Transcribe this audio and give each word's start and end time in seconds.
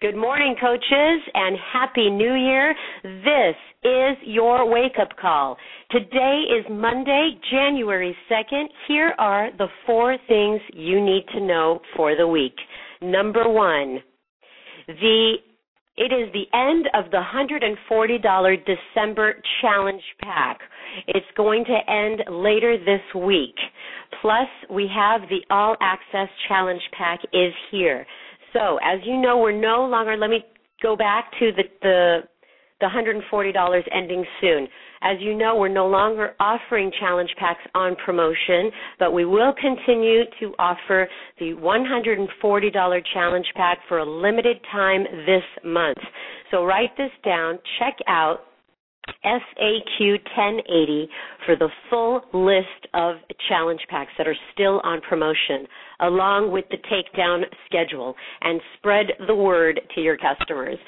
Good 0.00 0.16
morning, 0.16 0.56
coaches, 0.58 1.20
and 1.34 1.58
Happy 1.74 2.08
New 2.08 2.32
Year. 2.32 2.74
This 3.02 3.54
is 3.84 4.16
your 4.24 4.66
wake 4.66 4.98
up 4.98 5.10
call. 5.20 5.58
Today 5.90 6.44
is 6.58 6.64
Monday, 6.70 7.32
January 7.50 8.16
2nd. 8.30 8.64
Here 8.88 9.12
are 9.18 9.50
the 9.58 9.66
four 9.84 10.16
things 10.26 10.62
you 10.72 11.04
need 11.04 11.26
to 11.34 11.40
know 11.44 11.80
for 11.94 12.16
the 12.16 12.26
week. 12.26 12.54
Number 13.02 13.46
one, 13.46 13.98
the 14.86 15.34
it 15.98 16.14
is 16.14 16.32
the 16.32 16.46
end 16.56 16.88
of 16.94 17.10
the 17.10 17.20
$140 17.20 18.56
December 18.64 19.34
challenge 19.60 20.02
pack. 20.22 20.60
It's 21.08 21.26
going 21.36 21.62
to 21.66 21.92
end 21.92 22.22
later 22.30 22.78
this 22.78 23.02
week. 23.14 23.54
Plus, 24.22 24.48
we 24.70 24.88
have 24.94 25.28
the 25.28 25.40
all 25.50 25.76
access 25.82 26.28
challenge 26.48 26.80
pack 26.96 27.20
is 27.34 27.52
here. 27.70 28.06
So, 28.52 28.78
as 28.82 29.00
you 29.04 29.20
know, 29.20 29.38
we're 29.38 29.58
no 29.58 29.86
longer. 29.86 30.16
Let 30.16 30.30
me 30.30 30.44
go 30.82 30.96
back 30.96 31.30
to 31.38 31.52
the 31.56 31.64
the 31.82 32.20
the 32.80 32.86
$140 32.86 33.82
ending 33.94 34.24
soon. 34.40 34.66
As 35.02 35.16
you 35.20 35.34
know, 35.34 35.56
we're 35.56 35.68
no 35.68 35.86
longer 35.86 36.34
offering 36.40 36.90
challenge 36.98 37.30
packs 37.38 37.60
on 37.74 37.96
promotion, 38.04 38.70
but 38.98 39.12
we 39.12 39.24
will 39.24 39.54
continue 39.60 40.22
to 40.40 40.54
offer 40.58 41.08
the 41.38 41.52
$140 41.52 43.02
challenge 43.12 43.46
pack 43.54 43.78
for 43.88 43.98
a 43.98 44.04
limited 44.04 44.58
time 44.72 45.04
this 45.26 45.42
month. 45.64 45.98
So 46.50 46.64
write 46.64 46.96
this 46.96 47.10
down, 47.24 47.58
check 47.78 47.96
out 48.08 48.40
FAQ 49.24 50.18
1080 50.36 51.08
for 51.46 51.56
the 51.56 51.68
full 51.88 52.22
list 52.32 52.86
of 52.94 53.16
challenge 53.48 53.80
packs 53.88 54.12
that 54.18 54.26
are 54.26 54.36
still 54.52 54.80
on 54.84 55.00
promotion, 55.00 55.66
along 56.02 56.50
with 56.50 56.64
the 56.70 56.76
takedown 56.76 57.42
schedule, 57.66 58.14
and 58.40 58.60
spread 58.78 59.06
the 59.26 59.34
word 59.34 59.80
to 59.94 60.00
your 60.00 60.16
customers. 60.16 60.78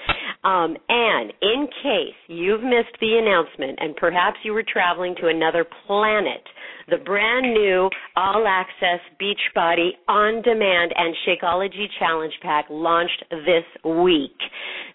Um, 0.44 0.76
and 0.88 1.32
in 1.40 1.68
case 1.82 2.16
you've 2.28 2.62
missed 2.62 2.96
the 3.00 3.18
announcement 3.18 3.78
and 3.80 3.96
perhaps 3.96 4.38
you 4.44 4.52
were 4.52 4.64
traveling 4.64 5.14
to 5.20 5.28
another 5.28 5.64
planet, 5.86 6.42
the 6.88 6.98
brand 6.98 7.52
new 7.54 7.88
all 8.16 8.44
access 8.46 9.00
Beachbody 9.20 9.90
on 10.08 10.42
demand 10.42 10.92
and 10.96 11.14
Shakeology 11.26 11.86
challenge 11.98 12.32
pack 12.42 12.66
launched 12.70 13.24
this 13.30 13.64
week. 13.84 14.36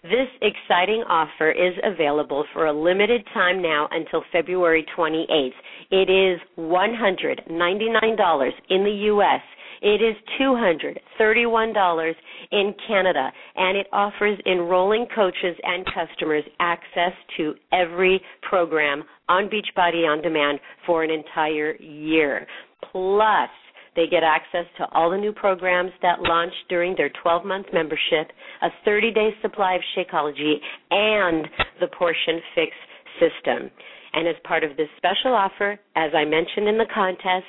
This 0.02 0.28
exciting 0.42 1.02
offer 1.08 1.50
is 1.50 1.74
available 1.82 2.44
for 2.52 2.66
a 2.66 2.72
limited 2.72 3.26
time 3.32 3.62
now 3.62 3.88
until 3.90 4.22
February 4.32 4.84
28th. 4.96 5.50
It 5.90 6.10
is 6.10 6.40
$199 6.58 8.50
in 8.68 8.84
the 8.84 8.98
U.S. 9.06 9.40
It 9.82 10.02
is 10.02 10.16
$231 10.40 12.14
in 12.50 12.74
Canada, 12.86 13.30
and 13.56 13.76
it 13.76 13.86
offers 13.92 14.38
enrolling 14.46 15.06
coaches 15.14 15.56
and 15.62 15.86
customers 15.86 16.44
access 16.60 17.12
to 17.36 17.54
every 17.72 18.20
program 18.48 19.04
on 19.28 19.48
Beachbody 19.48 20.06
On 20.08 20.22
Demand 20.22 20.58
for 20.86 21.04
an 21.04 21.10
entire 21.10 21.76
year. 21.76 22.46
Plus, 22.92 23.50
they 23.96 24.06
get 24.06 24.22
access 24.22 24.64
to 24.78 24.86
all 24.92 25.10
the 25.10 25.16
new 25.16 25.32
programs 25.32 25.90
that 26.02 26.20
launch 26.22 26.52
during 26.68 26.94
their 26.96 27.10
12 27.22 27.44
month 27.44 27.66
membership, 27.72 28.30
a 28.62 28.68
30 28.84 29.12
day 29.12 29.30
supply 29.42 29.74
of 29.74 29.80
Shakeology, 29.96 30.54
and 30.90 31.48
the 31.80 31.88
Portion 31.88 32.40
Fix 32.54 32.72
system. 33.18 33.70
And 34.12 34.26
as 34.26 34.36
part 34.44 34.64
of 34.64 34.76
this 34.76 34.88
special 34.96 35.34
offer, 35.34 35.78
as 35.96 36.10
I 36.14 36.24
mentioned 36.24 36.68
in 36.68 36.78
the 36.78 36.86
contest, 36.92 37.46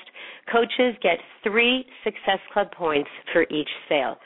coaches 0.52 0.95
get 1.02 1.17
three 1.43 1.85
Success 2.03 2.39
Club 2.53 2.71
points 2.71 3.09
for 3.31 3.43
each 3.43 3.69
sale. 3.88 4.17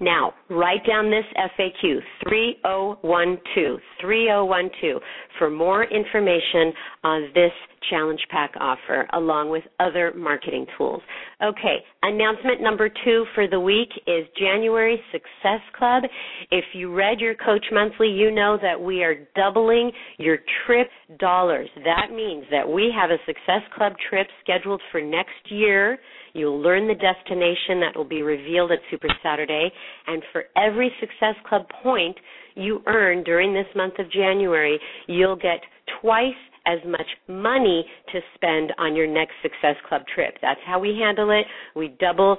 Now, 0.00 0.32
write 0.50 0.86
down 0.86 1.10
this 1.10 1.24
FAQ 1.58 2.00
3012 2.28 3.80
3012 4.00 5.02
for 5.38 5.50
more 5.50 5.84
information 5.84 6.72
on 7.02 7.30
this 7.34 7.52
challenge 7.90 8.20
pack 8.30 8.52
offer 8.60 9.06
along 9.12 9.50
with 9.50 9.62
other 9.80 10.12
marketing 10.16 10.66
tools. 10.76 11.02
Okay, 11.42 11.76
announcement 12.02 12.60
number 12.60 12.88
2 12.88 13.24
for 13.34 13.46
the 13.46 13.60
week 13.60 13.88
is 14.06 14.26
January 14.38 15.00
Success 15.12 15.60
Club. 15.76 16.04
If 16.50 16.64
you 16.72 16.94
read 16.94 17.20
your 17.20 17.34
Coach 17.34 17.66
Monthly, 17.72 18.08
you 18.08 18.30
know 18.30 18.58
that 18.62 18.80
we 18.80 19.02
are 19.02 19.16
doubling 19.36 19.92
your 20.18 20.38
trip 20.66 20.88
dollars. 21.18 21.68
That 21.84 22.14
means 22.14 22.44
that 22.50 22.68
we 22.68 22.92
have 22.98 23.10
a 23.10 23.18
Success 23.26 23.62
Club 23.76 23.94
trip 24.08 24.26
scheduled 24.42 24.80
for 24.90 25.00
next 25.00 25.50
year 25.50 25.98
You'll 26.34 26.60
learn 26.60 26.86
the 26.86 26.94
destination 26.94 27.80
that 27.80 27.96
will 27.96 28.04
be 28.04 28.22
revealed 28.22 28.72
at 28.72 28.78
Super 28.90 29.08
Saturday. 29.22 29.70
And 30.06 30.22
for 30.32 30.44
every 30.56 30.90
Success 31.00 31.34
Club 31.48 31.62
point 31.82 32.16
you 32.54 32.82
earn 32.86 33.24
during 33.24 33.54
this 33.54 33.66
month 33.74 33.94
of 33.98 34.10
January, 34.10 34.78
you'll 35.06 35.36
get 35.36 35.60
twice 36.00 36.32
as 36.66 36.78
much 36.86 37.06
money 37.28 37.84
to 38.12 38.20
spend 38.34 38.72
on 38.78 38.96
your 38.96 39.06
next 39.06 39.34
Success 39.42 39.76
Club 39.88 40.02
trip. 40.14 40.34
That's 40.42 40.60
how 40.66 40.78
we 40.78 40.98
handle 41.00 41.30
it. 41.30 41.46
We 41.76 41.96
double 42.00 42.38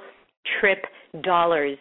trip 0.60 0.84
dollars 1.24 1.78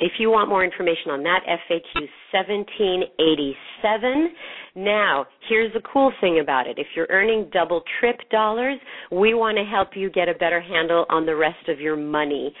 if 0.00 0.12
you 0.18 0.30
want 0.30 0.48
more 0.48 0.64
information 0.64 1.10
on 1.10 1.22
that, 1.22 1.40
FAQ 1.46 2.08
1787. 2.32 4.34
Now, 4.76 5.26
here's 5.48 5.72
the 5.72 5.82
cool 5.92 6.12
thing 6.20 6.40
about 6.40 6.66
it. 6.66 6.80
If 6.80 6.88
you're 6.96 7.06
earning 7.10 7.48
double 7.52 7.84
trip 8.00 8.18
dollars, 8.28 8.76
we 9.12 9.34
want 9.34 9.56
to 9.56 9.64
help 9.64 9.90
you 9.94 10.10
get 10.10 10.28
a 10.28 10.34
better 10.34 10.60
handle 10.60 11.06
on 11.10 11.26
the 11.26 11.36
rest 11.36 11.68
of 11.68 11.80
your 11.80 11.96
money. 11.96 12.52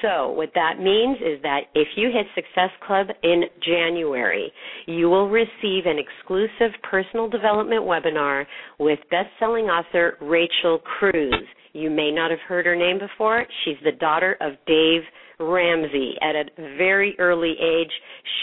So, 0.00 0.30
what 0.30 0.52
that 0.54 0.80
means 0.80 1.18
is 1.18 1.42
that 1.42 1.64
if 1.74 1.88
you 1.96 2.10
hit 2.10 2.26
Success 2.34 2.70
Club 2.86 3.08
in 3.22 3.42
January, 3.62 4.50
you 4.86 5.10
will 5.10 5.28
receive 5.28 5.84
an 5.84 5.98
exclusive 5.98 6.72
personal 6.88 7.28
development 7.28 7.82
webinar 7.82 8.46
with 8.78 8.98
best-selling 9.10 9.66
author 9.66 10.16
Rachel 10.22 10.78
Cruz. 10.78 11.34
You 11.74 11.90
may 11.90 12.10
not 12.10 12.30
have 12.30 12.40
heard 12.48 12.64
her 12.64 12.74
name 12.74 12.98
before. 12.98 13.44
She's 13.64 13.76
the 13.84 13.92
daughter 13.92 14.38
of 14.40 14.54
Dave 14.66 15.02
Ramsey. 15.40 16.14
At 16.22 16.36
a 16.36 16.44
very 16.76 17.16
early 17.18 17.54
age, 17.60 17.90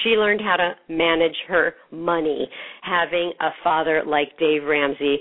she 0.03 0.11
learned 0.11 0.41
how 0.41 0.57
to 0.57 0.73
manage 0.89 1.35
her 1.47 1.75
money. 1.91 2.49
Having 2.81 3.33
a 3.39 3.49
father 3.63 4.03
like 4.05 4.37
Dave 4.39 4.63
Ramsey, 4.63 5.19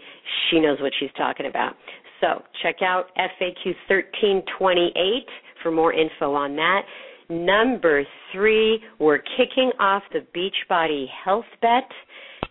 she 0.50 0.60
knows 0.60 0.80
what 0.80 0.92
she's 0.98 1.10
talking 1.16 1.46
about. 1.46 1.74
So 2.20 2.42
check 2.62 2.76
out 2.82 3.06
FAQ 3.16 3.74
1328 3.88 5.26
for 5.62 5.70
more 5.70 5.92
info 5.92 6.32
on 6.34 6.56
that. 6.56 6.82
Number 7.28 8.04
three, 8.32 8.80
we're 8.98 9.18
kicking 9.36 9.70
off 9.78 10.02
the 10.12 10.24
Beachbody 10.34 11.06
Health 11.24 11.44
Bet. 11.60 11.90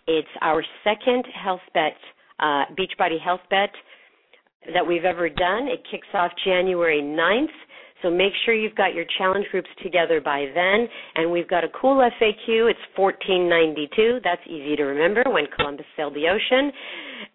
It's 0.07 0.27
our 0.41 0.63
second 0.83 1.25
health 1.33 1.61
bet, 1.73 1.95
uh, 2.39 2.65
Beachbody 2.77 3.19
Health 3.19 3.41
Bet 3.49 3.69
that 4.73 4.85
we've 4.85 5.05
ever 5.05 5.29
done. 5.29 5.67
It 5.67 5.81
kicks 5.89 6.07
off 6.13 6.31
January 6.43 7.01
9th. 7.01 7.47
So 8.05 8.11
make 8.11 8.33
sure 8.45 8.53
you've 8.53 8.75
got 8.75 8.93
your 8.93 9.05
challenge 9.17 9.47
groups 9.49 9.69
together 9.81 10.21
by 10.21 10.45
then. 10.53 10.87
And 11.15 11.31
we've 11.31 11.47
got 11.47 11.63
a 11.63 11.69
cool 11.69 11.97
FAQ. 11.97 12.69
It's 12.69 12.79
1492. 12.95 14.19
That's 14.23 14.41
easy 14.45 14.75
to 14.75 14.83
remember 14.83 15.23
when 15.25 15.45
Columbus 15.55 15.87
sailed 15.97 16.13
the 16.13 16.27
ocean. 16.29 16.71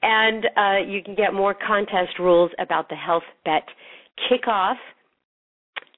And 0.02 0.44
uh, 0.56 0.88
you 0.88 1.02
can 1.02 1.16
get 1.16 1.34
more 1.34 1.54
contest 1.54 2.20
rules 2.20 2.52
about 2.60 2.88
the 2.88 2.94
health 2.94 3.24
bet 3.44 3.64
kickoff. 4.30 4.76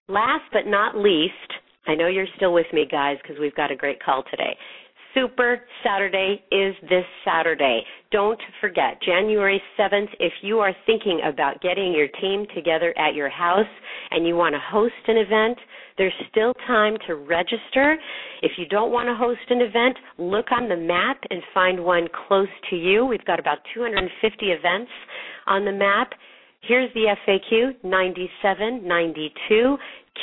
Last 0.08 0.44
but 0.54 0.62
not 0.64 0.96
least, 0.96 1.34
I 1.86 1.94
know 1.94 2.06
you're 2.06 2.26
still 2.36 2.54
with 2.54 2.66
me, 2.72 2.86
guys, 2.90 3.18
because 3.22 3.36
we've 3.38 3.54
got 3.54 3.70
a 3.70 3.76
great 3.76 4.02
call 4.02 4.24
today. 4.30 4.56
Super 5.14 5.60
Saturday 5.84 6.42
is 6.50 6.74
this 6.88 7.04
Saturday. 7.24 7.82
Don't 8.10 8.40
forget, 8.60 9.00
January 9.04 9.60
7th, 9.78 10.08
if 10.18 10.32
you 10.42 10.60
are 10.60 10.74
thinking 10.86 11.20
about 11.26 11.60
getting 11.60 11.92
your 11.92 12.08
team 12.20 12.46
together 12.54 12.96
at 12.98 13.14
your 13.14 13.28
house 13.28 13.66
and 14.10 14.26
you 14.26 14.36
want 14.36 14.54
to 14.54 14.60
host 14.70 14.94
an 15.08 15.18
event, 15.18 15.58
there's 15.98 16.14
still 16.30 16.54
time 16.66 16.96
to 17.06 17.16
register. 17.16 17.96
If 18.42 18.52
you 18.56 18.66
don't 18.66 18.90
want 18.90 19.08
to 19.08 19.14
host 19.14 19.40
an 19.50 19.60
event, 19.60 19.96
look 20.16 20.50
on 20.50 20.68
the 20.68 20.76
map 20.76 21.18
and 21.28 21.42
find 21.52 21.84
one 21.84 22.08
close 22.26 22.48
to 22.70 22.76
you. 22.76 23.04
We've 23.04 23.24
got 23.26 23.38
about 23.38 23.58
250 23.74 24.46
events 24.46 24.90
on 25.46 25.64
the 25.64 25.72
map. 25.72 26.12
Here's 26.62 26.92
the 26.94 27.14
FAQ 27.26 27.82
9792. 27.84 29.76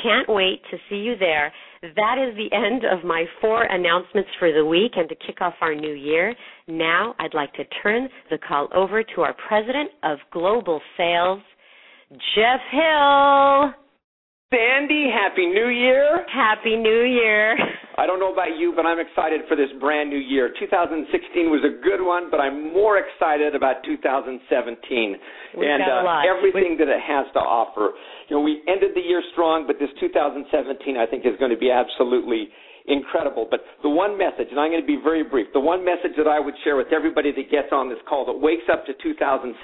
Can't 0.03 0.29
wait 0.29 0.61
to 0.71 0.77
see 0.89 0.97
you 0.97 1.15
there. 1.17 1.51
That 1.81 2.17
is 2.17 2.35
the 2.35 2.55
end 2.55 2.83
of 2.85 3.03
my 3.03 3.25
four 3.41 3.63
announcements 3.63 4.29
for 4.37 4.51
the 4.51 4.65
week 4.65 4.93
and 4.95 5.09
to 5.09 5.15
kick 5.15 5.41
off 5.41 5.55
our 5.61 5.73
new 5.73 5.93
year. 5.93 6.35
Now 6.67 7.15
I'd 7.19 7.33
like 7.33 7.53
to 7.53 7.63
turn 7.81 8.07
the 8.29 8.37
call 8.37 8.67
over 8.73 9.03
to 9.03 9.21
our 9.21 9.35
President 9.47 9.89
of 10.03 10.19
Global 10.31 10.79
Sales, 10.95 11.41
Jeff 12.35 12.59
Hill. 12.71 13.73
Sandy, 14.51 15.09
Happy 15.13 15.45
New 15.45 15.69
Year. 15.69 16.25
Happy 16.33 16.75
New 16.75 17.03
Year. 17.03 17.55
I 17.99 18.07
don't 18.07 18.23
know 18.23 18.31
about 18.31 18.55
you, 18.55 18.71
but 18.71 18.87
I'm 18.87 18.95
excited 18.95 19.43
for 19.51 19.59
this 19.59 19.67
brand 19.75 20.07
new 20.07 20.23
year. 20.23 20.55
2016 20.55 21.51
was 21.51 21.59
a 21.67 21.83
good 21.83 21.99
one, 21.99 22.31
but 22.31 22.39
I'm 22.39 22.71
more 22.71 22.95
excited 22.95 23.59
about 23.59 23.83
2017 23.83 24.39
We've 24.39 25.67
and 25.67 25.83
got 25.83 25.99
a 25.99 26.07
lot. 26.07 26.23
uh, 26.23 26.31
everything 26.31 26.79
that 26.79 26.87
it 26.87 27.03
has 27.03 27.27
to 27.35 27.43
offer. 27.43 27.91
You 28.31 28.39
know, 28.39 28.41
we 28.41 28.63
ended 28.71 28.95
the 28.95 29.03
year 29.03 29.19
strong, 29.35 29.67
but 29.67 29.83
this 29.83 29.91
2017 29.99 30.47
I 30.95 31.11
think 31.11 31.27
is 31.27 31.35
going 31.43 31.51
to 31.51 31.59
be 31.59 31.75
absolutely 31.75 32.47
incredible. 32.87 33.51
But 33.51 33.67
the 33.83 33.91
one 33.91 34.15
message, 34.15 34.47
and 34.47 34.55
I'm 34.55 34.71
going 34.71 34.79
to 34.79 34.87
be 34.87 34.99
very 35.03 35.27
brief, 35.27 35.51
the 35.51 35.59
one 35.59 35.83
message 35.83 36.15
that 36.15 36.31
I 36.31 36.39
would 36.39 36.55
share 36.63 36.79
with 36.79 36.95
everybody 36.95 37.35
that 37.35 37.51
gets 37.51 37.75
on 37.75 37.91
this 37.91 37.99
call 38.07 38.23
that 38.31 38.39
wakes 38.39 38.63
up 38.71 38.87
to 38.87 38.95
2017, 38.95 39.59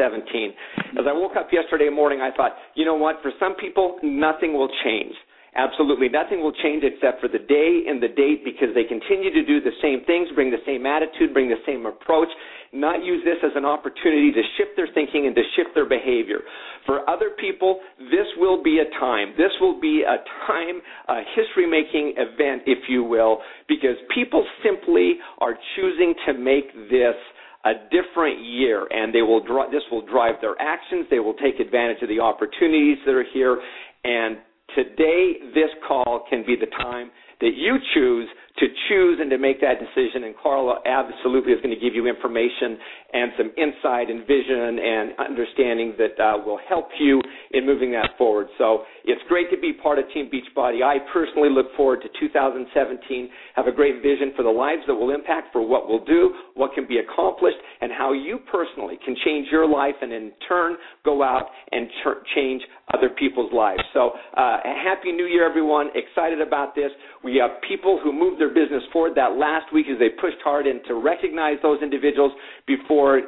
as 0.99 1.07
I 1.07 1.15
woke 1.15 1.39
up 1.39 1.55
yesterday 1.55 1.87
morning, 1.87 2.19
I 2.19 2.35
thought, 2.35 2.59
you 2.75 2.83
know 2.83 2.99
what, 2.99 3.23
for 3.23 3.31
some 3.39 3.55
people, 3.55 3.95
nothing 4.03 4.51
will 4.53 4.69
change. 4.83 5.15
Absolutely 5.55 6.09
nothing 6.09 6.43
will 6.43 6.51
change 6.51 6.83
except 6.83 7.21
for 7.21 7.29
the 7.29 7.39
day 7.39 7.87
and 7.87 8.03
the 8.03 8.11
date 8.11 8.43
because 8.43 8.75
they 8.75 8.83
continue 8.83 9.31
to 9.31 9.43
do 9.45 9.61
the 9.63 9.71
same 9.81 10.03
things, 10.03 10.27
bring 10.35 10.51
the 10.51 10.59
same 10.65 10.85
attitude, 10.85 11.31
bring 11.31 11.47
the 11.47 11.63
same 11.65 11.85
approach, 11.85 12.27
not 12.73 13.05
use 13.05 13.23
this 13.23 13.39
as 13.41 13.55
an 13.55 13.63
opportunity 13.63 14.33
to 14.33 14.43
shift 14.57 14.75
their 14.75 14.91
thinking 14.93 15.27
and 15.27 15.35
to 15.35 15.43
shift 15.55 15.69
their 15.73 15.87
behavior. 15.87 16.43
For 16.85 17.09
other 17.09 17.31
people, 17.39 17.79
this 18.11 18.27
will 18.35 18.61
be 18.61 18.83
a 18.83 18.99
time. 18.99 19.31
This 19.37 19.51
will 19.61 19.79
be 19.79 20.03
a 20.03 20.19
time, 20.45 20.81
a 21.07 21.23
history 21.39 21.65
making 21.65 22.15
event, 22.17 22.63
if 22.67 22.89
you 22.89 23.05
will, 23.05 23.39
because 23.69 23.95
people 24.13 24.45
simply 24.61 25.23
are 25.39 25.55
choosing 25.77 26.13
to 26.27 26.33
make 26.33 26.67
this 26.91 27.15
a 27.63 27.73
different 27.89 28.43
year 28.43 28.85
and 28.91 29.15
they 29.15 29.23
will 29.23 29.41
this 29.71 29.81
will 29.91 30.05
drive 30.05 30.35
their 30.39 30.53
actions 30.61 31.07
they 31.09 31.17
will 31.17 31.33
take 31.33 31.59
advantage 31.59 31.97
of 32.03 32.09
the 32.09 32.19
opportunities 32.19 32.99
that 33.07 33.15
are 33.15 33.25
here 33.33 33.59
and 34.03 34.37
Today, 34.75 35.39
this 35.53 35.71
call 35.87 36.25
can 36.29 36.45
be 36.45 36.55
the 36.59 36.67
time 36.67 37.09
that 37.41 37.51
you 37.55 37.77
choose 37.93 38.27
to 38.59 38.65
choose 38.87 39.19
and 39.19 39.29
to 39.29 39.37
make 39.37 39.59
that 39.59 39.79
decision. 39.79 40.23
And 40.23 40.35
Carla 40.41 40.79
absolutely 40.85 41.51
is 41.51 41.61
going 41.61 41.75
to 41.75 41.79
give 41.79 41.93
you 41.93 42.07
information 42.07 42.77
and 43.13 43.31
some 43.37 43.51
insight 43.57 44.09
and 44.09 44.25
vision 44.27 44.79
and 44.79 45.11
understanding 45.19 45.93
that 45.97 46.15
uh, 46.21 46.37
will 46.45 46.59
help 46.67 46.87
you 46.99 47.21
in 47.51 47.65
moving 47.65 47.91
that 47.91 48.11
forward. 48.17 48.47
So 48.57 48.83
it's 49.03 49.21
great 49.27 49.51
to 49.51 49.57
be 49.59 49.73
part 49.73 49.99
of 49.99 50.05
Team 50.13 50.31
Beachbody. 50.31 50.83
I 50.83 50.99
personally 51.11 51.49
look 51.49 51.67
forward 51.75 52.01
to 52.03 52.09
2017, 52.19 53.29
have 53.55 53.67
a 53.67 53.71
great 53.71 54.01
vision 54.01 54.31
for 54.35 54.43
the 54.43 54.49
lives 54.49 54.81
that 54.87 54.95
will 54.95 55.13
impact, 55.13 55.51
for 55.51 55.65
what 55.65 55.89
we'll 55.89 56.05
do, 56.05 56.31
what 56.55 56.73
can 56.73 56.87
be 56.87 56.97
accomplished, 56.97 57.57
and 57.81 57.91
how 57.91 58.13
you 58.13 58.39
personally 58.51 58.97
can 59.05 59.15
change 59.23 59.47
your 59.51 59.67
life 59.67 59.95
and 60.01 60.11
in 60.11 60.31
turn 60.47 60.75
go 61.03 61.21
out 61.21 61.45
and 61.71 61.87
ch- 61.87 62.35
change 62.35 62.61
other 62.93 63.09
people's 63.09 63.51
lives. 63.53 63.81
So 63.93 64.11
uh, 64.35 64.57
happy 64.63 65.11
new 65.11 65.25
year, 65.25 65.47
everyone. 65.47 65.89
Excited 65.93 66.41
about 66.41 66.75
this. 66.75 66.91
We 67.23 67.35
have 67.37 67.61
people 67.67 67.99
who 68.03 68.11
moved 68.11 68.39
their 68.39 68.53
business 68.53 68.83
forward 68.91 69.13
that 69.15 69.37
last 69.37 69.71
week 69.73 69.87
as 69.91 69.99
they 69.99 70.09
pushed 70.09 70.41
hard 70.43 70.65
and 70.67 70.79
to 70.87 70.95
recognize 70.95 71.57
those 71.61 71.81
individuals 71.81 72.31
before 72.67 73.21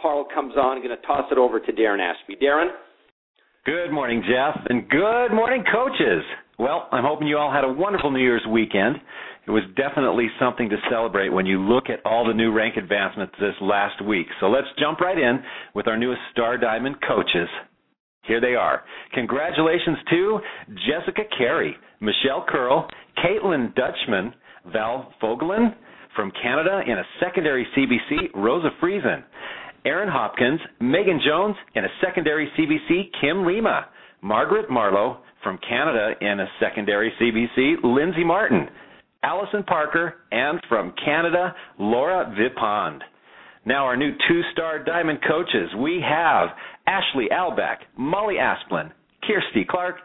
Carl 0.00 0.26
comes 0.34 0.54
on. 0.56 0.78
I'm 0.78 0.82
going 0.82 0.96
to 0.96 1.06
toss 1.06 1.30
it 1.30 1.38
over 1.38 1.60
to 1.60 1.72
Darren 1.72 2.00
Ashby. 2.00 2.36
Darren? 2.42 2.68
Good 3.66 3.92
morning, 3.92 4.22
Jeff, 4.22 4.58
and 4.70 4.88
good 4.88 5.34
morning, 5.34 5.62
coaches. 5.70 6.24
Well, 6.58 6.88
I'm 6.92 7.04
hoping 7.04 7.28
you 7.28 7.36
all 7.36 7.52
had 7.52 7.64
a 7.64 7.72
wonderful 7.72 8.10
New 8.10 8.20
Year's 8.20 8.44
weekend. 8.50 8.96
It 9.46 9.50
was 9.50 9.62
definitely 9.76 10.28
something 10.38 10.68
to 10.68 10.76
celebrate 10.90 11.30
when 11.30 11.46
you 11.46 11.60
look 11.60 11.84
at 11.88 12.04
all 12.04 12.26
the 12.26 12.34
new 12.34 12.52
rank 12.52 12.76
advancements 12.76 13.34
this 13.40 13.54
last 13.60 14.04
week. 14.04 14.26
So 14.38 14.46
let's 14.46 14.66
jump 14.78 15.00
right 15.00 15.18
in 15.18 15.42
with 15.74 15.88
our 15.88 15.96
newest 15.96 16.20
Star 16.32 16.58
Diamond 16.58 16.96
coaches. 17.06 17.48
Here 18.22 18.40
they 18.40 18.54
are. 18.54 18.82
Congratulations 19.14 19.98
to 20.10 20.40
Jessica 20.86 21.22
Carey, 21.36 21.74
Michelle 22.00 22.44
Curl, 22.48 22.86
Caitlin 23.24 23.74
Dutchman, 23.74 24.34
Val 24.72 25.12
Fogelin 25.22 25.74
from 26.14 26.30
Canada 26.42 26.82
in 26.86 26.98
a 26.98 27.04
secondary 27.18 27.66
CBC, 27.76 28.28
Rosa 28.34 28.70
Friesen. 28.82 29.24
Aaron 29.86 30.10
Hopkins, 30.10 30.60
Megan 30.80 31.20
Jones 31.26 31.56
in 31.74 31.84
a 31.84 31.88
secondary 32.04 32.50
CBC, 32.58 33.10
Kim 33.20 33.46
Lima. 33.46 33.86
Margaret 34.22 34.70
Marlowe 34.70 35.18
from 35.42 35.58
Canada 35.66 36.10
in 36.20 36.40
a 36.40 36.46
secondary 36.60 37.10
CBC, 37.20 37.76
Lindsay 37.82 38.24
Martin. 38.24 38.68
Allison 39.22 39.62
Parker, 39.64 40.14
and 40.32 40.60
from 40.68 40.92
Canada, 41.04 41.54
Laura 41.78 42.34
Vipond. 42.38 43.00
Now, 43.66 43.84
our 43.84 43.96
new 43.96 44.12
two 44.28 44.40
star 44.52 44.82
diamond 44.82 45.18
coaches 45.28 45.70
we 45.78 46.02
have 46.06 46.48
Ashley 46.86 47.28
Albeck, 47.30 47.76
Molly 47.96 48.36
Asplin, 48.36 48.90
Kirsty 49.26 49.66
Clark, 49.68 49.96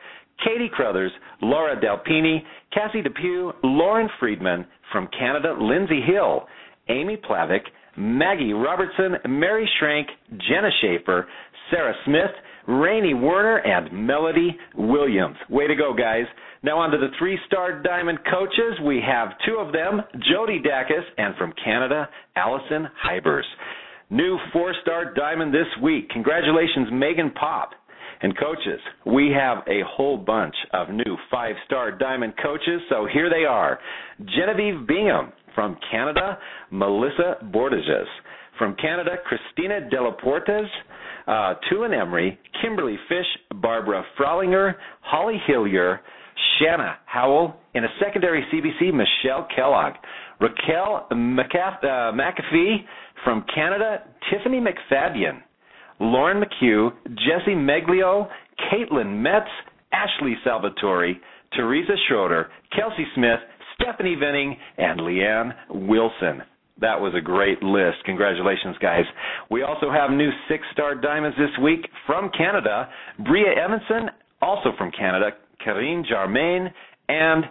Katie 0.44 0.70
Crothers, 0.72 1.12
Laura 1.42 1.80
Delpini, 1.80 2.40
Cassie 2.74 3.02
Depew, 3.02 3.54
Lauren 3.64 4.10
Friedman 4.20 4.66
from 4.92 5.08
Canada, 5.18 5.56
Lindsay 5.60 6.02
Hill, 6.02 6.46
Amy 6.90 7.18
Plavick, 7.18 7.62
Maggie 7.98 8.54
Robertson, 8.54 9.16
Mary 9.30 9.70
Schrank, 9.80 10.06
Jenna 10.32 10.70
Schaefer, 10.82 11.28
Sarah 11.72 11.96
Smith, 12.06 12.32
Rainey 12.68 13.14
Werner, 13.14 13.58
and 13.58 14.08
Melody 14.08 14.58
Williams. 14.76 15.38
Way 15.50 15.68
to 15.68 15.76
go, 15.76 15.94
guys. 15.94 16.26
Now 16.64 16.80
on 16.80 16.90
to 16.92 16.98
the 16.98 17.10
three-star 17.20 17.84
diamond 17.84 18.20
coaches. 18.30 18.80
We 18.84 19.02
have 19.06 19.30
two 19.46 19.58
of 19.58 19.72
them, 19.72 20.02
Jody 20.32 20.60
Dacus, 20.60 21.04
and 21.18 21.36
from 21.36 21.54
Canada, 21.64 22.10
Allison 22.36 22.88
Hybers. 23.06 23.44
New 24.10 24.38
four-star 24.52 25.14
diamond 25.14 25.54
this 25.54 25.68
week. 25.84 26.10
Congratulations, 26.10 26.88
Megan 26.92 27.32
Pop. 27.32 27.72
And 28.22 28.36
coaches, 28.38 28.80
we 29.06 29.32
have 29.38 29.60
a 29.68 29.82
whole 29.86 30.18
bunch 30.18 30.56
of 30.74 30.90
new 30.90 31.18
five-star 31.30 31.92
diamond 31.98 32.34
coaches, 32.42 32.82
so 32.90 33.08
here 33.12 33.30
they 33.30 33.46
are. 33.46 33.80
Genevieve 34.26 34.88
Bingham 34.88 35.34
from 35.54 35.78
Canada, 35.92 36.40
Melissa 36.72 37.38
Bordages. 37.54 38.06
From 38.58 38.76
Canada, 38.76 39.18
Christina 39.26 39.88
Delaportes, 39.92 40.68
uh, 41.27 41.56
Tulin 41.72 41.94
Emery, 42.00 42.38
Kimberly 42.62 42.98
Fish, 43.07 43.25
Barbara 43.62 44.04
Frolinger, 44.18 44.75
Holly 45.01 45.42
Hillier, 45.48 46.00
Shanna 46.60 46.98
Howell, 47.06 47.56
in 47.74 47.83
a 47.83 47.88
secondary 48.04 48.45
CBC, 48.54 48.94
Michelle 48.94 49.48
Kellogg. 49.56 49.94
Raquel 50.39 51.07
uh, 51.10 51.16
McAfee 51.16 52.77
from 53.24 53.45
Canada, 53.54 54.04
Tiffany 54.30 54.60
McFadden. 54.60 55.42
Lauren 56.00 56.44
McHugh, 56.44 56.92
Jesse 57.10 57.56
Meglio, 57.56 58.27
Caitlin 58.72 59.22
Metz, 59.22 59.48
Ashley 59.94 60.36
Salvatore, 60.44 61.13
Teresa 61.54 61.94
Schroeder, 62.07 62.50
Kelsey 62.75 63.06
Smith, 63.16 63.39
Stephanie 63.75 64.16
Venning, 64.16 64.57
and 64.77 65.00
Leanne 65.00 65.54
Wilson. 65.69 66.42
That 66.81 67.00
was 67.00 67.13
a 67.16 67.22
great 67.22 67.63
list. 67.63 68.04
Congratulations, 68.06 68.75
guys. 68.81 69.06
We 69.50 69.63
also 69.63 69.89
have 69.89 70.12
new 70.12 70.30
six 70.50 70.63
star 70.74 70.95
diamonds 70.95 71.38
this 71.38 71.63
week 71.63 71.88
from 72.06 72.30
Canada. 72.38 72.89
Bria 73.19 73.51
Evanson, 73.56 74.10
also 74.42 74.72
from 74.77 74.92
Canada, 74.92 75.31
Karine 75.63 76.04
Jarmain, 76.06 76.69
and 77.07 77.45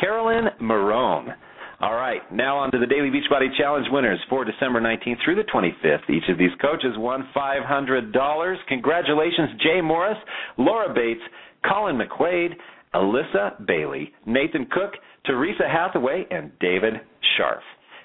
Carolyn 0.00 0.46
Marone. 0.62 1.34
All 1.80 1.94
right, 1.94 2.20
now 2.30 2.58
on 2.58 2.70
to 2.72 2.78
the 2.78 2.86
Daily 2.86 3.08
Beachbody 3.08 3.56
Challenge 3.56 3.86
winners 3.90 4.18
for 4.28 4.44
December 4.44 4.82
19th 4.82 5.16
through 5.24 5.36
the 5.36 5.44
25th. 5.44 6.10
Each 6.10 6.28
of 6.28 6.36
these 6.36 6.50
coaches 6.60 6.92
won 6.96 7.26
$500. 7.34 8.56
Congratulations, 8.68 9.50
Jay 9.62 9.80
Morris, 9.80 10.18
Laura 10.58 10.92
Bates, 10.92 11.22
Colin 11.66 11.98
McQuaid, 11.98 12.50
Alyssa 12.94 13.66
Bailey, 13.66 14.12
Nathan 14.26 14.66
Cook, 14.70 14.92
Teresa 15.24 15.64
Hathaway, 15.66 16.26
and 16.30 16.50
David 16.60 16.94
Scharf. 17.38 17.60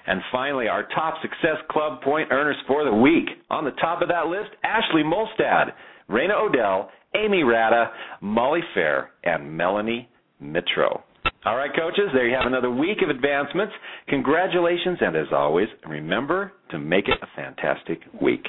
And 0.06 0.20
finally, 0.30 0.68
our 0.68 0.86
top 0.94 1.20
Success 1.20 1.58
Club 1.70 2.00
point 2.02 2.30
earners 2.30 2.56
for 2.66 2.84
the 2.84 2.94
week. 2.94 3.28
On 3.50 3.64
the 3.64 3.72
top 3.72 4.02
of 4.02 4.08
that 4.08 4.26
list, 4.26 4.50
Ashley 4.62 5.02
Molstad, 5.02 5.72
Raina 6.08 6.34
Odell, 6.34 6.90
Amy 7.14 7.42
Rada, 7.42 7.90
Molly 8.20 8.60
Fair, 8.74 9.10
and 9.24 9.56
Melanie 9.56 10.08
Mitro. 10.42 11.02
All 11.44 11.56
right, 11.56 11.70
coaches, 11.76 12.10
there 12.12 12.26
you 12.26 12.34
have 12.34 12.46
another 12.46 12.70
week 12.70 12.98
of 13.02 13.08
advancements. 13.08 13.72
Congratulations, 14.08 14.98
and 15.00 15.16
as 15.16 15.28
always, 15.32 15.68
remember 15.86 16.52
to 16.70 16.78
make 16.78 17.06
it 17.06 17.18
a 17.22 17.26
fantastic 17.36 18.00
week. 18.20 18.44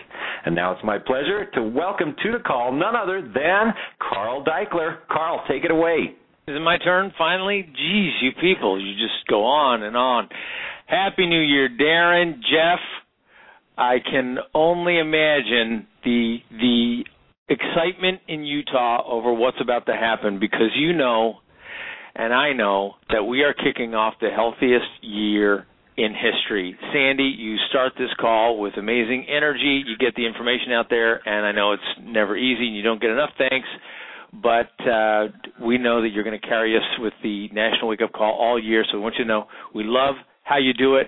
And 0.46 0.56
now 0.56 0.72
it's 0.72 0.84
my 0.84 0.98
pleasure 0.98 1.46
to 1.54 1.62
welcome 1.62 2.16
to 2.24 2.32
the 2.32 2.44
call 2.44 2.72
none 2.72 2.96
other 2.96 3.22
than 3.22 3.74
Carl 4.00 4.44
Daikeler. 4.44 4.98
Carl, 5.12 5.44
take 5.48 5.64
it 5.64 5.72
away. 5.72 6.16
Is 6.48 6.56
it 6.56 6.62
my 6.62 6.77
turn 6.77 7.12
finally? 7.18 7.63
Geez, 7.63 8.13
you 8.22 8.32
people, 8.39 8.80
you 8.80 8.94
just 8.94 9.27
go 9.27 9.44
on 9.44 9.84
and 9.84 9.98
on. 9.98 10.30
Happy 10.86 11.25
New 11.25 11.42
Year, 11.42 11.68
Darren, 11.68 12.36
Jeff. 12.36 12.80
I 13.77 13.98
can 14.00 14.38
only 14.54 14.98
imagine 14.98 15.86
the 16.06 16.38
the 16.51 17.04
excitement 17.50 18.22
in 18.30 18.46
Utah 18.46 19.04
over 19.06 19.34
what's 19.34 19.58
about 19.60 19.88
to 19.88 19.92
happen 19.92 20.39
because 20.39 20.72
you 20.74 20.94
know 20.94 21.39
and 22.16 22.34
I 22.34 22.54
know 22.54 22.94
that 23.10 23.24
we 23.24 23.44
are 23.44 23.54
kicking 23.54 23.94
off 23.94 24.13
the 24.22 24.30
healthiest 24.30 25.04
year 25.04 25.66
in 25.98 26.13
history. 26.13 26.77
Sandy, 26.94 27.36
you 27.38 27.58
start 27.70 27.92
this 27.98 28.10
call 28.22 28.58
with 28.58 28.77
amazing 28.77 29.25
energy. 29.27 29.84
You 29.86 29.98
get 29.98 30.16
the 30.16 30.25
information 30.25 30.72
out 30.72 30.86
there, 30.89 31.20
and 31.27 31.46
I 31.46 31.51
know 31.51 31.74
it's 31.74 31.84
never 32.01 32.38
easy 32.38 32.68
and 32.68 32.75
you 32.75 32.84
don't 32.84 33.01
get 33.01 33.10
enough 33.10 33.32
thanks, 33.38 33.68
but 34.34 34.72
uh, 34.88 35.27
we 35.65 35.77
know 35.77 36.01
that 36.01 36.10
you're 36.10 36.24
going 36.24 36.39
to 36.39 36.48
carry 36.48 36.75
us 36.75 36.84
with 37.00 37.13
the 37.24 37.48
National 37.53 37.88
Wake 37.89 38.01
Up 38.01 38.12
Call 38.12 38.34
all 38.34 38.62
year. 38.62 38.86
So 38.89 38.98
we 38.98 39.03
want 39.03 39.15
you 39.17 39.24
to 39.24 39.27
know 39.27 39.46
we 39.74 39.84
love 39.84 40.15
how 40.43 40.57
you 40.57 40.74
do 40.74 40.96
it. 40.96 41.07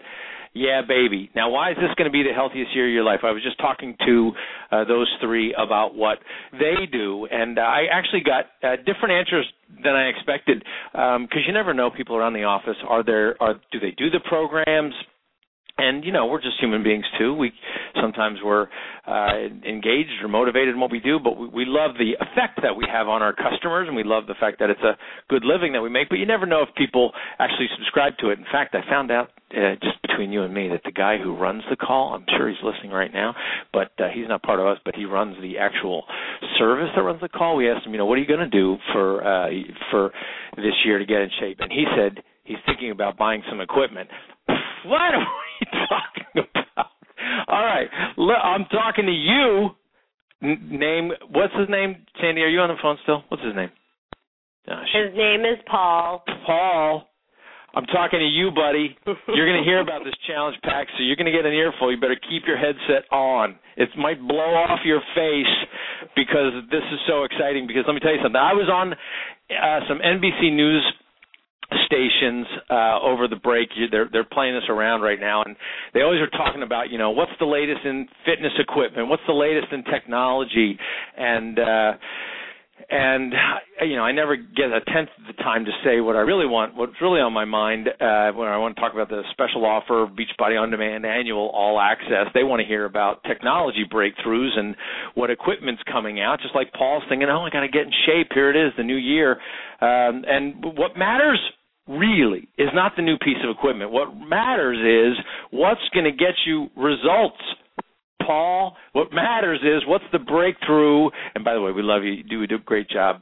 Yeah, 0.53 0.81
baby. 0.88 1.29
Now, 1.35 1.51
why 1.51 1.71
is 1.71 1.77
this 1.77 1.93
going 1.95 2.09
to 2.09 2.11
be 2.11 2.23
the 2.23 2.33
healthiest 2.33 2.75
year 2.75 2.88
of 2.88 2.93
your 2.93 3.03
life? 3.03 3.19
I 3.23 3.31
was 3.31 3.43
just 3.43 3.59
talking 3.59 3.95
to 4.05 4.31
uh, 4.71 4.83
those 4.85 5.07
three 5.21 5.53
about 5.53 5.93
what 5.95 6.17
they 6.51 6.88
do, 6.91 7.27
and 7.29 7.59
I 7.59 7.83
actually 7.91 8.21
got 8.21 8.45
uh, 8.63 8.77
different 8.77 9.13
answers 9.13 9.45
than 9.83 9.93
I 9.93 10.07
expected 10.09 10.63
because 10.91 11.15
um, 11.15 11.43
you 11.45 11.53
never 11.53 11.73
know 11.73 11.91
people 11.91 12.15
around 12.15 12.33
the 12.33 12.43
office. 12.43 12.77
Are 12.88 13.03
there? 13.03 13.41
Are 13.41 13.55
do 13.71 13.79
they 13.79 13.91
do 13.91 14.09
the 14.09 14.19
programs? 14.27 14.95
And 15.79 16.03
you 16.03 16.12
know 16.12 16.25
we're 16.27 16.41
just 16.41 16.59
human 16.59 16.83
beings 16.83 17.05
too. 17.17 17.33
We 17.33 17.51
sometimes 18.01 18.39
we're 18.43 18.67
uh 19.07 19.50
engaged 19.67 20.21
or 20.21 20.27
motivated 20.27 20.75
in 20.75 20.79
what 20.79 20.91
we 20.91 21.00
do 21.00 21.19
but 21.19 21.38
we, 21.38 21.48
we 21.48 21.65
love 21.65 21.95
the 21.98 22.13
effect 22.19 22.59
that 22.62 22.75
we 22.75 22.86
have 22.91 23.07
on 23.07 23.21
our 23.21 23.33
customers 23.33 23.88
and 23.88 23.95
we 23.95 24.03
love 24.03 24.27
the 24.27 24.36
fact 24.39 24.59
that 24.59 24.69
it's 24.69 24.81
a 24.81 24.98
good 25.29 25.43
living 25.43 25.74
that 25.74 25.81
we 25.81 25.89
make 25.89 26.09
but 26.09 26.19
you 26.19 26.25
never 26.25 26.45
know 26.45 26.62
if 26.62 26.69
people 26.75 27.12
actually 27.39 27.67
subscribe 27.77 28.17
to 28.19 28.29
it. 28.29 28.38
In 28.39 28.45
fact 28.51 28.75
i 28.75 28.81
found 28.89 29.12
out 29.12 29.31
uh, 29.55 29.74
just 29.81 30.00
between 30.03 30.31
you 30.31 30.43
and 30.43 30.53
me 30.53 30.67
that 30.69 30.81
the 30.86 30.91
guy 30.91 31.17
who 31.17 31.36
runs 31.36 31.63
the 31.69 31.75
call 31.75 32.13
i'm 32.13 32.25
sure 32.38 32.50
he's 32.50 32.62
listening 32.63 32.91
right 32.91 33.12
now 33.13 33.33
but 33.74 33.91
uh, 34.00 34.09
he's 34.13 34.27
not 34.27 34.43
part 34.43 34.59
of 34.59 34.67
us 34.67 34.77
but 34.86 34.95
he 34.95 35.05
runs 35.05 35.36
the 35.41 35.57
actual 35.57 36.03
service 36.57 36.89
that 36.95 37.01
runs 37.01 37.21
the 37.21 37.29
call. 37.29 37.55
We 37.55 37.69
asked 37.69 37.86
him 37.86 37.93
you 37.93 37.98
know 37.98 38.05
what 38.05 38.17
are 38.17 38.21
you 38.21 38.27
going 38.27 38.39
to 38.39 38.50
do 38.50 38.77
for 38.93 39.25
uh 39.25 39.50
for 39.89 40.12
this 40.55 40.75
year 40.86 41.00
to 41.00 41.05
get 41.05 41.21
in 41.21 41.29
shape? 41.39 41.57
And 41.59 41.71
he 41.71 41.86
said 41.95 42.24
he's 42.43 42.57
thinking 42.65 42.91
about 42.91 43.17
buying 43.17 43.41
some 43.50 43.62
equipment 43.62 44.09
what 44.86 45.13
are 45.13 45.19
we 45.19 45.67
talking 45.89 46.50
about? 46.51 46.91
All 47.48 47.65
right, 47.65 47.88
I'm 48.43 48.65
talking 48.65 49.05
to 49.05 49.12
you. 49.12 49.69
name, 50.41 51.12
what's 51.31 51.53
his 51.55 51.69
name? 51.69 52.05
Sandy, 52.21 52.41
are 52.41 52.48
you 52.48 52.59
on 52.59 52.69
the 52.69 52.75
phone 52.81 52.98
still? 53.03 53.24
What's 53.29 53.43
his 53.43 53.55
name? 53.55 53.69
Gosh. 54.67 54.88
His 54.93 55.15
name 55.17 55.41
is 55.41 55.57
Paul. 55.69 56.24
Paul. 56.45 57.09
I'm 57.75 57.86
talking 57.86 58.19
to 58.19 58.25
you, 58.25 58.50
buddy. 58.50 58.98
You're 59.05 59.45
going 59.45 59.62
to 59.62 59.67
hear 59.67 59.79
about 59.81 60.03
this 60.03 60.15
challenge 60.25 60.57
pack, 60.63 60.88
so 60.98 61.03
you're 61.03 61.15
going 61.15 61.29
to 61.29 61.36
get 61.36 61.45
an 61.45 61.53
earful. 61.53 61.91
You 61.91 62.00
better 62.00 62.17
keep 62.17 62.43
your 62.48 62.57
headset 62.57 63.05
on. 63.12 63.57
It 63.77 63.89
might 63.98 64.19
blow 64.27 64.57
off 64.57 64.79
your 64.86 65.01
face 65.13 65.53
because 66.15 66.65
this 66.71 66.81
is 66.91 67.00
so 67.07 67.24
exciting. 67.24 67.67
Because 67.67 67.83
let 67.86 67.93
me 67.93 68.00
tell 68.00 68.13
you 68.13 68.21
something. 68.24 68.41
I 68.41 68.53
was 68.53 68.69
on 68.74 68.93
uh, 68.93 69.79
some 69.88 70.00
NBC 70.00 70.53
News 70.53 70.81
stations 71.85 72.45
uh 72.69 72.99
over 73.01 73.27
the 73.27 73.35
break 73.35 73.69
they're 73.91 74.09
they're 74.11 74.23
playing 74.23 74.55
this 74.55 74.63
around 74.69 75.01
right 75.01 75.19
now 75.19 75.43
and 75.43 75.55
they 75.93 76.01
always 76.01 76.19
are 76.21 76.29
talking 76.29 76.63
about 76.63 76.89
you 76.89 76.97
know 76.97 77.11
what's 77.11 77.31
the 77.39 77.45
latest 77.45 77.81
in 77.85 78.07
fitness 78.25 78.53
equipment 78.59 79.07
what's 79.07 79.23
the 79.27 79.33
latest 79.33 79.67
in 79.71 79.83
technology 79.83 80.77
and 81.17 81.59
uh 81.59 81.91
and 82.89 83.33
you 83.81 83.95
know 83.95 84.03
I 84.03 84.11
never 84.11 84.35
get 84.35 84.71
a 84.71 84.81
tenth 84.91 85.09
of 85.19 85.35
the 85.35 85.43
time 85.43 85.65
to 85.65 85.71
say 85.83 85.99
what 86.01 86.15
I 86.15 86.19
really 86.19 86.45
want. 86.45 86.75
What's 86.75 86.93
really 87.01 87.19
on 87.19 87.33
my 87.33 87.45
mind 87.45 87.88
uh, 87.88 88.31
when 88.33 88.47
I 88.47 88.57
want 88.57 88.75
to 88.75 88.81
talk 88.81 88.93
about 88.93 89.09
the 89.09 89.21
special 89.31 89.65
offer 89.65 90.07
Beachbody 90.07 90.59
On 90.59 90.71
Demand 90.71 91.05
annual 91.05 91.51
All 91.53 91.79
Access. 91.79 92.27
They 92.33 92.43
want 92.43 92.61
to 92.61 92.67
hear 92.67 92.85
about 92.85 93.23
technology 93.23 93.85
breakthroughs 93.91 94.57
and 94.57 94.75
what 95.15 95.29
equipment's 95.29 95.81
coming 95.91 96.21
out. 96.21 96.39
Just 96.41 96.55
like 96.55 96.71
Paul's 96.73 97.03
thinking, 97.09 97.27
oh, 97.29 97.41
I 97.45 97.49
got 97.49 97.61
to 97.61 97.67
get 97.67 97.83
in 97.83 97.91
shape. 98.05 98.29
Here 98.33 98.49
it 98.49 98.55
is, 98.55 98.73
the 98.77 98.83
new 98.83 98.97
year. 98.97 99.33
Um, 99.81 100.23
and 100.27 100.63
what 100.77 100.97
matters 100.97 101.39
really 101.89 102.48
is 102.58 102.69
not 102.74 102.93
the 102.96 103.01
new 103.01 103.17
piece 103.17 103.38
of 103.43 103.50
equipment. 103.50 103.91
What 103.91 104.15
matters 104.15 104.77
is 104.77 105.25
what's 105.51 105.81
going 105.93 106.05
to 106.05 106.12
get 106.12 106.36
you 106.46 106.67
results. 106.77 107.41
Paul, 108.22 108.77
what 108.93 109.12
matters 109.12 109.60
is 109.63 109.88
what's 109.88 110.05
the 110.12 110.19
breakthrough. 110.19 111.10
And 111.34 111.43
by 111.43 111.55
the 111.55 111.62
way, 111.62 111.72
we 111.72 111.81
love 111.81 112.03
you. 112.03 112.12
You 112.12 112.24
do, 112.24 112.48
do 112.48 112.55
a 112.55 112.60
great 112.60 112.89
job. 112.89 113.22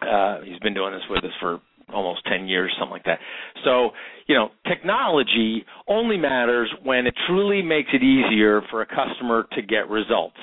Uh, 0.00 0.40
he's 0.42 0.58
been 0.60 0.74
doing 0.74 0.92
this 0.92 1.02
with 1.10 1.22
us 1.22 1.30
for 1.38 1.60
almost 1.92 2.22
10 2.26 2.48
years, 2.48 2.72
something 2.78 2.92
like 2.92 3.04
that. 3.04 3.18
So, 3.64 3.90
you 4.26 4.34
know, 4.34 4.48
technology 4.66 5.64
only 5.86 6.16
matters 6.16 6.72
when 6.82 7.06
it 7.06 7.14
truly 7.28 7.62
makes 7.62 7.90
it 7.92 8.02
easier 8.02 8.62
for 8.70 8.80
a 8.80 8.86
customer 8.86 9.46
to 9.52 9.62
get 9.62 9.90
results. 9.90 10.36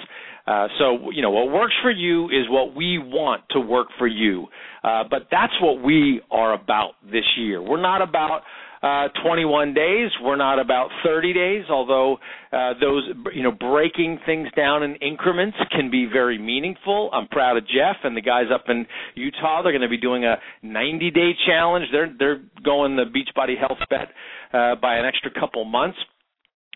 Uh, 0.50 0.68
so, 0.80 1.12
you 1.12 1.22
know, 1.22 1.30
what 1.30 1.52
works 1.52 1.76
for 1.84 1.92
you 1.92 2.26
is 2.26 2.50
what 2.50 2.76
we 2.76 2.98
want 2.98 3.44
to 3.52 3.60
work 3.60 3.88
for 4.00 4.08
you. 4.08 4.48
Uh, 4.84 5.04
but 5.08 5.28
that's 5.30 5.54
what 5.62 5.84
we 5.84 6.22
are 6.32 6.54
about 6.54 6.94
this 7.04 7.26
year. 7.38 7.62
We're 7.62 7.82
not 7.82 8.02
about 8.02 8.42
uh, 8.82 9.10
21 9.24 9.76
days. 9.76 10.10
We're 10.24 10.38
not 10.38 10.58
about 10.58 10.90
30 11.04 11.34
days, 11.34 11.66
although 11.70 12.18
uh, 12.52 12.74
those, 12.82 13.04
you 13.36 13.44
know, 13.44 13.52
breaking 13.52 14.20
things 14.26 14.48
down 14.56 14.82
in 14.82 14.96
increments 14.96 15.58
can 15.72 15.92
be 15.92 16.08
very 16.12 16.40
meaningful. 16.40 17.12
I'm 17.14 17.28
proud 17.28 17.58
of 17.58 17.68
Jeff 17.68 17.98
and 18.04 18.18
the 18.18 18.22
guys 18.22 18.46
up 18.52 18.64
in 18.70 18.88
Utah. 19.16 19.62
They're 19.62 19.72
going 19.72 19.82
to 19.82 19.90
be 19.90 19.98
doing 19.98 20.24
a 20.24 20.38
90-day 20.66 21.32
challenge. 21.46 21.86
They're 21.92 22.12
they're 22.18 22.42
going 22.64 22.96
the 22.96 23.04
Beachbody 23.04 23.60
Health 23.60 23.80
Bet 23.90 24.08
uh, 24.54 24.76
by 24.82 24.96
an 24.96 25.06
extra 25.06 25.30
couple 25.32 25.64
months. 25.66 25.98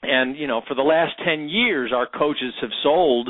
And 0.04 0.38
you 0.38 0.48
know, 0.48 0.62
for 0.68 0.76
the 0.76 0.82
last 0.82 1.14
10 1.26 1.50
years, 1.50 1.92
our 1.94 2.08
coaches 2.08 2.54
have 2.62 2.72
sold 2.82 3.30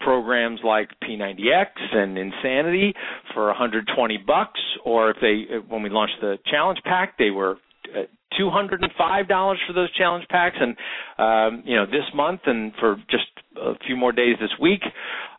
programs 0.00 0.60
like 0.64 0.88
P90X 1.02 1.66
and 1.92 2.18
Insanity 2.18 2.92
for 3.34 3.46
120 3.46 4.18
bucks, 4.26 4.60
or 4.84 5.10
if 5.10 5.16
they 5.20 5.44
when 5.68 5.82
we 5.82 5.90
launched 5.90 6.16
the 6.20 6.38
challenge 6.50 6.78
pack, 6.84 7.16
they 7.18 7.30
were 7.30 7.56
uh, 7.96 8.02
$205 8.40 9.26
for 9.66 9.72
those 9.74 9.92
challenge 9.94 10.24
packs, 10.28 10.56
and 10.60 10.76
um, 11.18 11.62
you 11.66 11.76
know 11.76 11.86
this 11.86 12.04
month 12.14 12.40
and 12.46 12.72
for 12.80 12.96
just 13.10 13.24
a 13.56 13.74
few 13.86 13.96
more 13.96 14.12
days 14.12 14.36
this 14.40 14.50
week, 14.60 14.82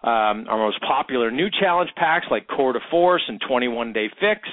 um, 0.04 0.46
our 0.48 0.58
most 0.58 0.80
popular 0.82 1.32
new 1.32 1.48
challenge 1.60 1.90
packs 1.96 2.26
like 2.32 2.48
Core 2.48 2.74
de 2.74 2.80
Force 2.92 3.24
and 3.28 3.42
21 3.48 3.94
Day 3.94 4.08
Fix 4.20 4.48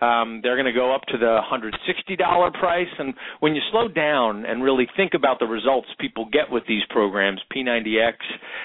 um, 0.00 0.40
they're 0.42 0.56
going 0.56 0.66
to 0.66 0.72
go 0.72 0.94
up 0.94 1.02
to 1.08 1.18
the 1.18 1.40
$160 1.50 2.52
price. 2.54 2.86
And 2.98 3.14
when 3.40 3.54
you 3.54 3.62
slow 3.70 3.88
down 3.88 4.46
and 4.46 4.62
really 4.62 4.86
think 4.96 5.12
about 5.14 5.38
the 5.38 5.46
results 5.46 5.88
people 5.98 6.28
get 6.32 6.50
with 6.50 6.62
these 6.68 6.82
programs, 6.90 7.40
P90X 7.54 8.14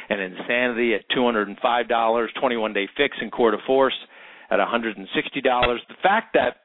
and 0.10 0.22
Insanity 0.22 0.94
at 0.94 1.02
$205, 1.16 2.28
21 2.40 2.74
Day 2.74 2.88
Fix 2.96 3.18
and 3.20 3.32
Core 3.32 3.52
de 3.52 3.58
Force 3.66 3.96
at 4.52 4.60
$160, 4.60 4.96
the 5.04 5.96
fact 6.04 6.36
that 6.36 6.58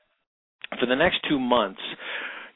for 0.79 0.87
the 0.87 0.97
next 0.97 1.19
two 1.29 1.41
months, 1.41 1.81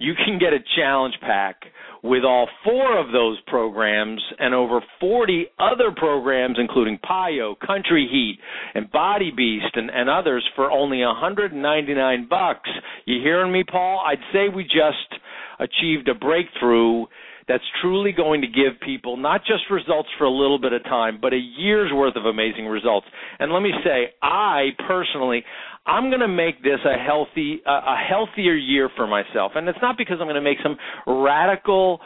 you 0.03 0.15
can 0.15 0.39
get 0.39 0.53
a 0.53 0.59
challenge 0.77 1.15
pack 1.21 1.63
with 2.03 2.25
all 2.25 2.49
four 2.65 2.99
of 2.99 3.13
those 3.13 3.39
programs 3.47 4.21
and 4.41 4.53
over 4.53 4.81
40 4.99 5.47
other 5.61 5.93
programs, 5.97 6.57
including 6.59 6.99
PiYo, 6.99 7.55
Country 7.61 8.09
Heat, 8.11 8.39
and 8.75 8.91
Body 8.91 9.31
Beast, 9.31 9.75
and, 9.75 9.89
and 9.89 10.11
others, 10.11 10.45
for 10.57 10.71
only 10.71 10.99
199 11.05 12.27
bucks. 12.29 12.69
You 13.05 13.21
hearing 13.23 13.53
me, 13.53 13.63
Paul? 13.63 14.03
I'd 14.05 14.19
say 14.33 14.49
we 14.49 14.65
just 14.65 15.21
achieved 15.63 16.09
a 16.09 16.15
breakthrough 16.15 17.07
that's 17.49 17.65
truly 17.81 18.13
going 18.13 18.41
to 18.41 18.47
give 18.47 18.81
people 18.85 19.17
not 19.17 19.41
just 19.41 19.65
results 19.71 20.09
for 20.17 20.25
a 20.25 20.31
little 20.31 20.59
bit 20.59 20.73
of 20.73 20.83
time, 20.85 21.19
but 21.21 21.33
a 21.33 21.39
year's 21.39 21.91
worth 21.93 22.17
of 22.17 22.25
amazing 22.25 22.67
results. 22.67 23.07
And 23.39 23.53
let 23.53 23.61
me 23.61 23.73
say, 23.85 24.15
I 24.23 24.71
personally, 24.87 25.45
I'm 25.87 26.09
going 26.09 26.21
to 26.21 26.29
make 26.29 26.63
this 26.63 26.79
a 26.85 26.97
healthy, 26.97 27.61
a 27.67 27.97
healthier 27.97 28.55
year 28.55 28.89
for 28.97 29.07
myself, 29.07 29.53
and 29.57 29.69
it's 29.69 29.79
not 29.83 29.99
because 29.99 30.19
I'm 30.21 30.27
going 30.27 30.37
to 30.37 30.41
make 30.41 30.59
some 30.63 30.77
radical 31.07 32.01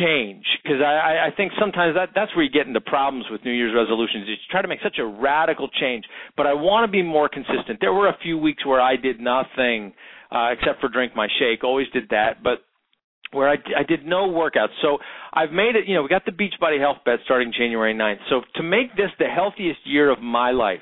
change 0.00 0.44
because 0.62 0.80
I, 0.80 1.28
I 1.28 1.36
think 1.36 1.52
sometimes 1.60 1.94
that 1.94 2.10
that's 2.14 2.34
where 2.34 2.44
you 2.44 2.50
get 2.50 2.66
into 2.66 2.80
problems 2.80 3.26
with 3.30 3.44
New 3.44 3.52
Year's 3.52 3.74
resolutions. 3.76 4.24
You 4.26 4.34
try 4.50 4.62
to 4.62 4.68
make 4.68 4.80
such 4.82 4.98
a 4.98 5.06
radical 5.06 5.68
change, 5.68 6.04
but 6.36 6.46
I 6.46 6.54
want 6.54 6.88
to 6.88 6.90
be 6.90 7.02
more 7.02 7.28
consistent. 7.28 7.78
There 7.80 7.92
were 7.92 8.08
a 8.08 8.16
few 8.22 8.38
weeks 8.38 8.66
where 8.66 8.80
I 8.80 8.96
did 8.96 9.20
nothing 9.20 9.92
uh, 10.34 10.48
except 10.52 10.80
for 10.80 10.88
drink 10.88 11.14
my 11.14 11.28
shake. 11.38 11.62
Always 11.64 11.86
did 11.92 12.08
that, 12.10 12.42
but 12.42 12.58
where 13.34 13.48
I, 13.48 13.54
I 13.78 13.82
did 13.86 14.04
no 14.04 14.28
workouts. 14.28 14.74
So 14.82 14.98
I've 15.32 15.50
made 15.50 15.76
it, 15.76 15.86
you 15.86 15.94
know, 15.94 16.02
we 16.02 16.08
got 16.08 16.24
the 16.24 16.32
Beachbody 16.32 16.78
Health 16.80 16.98
Bet 17.04 17.18
starting 17.24 17.52
January 17.56 17.94
9th. 17.94 18.18
So 18.30 18.42
to 18.56 18.62
make 18.62 18.96
this 18.96 19.10
the 19.18 19.26
healthiest 19.26 19.80
year 19.84 20.10
of 20.10 20.20
my 20.20 20.52
life 20.52 20.78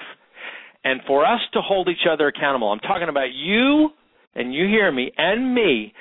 and 0.84 1.00
for 1.06 1.24
us 1.24 1.40
to 1.54 1.60
hold 1.60 1.88
each 1.88 2.06
other 2.10 2.28
accountable, 2.28 2.70
I'm 2.70 2.80
talking 2.80 3.08
about 3.08 3.32
you 3.32 3.90
and 4.34 4.54
you 4.54 4.66
hear 4.66 4.90
me 4.92 5.12
and 5.16 5.54
me. 5.54 5.92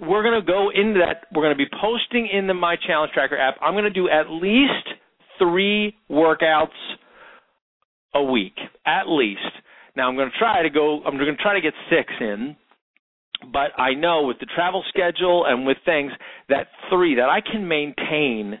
We're 0.00 0.22
going 0.22 0.40
to 0.40 0.46
go 0.46 0.70
into 0.70 1.00
that. 1.00 1.26
We're 1.34 1.42
going 1.42 1.56
to 1.56 1.64
be 1.64 1.70
posting 1.80 2.28
in 2.32 2.46
the 2.46 2.54
My 2.54 2.76
Challenge 2.86 3.12
Tracker 3.12 3.36
app. 3.36 3.56
I'm 3.60 3.74
going 3.74 3.84
to 3.84 3.90
do 3.90 4.08
at 4.08 4.30
least 4.30 4.88
three 5.38 5.94
workouts 6.10 6.68
a 8.14 8.22
week, 8.22 8.54
at 8.86 9.08
least. 9.08 9.40
Now 9.96 10.08
I'm 10.08 10.16
going 10.16 10.30
to 10.30 10.38
try 10.38 10.62
to 10.62 10.70
go. 10.70 11.02
I'm 11.04 11.16
going 11.16 11.34
to 11.34 11.42
try 11.42 11.54
to 11.54 11.60
get 11.60 11.74
six 11.90 12.12
in 12.20 12.56
but 13.52 13.78
I 13.78 13.94
know 13.94 14.22
with 14.24 14.38
the 14.40 14.46
travel 14.54 14.82
schedule 14.88 15.44
and 15.46 15.66
with 15.66 15.76
things 15.84 16.12
that 16.48 16.68
three 16.90 17.16
that 17.16 17.28
I 17.28 17.40
can 17.40 17.66
maintain 17.68 18.58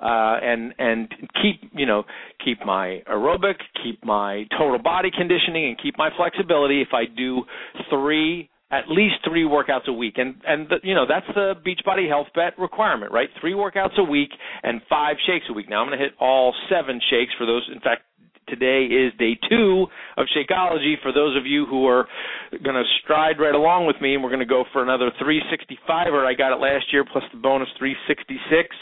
uh 0.00 0.38
and 0.42 0.74
and 0.78 1.08
keep 1.42 1.72
you 1.74 1.86
know 1.86 2.04
keep 2.44 2.64
my 2.64 3.02
aerobic 3.10 3.56
keep 3.82 4.04
my 4.04 4.44
total 4.56 4.78
body 4.78 5.10
conditioning 5.16 5.66
and 5.68 5.82
keep 5.82 5.98
my 5.98 6.10
flexibility 6.16 6.82
if 6.82 6.88
I 6.92 7.04
do 7.06 7.42
three 7.90 8.48
at 8.70 8.88
least 8.88 9.16
three 9.26 9.42
workouts 9.42 9.88
a 9.88 9.92
week 9.92 10.14
and 10.18 10.36
and 10.46 10.68
the, 10.68 10.76
you 10.84 10.94
know 10.94 11.04
that's 11.08 11.26
the 11.34 11.54
beachbody 11.66 12.08
health 12.08 12.28
bet 12.34 12.56
requirement 12.58 13.10
right 13.10 13.28
three 13.40 13.54
workouts 13.54 13.98
a 13.98 14.04
week 14.04 14.30
and 14.62 14.80
five 14.88 15.16
shakes 15.26 15.46
a 15.50 15.52
week 15.52 15.68
now 15.68 15.80
i'm 15.80 15.88
going 15.88 15.98
to 15.98 16.04
hit 16.04 16.12
all 16.20 16.54
seven 16.70 17.00
shakes 17.10 17.32
for 17.36 17.46
those 17.46 17.68
in 17.74 17.80
fact 17.80 18.02
Today 18.48 18.84
is 18.86 19.12
day 19.18 19.38
two 19.48 19.86
of 20.16 20.26
Shakeology. 20.36 20.94
For 21.02 21.12
those 21.12 21.36
of 21.36 21.46
you 21.46 21.66
who 21.66 21.86
are 21.86 22.06
going 22.50 22.76
to 22.76 22.84
stride 23.02 23.38
right 23.38 23.54
along 23.54 23.86
with 23.86 23.96
me, 24.00 24.14
and 24.14 24.22
we're 24.22 24.30
going 24.30 24.40
to 24.40 24.46
go 24.46 24.64
for 24.72 24.82
another 24.82 25.10
365er. 25.20 26.26
I 26.26 26.34
got 26.34 26.52
it 26.52 26.60
last 26.60 26.86
year 26.92 27.04
plus 27.10 27.24
the 27.32 27.38
bonus 27.38 27.68
366. 27.78 28.74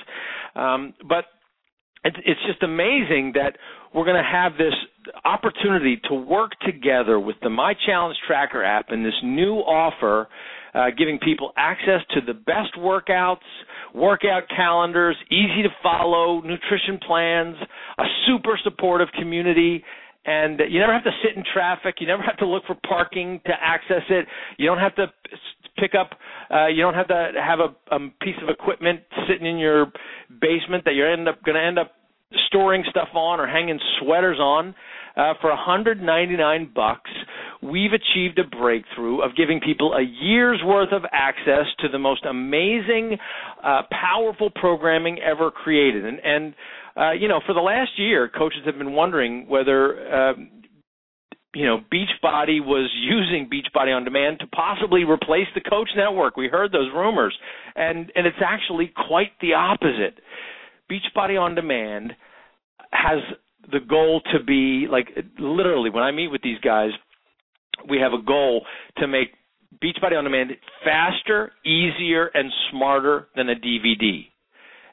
Um, 0.55 0.95
but 1.09 1.25
it's 2.05 2.41
just 2.47 2.63
amazing 2.63 3.33
that 3.35 3.57
we're 3.95 4.05
going 4.05 4.23
to 4.23 4.31
have 4.31 4.53
this 4.53 4.75
opportunity 5.25 6.01
to 6.09 6.15
work 6.15 6.53
together 6.65 7.19
with 7.19 7.37
the 7.43 7.51
My 7.51 7.75
Challenge 7.87 8.17
Tracker 8.27 8.63
app 8.63 8.87
and 8.91 9.05
this 9.05 9.15
new 9.23 9.57
offer, 9.57 10.29
uh, 10.77 10.87
giving 10.97 11.19
people 11.19 11.53
access 11.57 12.01
to 12.11 12.21
the 12.21 12.35
best 12.35 12.75
workouts, 12.79 13.47
workout 13.95 14.43
calendars, 14.55 15.17
easy 15.31 15.63
to 15.63 15.71
follow 15.83 16.43
nutrition 16.43 16.99
plans, 17.07 17.57
a 17.99 18.05
super 18.27 18.59
supportive 18.63 19.09
community, 19.19 19.83
and 20.27 20.61
you 20.69 20.81
never 20.81 20.93
have 20.93 21.05
to 21.05 21.13
sit 21.23 21.37
in 21.37 21.45
traffic. 21.55 21.97
You 22.01 22.07
never 22.07 22.23
have 22.23 22.37
to 22.39 22.47
look 22.47 22.65
for 22.67 22.77
parking 22.87 23.41
to 23.47 23.53
access 23.59 24.03
it. 24.11 24.27
You 24.59 24.67
don't 24.67 24.79
have 24.79 24.95
to 24.97 25.07
pick 25.79 25.93
up. 25.99 26.11
Uh, 26.51 26.67
you 26.67 26.83
don't 26.83 26.95
have 26.95 27.09
to 27.09 27.33
have 27.41 27.61
a, 27.61 27.95
a 27.95 27.99
piece 28.21 28.37
of 28.43 28.49
equipment 28.49 29.01
sitting 29.29 29.47
in 29.47 29.57
your 29.57 29.87
basement 30.41 30.85
that 30.85 30.95
you're 30.95 31.11
end 31.11 31.29
up 31.29 31.43
going 31.45 31.55
to 31.55 31.65
end 31.65 31.79
up 31.79 31.93
storing 32.49 32.85
stuff 32.91 33.09
on 33.15 33.41
or 33.41 33.47
hanging 33.47 33.79
sweaters 34.01 34.39
on. 34.39 34.75
Uh, 35.17 35.33
for 35.41 35.49
199 35.49 36.71
bucks, 36.75 37.11
we've 37.63 37.93
achieved 37.93 38.39
a 38.39 38.45
breakthrough 38.45 39.21
of 39.21 39.35
giving 39.35 39.61
people 39.61 39.95
a 39.95 40.03
year's 40.03 40.61
worth 40.63 40.93
of 40.93 41.03
access 41.11 41.65
to 41.79 41.89
the 41.89 41.99
most 41.99 42.27
amazing, 42.27 43.17
uh, 43.65 43.83
powerful 43.91 44.51
programming 44.51 45.19
ever 45.21 45.51
created. 45.51 46.05
And, 46.05 46.19
and 46.23 46.55
uh, 46.97 47.13
you 47.13 47.29
know, 47.29 47.41
for 47.47 47.55
the 47.55 47.61
last 47.61 47.93
year, 47.97 48.29
coaches 48.29 48.61
have 48.67 48.79
been 48.79 48.93
wondering 48.93 49.49
whether. 49.49 50.15
Um, 50.15 50.51
you 51.55 51.65
know, 51.65 51.79
Beachbody 51.79 52.61
was 52.61 52.91
using 53.01 53.49
Beachbody 53.49 53.97
on 53.97 54.05
Demand 54.05 54.41
to 54.41 54.47
possibly 54.49 55.05
replace 55.05 55.47
the 55.55 55.63
Coach 55.63 55.89
Network. 55.97 56.37
We 56.37 56.49
heard 56.49 56.71
those 56.71 56.91
rumors, 56.95 57.35
and 57.75 58.13
and 58.15 58.27
it's 58.27 58.37
actually 58.45 58.93
quite 59.09 59.31
the 59.41 59.55
opposite. 59.55 60.21
Beachbody 60.91 61.41
on 61.41 61.55
Demand 61.55 62.13
has 62.93 63.21
the 63.71 63.81
goal 63.81 64.21
to 64.33 64.43
be 64.45 64.87
like 64.91 65.09
literally 65.39 65.91
when 65.91 66.03
I 66.03 66.11
meet 66.11 66.29
with 66.29 66.43
these 66.43 66.59
guys, 66.61 66.91
we 67.89 67.99
have 67.99 68.13
a 68.13 68.23
goal 68.23 68.65
to 68.99 69.07
make 69.07 69.29
Beachbody 69.83 70.17
on 70.17 70.25
Demand 70.25 70.53
faster, 70.85 71.53
easier, 71.65 72.31
and 72.33 72.51
smarter 72.71 73.29
than 73.37 73.49
a 73.51 73.55
DVD. 73.55 74.27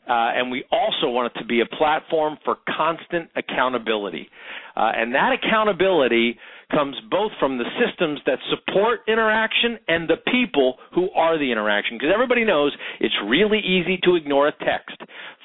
Uh, 0.08 0.36
and 0.36 0.52
we 0.52 0.66
also 0.70 1.08
want 1.08 1.32
it 1.34 1.40
to 1.40 1.46
be 1.46 1.62
a 1.62 1.66
platform 1.78 2.38
for 2.44 2.58
constant 2.76 3.30
accountability. 3.38 4.28
Uh, 4.76 4.92
and 4.96 5.16
that 5.16 5.32
accountability 5.32 6.38
comes 6.74 6.96
both 7.10 7.32
from 7.40 7.58
the 7.58 7.66
systems 7.80 8.20
that 8.26 8.40
support 8.50 9.02
interaction 9.08 9.78
and 9.88 10.10
the 10.10 10.18
people 10.32 10.76
who 10.94 11.10
are 11.12 11.38
the 11.38 11.52
interaction. 11.52 11.98
Because 11.98 12.12
everybody 12.14 12.44
knows 12.44 12.76
it's 13.00 13.16
really 13.28 13.60
easy 13.60 14.00
to 14.04 14.16
ignore 14.16 14.48
a 14.48 14.52
text 14.52 14.98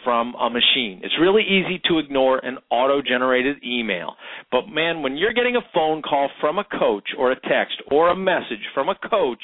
from 0.04 0.34
a 0.40 0.48
machine. 0.48 1.00
It's 1.02 1.14
really 1.20 1.42
easy 1.42 1.80
to 1.88 1.98
ignore 1.98 2.38
an 2.38 2.58
auto 2.70 3.02
generated 3.02 3.56
email. 3.64 4.14
But 4.50 4.68
man, 4.68 5.02
when 5.02 5.16
you're 5.16 5.34
getting 5.34 5.56
a 5.56 5.68
phone 5.74 6.02
call 6.02 6.30
from 6.40 6.58
a 6.58 6.64
coach 6.64 7.10
or 7.18 7.32
a 7.32 7.40
text 7.40 7.82
or 7.90 8.10
a 8.10 8.16
message 8.16 8.64
from 8.74 8.88
a 8.88 8.94
coach, 9.08 9.42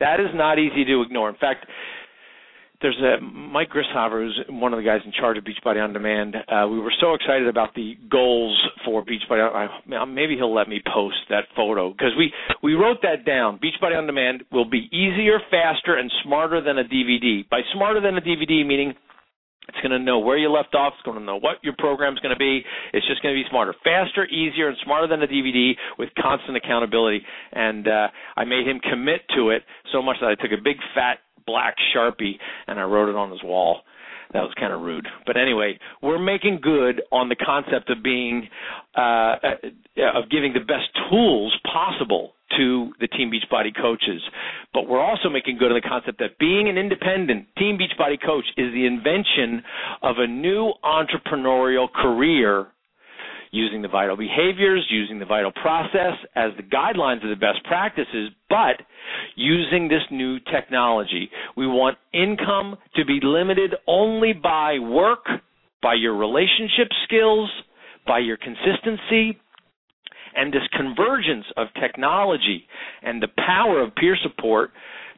that 0.00 0.20
is 0.20 0.28
not 0.34 0.58
easy 0.58 0.84
to 0.84 1.02
ignore. 1.02 1.28
In 1.28 1.36
fact, 1.36 1.66
there's 2.82 2.98
a 3.00 3.22
Mike 3.22 3.70
Grishover, 3.70 4.24
who's 4.24 4.38
one 4.48 4.72
of 4.72 4.78
the 4.78 4.84
guys 4.84 5.00
in 5.04 5.12
charge 5.12 5.38
of 5.38 5.44
Beachbody 5.44 5.82
on 5.82 5.92
Demand. 5.92 6.36
Uh, 6.36 6.66
we 6.68 6.78
were 6.78 6.92
so 7.00 7.14
excited 7.14 7.48
about 7.48 7.74
the 7.74 7.94
goals 8.10 8.60
for 8.84 9.04
Beachbody. 9.04 9.40
I, 9.40 10.04
maybe 10.04 10.36
he'll 10.36 10.54
let 10.54 10.68
me 10.68 10.82
post 10.92 11.16
that 11.30 11.44
photo 11.54 11.90
because 11.90 12.12
we 12.16 12.32
we 12.62 12.74
wrote 12.74 12.98
that 13.02 13.24
down. 13.24 13.58
Beachbody 13.58 13.96
on 13.96 14.06
Demand 14.06 14.44
will 14.52 14.68
be 14.68 14.88
easier, 14.92 15.38
faster, 15.50 15.96
and 15.96 16.10
smarter 16.24 16.60
than 16.60 16.78
a 16.78 16.84
DVD. 16.84 17.48
By 17.48 17.60
smarter 17.74 18.00
than 18.00 18.16
a 18.16 18.20
DVD, 18.20 18.66
meaning 18.66 18.94
it's 19.68 19.78
going 19.78 19.90
to 19.90 19.98
know 19.98 20.18
where 20.18 20.38
you 20.38 20.50
left 20.50 20.74
off. 20.74 20.92
It's 20.96 21.04
going 21.04 21.18
to 21.18 21.24
know 21.24 21.38
what 21.38 21.56
your 21.62 21.74
program's 21.78 22.20
going 22.20 22.34
to 22.34 22.38
be. 22.38 22.62
It's 22.92 23.06
just 23.06 23.22
going 23.22 23.34
to 23.34 23.42
be 23.42 23.48
smarter, 23.50 23.74
faster, 23.82 24.24
easier, 24.26 24.68
and 24.68 24.76
smarter 24.84 25.08
than 25.08 25.22
a 25.22 25.26
DVD 25.26 25.72
with 25.98 26.10
constant 26.20 26.56
accountability. 26.56 27.22
And 27.52 27.88
uh, 27.88 28.08
I 28.36 28.44
made 28.44 28.66
him 28.66 28.80
commit 28.80 29.22
to 29.34 29.50
it 29.50 29.62
so 29.92 30.02
much 30.02 30.16
that 30.20 30.28
I 30.28 30.34
took 30.34 30.56
a 30.56 30.62
big 30.62 30.76
fat 30.94 31.18
black 31.46 31.76
sharpie 31.94 32.38
and 32.66 32.78
I 32.78 32.84
wrote 32.84 33.08
it 33.08 33.16
on 33.16 33.30
his 33.30 33.42
wall. 33.42 33.80
That 34.32 34.42
was 34.42 34.52
kind 34.58 34.72
of 34.72 34.80
rude, 34.80 35.06
but 35.24 35.36
anyway, 35.36 35.78
we're 36.02 36.18
making 36.18 36.58
good 36.60 37.00
on 37.12 37.28
the 37.28 37.36
concept 37.36 37.88
of 37.90 38.02
being 38.02 38.48
uh, 38.96 39.00
uh, 39.00 40.18
of 40.18 40.28
giving 40.30 40.52
the 40.52 40.60
best 40.60 40.90
tools 41.08 41.56
possible 41.72 42.32
to 42.56 42.92
the 43.00 43.06
Team 43.06 43.30
Beachbody 43.30 43.70
coaches. 43.74 44.22
But 44.74 44.88
we're 44.88 45.00
also 45.00 45.28
making 45.28 45.58
good 45.58 45.70
on 45.70 45.80
the 45.80 45.88
concept 45.88 46.18
that 46.18 46.38
being 46.38 46.68
an 46.68 46.76
independent 46.76 47.46
Team 47.56 47.78
Beachbody 47.78 48.18
coach 48.20 48.44
is 48.56 48.72
the 48.72 48.86
invention 48.86 49.62
of 50.02 50.16
a 50.18 50.26
new 50.26 50.72
entrepreneurial 50.84 51.86
career 51.92 52.66
using 53.56 53.80
the 53.82 53.88
vital 53.88 54.16
behaviors, 54.16 54.86
using 54.90 55.18
the 55.18 55.24
vital 55.24 55.50
process 55.50 56.14
as 56.34 56.50
the 56.56 56.62
guidelines 56.62 57.24
of 57.24 57.30
the 57.30 57.36
best 57.36 57.64
practices, 57.64 58.30
but 58.50 58.76
using 59.34 59.88
this 59.88 60.02
new 60.10 60.38
technology. 60.52 61.30
We 61.56 61.66
want 61.66 61.96
income 62.12 62.76
to 62.96 63.04
be 63.04 63.18
limited 63.22 63.74
only 63.86 64.32
by 64.32 64.78
work, 64.78 65.24
by 65.82 65.94
your 65.94 66.16
relationship 66.16 66.88
skills, 67.04 67.50
by 68.06 68.18
your 68.18 68.36
consistency, 68.36 69.38
and 70.36 70.52
this 70.52 70.68
convergence 70.76 71.46
of 71.56 71.68
technology 71.80 72.66
and 73.02 73.22
the 73.22 73.28
power 73.38 73.80
of 73.80 73.94
peer 73.94 74.16
support 74.22 74.70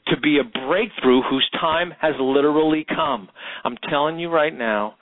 to 0.06 0.16
be 0.20 0.38
a 0.38 0.66
breakthrough 0.66 1.22
whose 1.28 1.48
time 1.60 1.92
has 2.00 2.14
literally 2.20 2.86
come. 2.88 3.28
I'm 3.64 3.76
telling 3.90 4.18
you 4.18 4.30
right 4.30 4.56
now, 4.56 4.94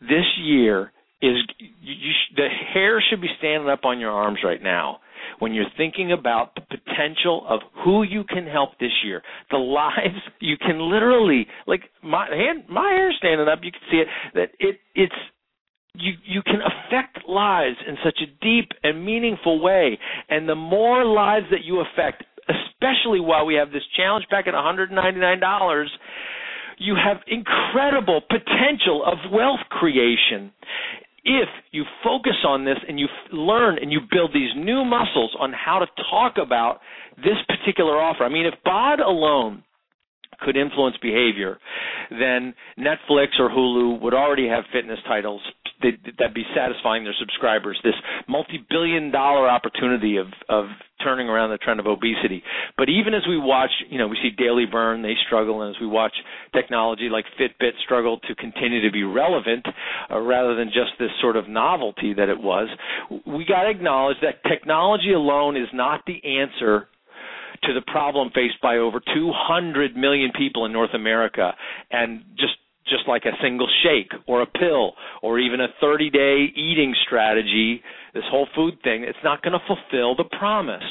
this 0.00 0.26
year 0.38 0.92
is 1.20 1.36
you, 1.58 2.12
sh- 2.12 2.34
the 2.36 2.48
hair 2.72 3.02
should 3.08 3.20
be 3.20 3.28
standing 3.38 3.68
up 3.68 3.84
on 3.84 3.98
your 3.98 4.12
arms 4.12 4.38
right 4.44 4.62
now 4.62 5.00
when 5.38 5.52
you're 5.52 5.66
thinking 5.76 6.12
about 6.12 6.54
the 6.54 6.60
potential 6.60 7.44
of 7.48 7.60
who 7.84 8.02
you 8.02 8.24
can 8.24 8.46
help 8.46 8.70
this 8.80 8.92
year, 9.04 9.22
the 9.50 9.56
lives 9.56 10.20
you 10.40 10.56
can 10.56 10.78
literally 10.90 11.46
like 11.66 11.82
my 12.02 12.26
hand, 12.28 12.64
my 12.68 12.90
hair 12.90 13.12
standing 13.16 13.48
up. 13.48 13.60
You 13.62 13.72
can 13.72 13.80
see 13.90 13.98
it 13.98 14.08
that 14.34 14.50
it 14.58 14.80
it's 14.94 15.14
you 15.94 16.12
you 16.24 16.42
can 16.42 16.60
affect 16.60 17.28
lives 17.28 17.76
in 17.86 17.96
such 18.04 18.18
a 18.22 18.44
deep 18.44 18.70
and 18.82 19.04
meaningful 19.04 19.62
way, 19.62 19.98
and 20.28 20.48
the 20.48 20.54
more 20.54 21.04
lives 21.04 21.46
that 21.50 21.64
you 21.64 21.80
affect, 21.80 22.24
especially 22.48 23.20
while 23.20 23.46
we 23.46 23.54
have 23.54 23.70
this 23.70 23.84
challenge 23.96 24.26
pack 24.30 24.46
at 24.46 24.54
199 24.54 25.40
dollars 25.40 25.90
you 26.80 26.94
have 26.94 27.16
incredible 27.26 28.20
potential 28.20 29.02
of 29.04 29.32
wealth 29.32 29.58
creation 29.68 30.52
if 31.24 31.48
you 31.72 31.84
focus 32.04 32.36
on 32.46 32.64
this 32.64 32.78
and 32.86 32.98
you 32.98 33.06
learn 33.32 33.78
and 33.80 33.92
you 33.92 34.00
build 34.10 34.32
these 34.32 34.50
new 34.56 34.84
muscles 34.84 35.34
on 35.38 35.52
how 35.52 35.78
to 35.78 35.86
talk 36.10 36.34
about 36.42 36.80
this 37.16 37.36
particular 37.48 38.00
offer. 38.00 38.24
I 38.24 38.28
mean, 38.28 38.46
if 38.46 38.54
BOD 38.64 39.00
alone 39.00 39.64
could 40.40 40.56
influence 40.56 40.96
behavior, 41.02 41.58
then 42.10 42.54
Netflix 42.78 43.38
or 43.38 43.50
Hulu 43.50 44.00
would 44.00 44.14
already 44.14 44.48
have 44.48 44.64
fitness 44.72 44.98
titles 45.06 45.40
that'd 45.82 46.34
be 46.34 46.44
satisfying 46.54 47.04
their 47.04 47.14
subscribers. 47.18 47.78
This 47.84 47.94
multi-billion 48.28 49.10
dollar 49.10 49.48
opportunity 49.48 50.16
of 50.16 50.26
of 50.48 50.66
turning 51.02 51.28
around 51.28 51.50
the 51.50 51.58
trend 51.58 51.80
of 51.80 51.86
obesity. 51.86 52.42
But 52.76 52.88
even 52.88 53.14
as 53.14 53.22
we 53.28 53.38
watch, 53.38 53.70
you 53.88 53.98
know, 53.98 54.08
we 54.08 54.16
see 54.22 54.30
Daily 54.30 54.66
Burn, 54.66 55.02
they 55.02 55.14
struggle, 55.26 55.62
and 55.62 55.74
as 55.74 55.80
we 55.80 55.86
watch 55.86 56.12
technology 56.54 57.08
like 57.10 57.24
Fitbit 57.38 57.72
struggle 57.84 58.18
to 58.20 58.34
continue 58.34 58.82
to 58.82 58.92
be 58.92 59.04
relevant 59.04 59.66
uh, 60.10 60.18
rather 60.20 60.54
than 60.54 60.68
just 60.68 60.92
this 60.98 61.10
sort 61.20 61.36
of 61.36 61.48
novelty 61.48 62.14
that 62.14 62.28
it 62.28 62.40
was, 62.40 62.68
we 63.26 63.44
got 63.44 63.64
to 63.64 63.70
acknowledge 63.70 64.16
that 64.22 64.42
technology 64.48 65.12
alone 65.12 65.56
is 65.56 65.68
not 65.72 66.02
the 66.06 66.20
answer 66.24 66.88
to 67.64 67.74
the 67.74 67.82
problem 67.90 68.30
faced 68.34 68.60
by 68.62 68.76
over 68.76 69.00
200 69.00 69.96
million 69.96 70.30
people 70.36 70.64
in 70.64 70.72
North 70.72 70.94
America 70.94 71.52
and 71.90 72.22
just 72.36 72.54
just 72.88 73.06
like 73.06 73.24
a 73.24 73.36
single 73.42 73.68
shake 73.82 74.10
or 74.26 74.42
a 74.42 74.46
pill 74.46 74.92
or 75.22 75.38
even 75.38 75.60
a 75.60 75.68
30 75.80 76.10
day 76.10 76.46
eating 76.56 76.94
strategy, 77.06 77.82
this 78.18 78.26
whole 78.30 78.48
food 78.54 78.74
thing, 78.82 79.04
it's 79.04 79.18
not 79.22 79.42
going 79.42 79.52
to 79.52 79.64
fulfill 79.66 80.16
the 80.16 80.28
promise. 80.38 80.82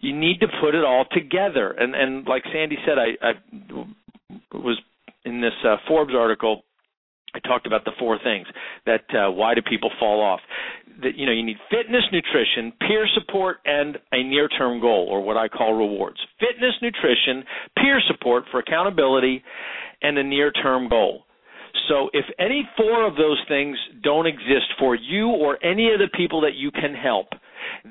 You 0.00 0.14
need 0.14 0.40
to 0.40 0.46
put 0.60 0.74
it 0.74 0.84
all 0.84 1.06
together. 1.10 1.70
And 1.70 1.94
and 1.94 2.26
like 2.26 2.42
Sandy 2.52 2.76
said, 2.84 2.98
I, 2.98 3.16
I 3.26 3.32
was 4.52 4.78
in 5.24 5.40
this 5.40 5.54
uh, 5.66 5.76
Forbes 5.88 6.12
article. 6.14 6.62
I 7.34 7.40
talked 7.40 7.66
about 7.66 7.84
the 7.84 7.92
four 7.98 8.18
things 8.22 8.46
that 8.86 9.02
uh, 9.12 9.30
why 9.30 9.54
do 9.54 9.62
people 9.62 9.90
fall 9.98 10.20
off? 10.20 10.40
That 11.02 11.16
you 11.16 11.24
know 11.24 11.32
you 11.32 11.42
need 11.42 11.56
fitness, 11.70 12.04
nutrition, 12.12 12.72
peer 12.86 13.08
support, 13.14 13.56
and 13.64 13.96
a 14.12 14.22
near-term 14.22 14.80
goal, 14.80 15.08
or 15.10 15.22
what 15.22 15.36
I 15.38 15.48
call 15.48 15.72
rewards. 15.72 16.18
Fitness, 16.38 16.74
nutrition, 16.82 17.42
peer 17.76 18.00
support 18.06 18.44
for 18.52 18.60
accountability, 18.60 19.42
and 20.02 20.18
a 20.18 20.22
near 20.22 20.52
term 20.52 20.88
goal. 20.88 21.23
So 21.88 22.10
if 22.12 22.24
any 22.38 22.68
four 22.76 23.06
of 23.06 23.16
those 23.16 23.42
things 23.48 23.76
don't 24.02 24.26
exist 24.26 24.72
for 24.78 24.94
you 24.94 25.28
or 25.28 25.62
any 25.64 25.92
of 25.92 25.98
the 25.98 26.08
people 26.16 26.42
that 26.42 26.54
you 26.54 26.70
can 26.70 26.94
help, 26.94 27.28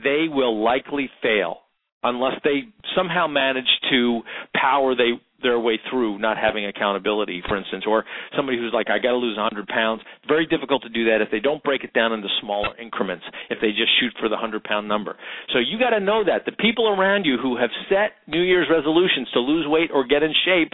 they 0.04 0.26
will 0.30 0.63
likely 0.63 1.10
fail 1.22 1.60
unless 2.04 2.34
they 2.43 2.63
somehow 2.96 3.28
manage 3.28 3.69
to 3.89 4.22
power 4.56 4.96
they 4.96 5.19
their 5.43 5.60
way 5.60 5.78
through 5.91 6.17
not 6.17 6.38
having 6.38 6.65
accountability, 6.65 7.43
for 7.48 7.58
instance, 7.58 7.84
or 7.86 8.06
somebody 8.36 8.58
who's 8.58 8.72
like, 8.74 8.89
I 8.89 8.98
got 8.98 9.12
to 9.12 9.17
lose 9.17 9.36
100 9.36 9.67
pounds. 9.67 10.02
Very 10.26 10.48
difficult 10.48 10.82
to 10.84 10.89
do 10.89 11.04
that 11.12 11.19
if 11.22 11.30
they 11.30 11.41
don't 11.41 11.62
break 11.63 11.84
it 11.84 11.93
down 11.93 12.13
into 12.13 12.30
smaller 12.41 12.76
increments. 12.80 13.26
If 13.50 13.60
they 13.62 13.69
just 13.69 13.91
shoot 14.00 14.13
for 14.19 14.30
the 14.30 14.39
100 14.39 14.63
pound 14.63 14.88
number, 14.88 15.17
so 15.52 15.60
you 15.60 15.78
got 15.78 15.91
to 15.91 16.00
know 16.00 16.24
that 16.24 16.46
the 16.46 16.54
people 16.54 16.88
around 16.88 17.26
you 17.26 17.38
who 17.38 17.58
have 17.58 17.69
set 17.89 18.15
New 18.26 18.41
Year's 18.41 18.67
resolutions 18.72 19.28
to 19.34 19.39
lose 19.39 19.67
weight 19.67 19.91
or 19.93 20.08
get 20.08 20.24
in 20.24 20.34
shape 20.46 20.74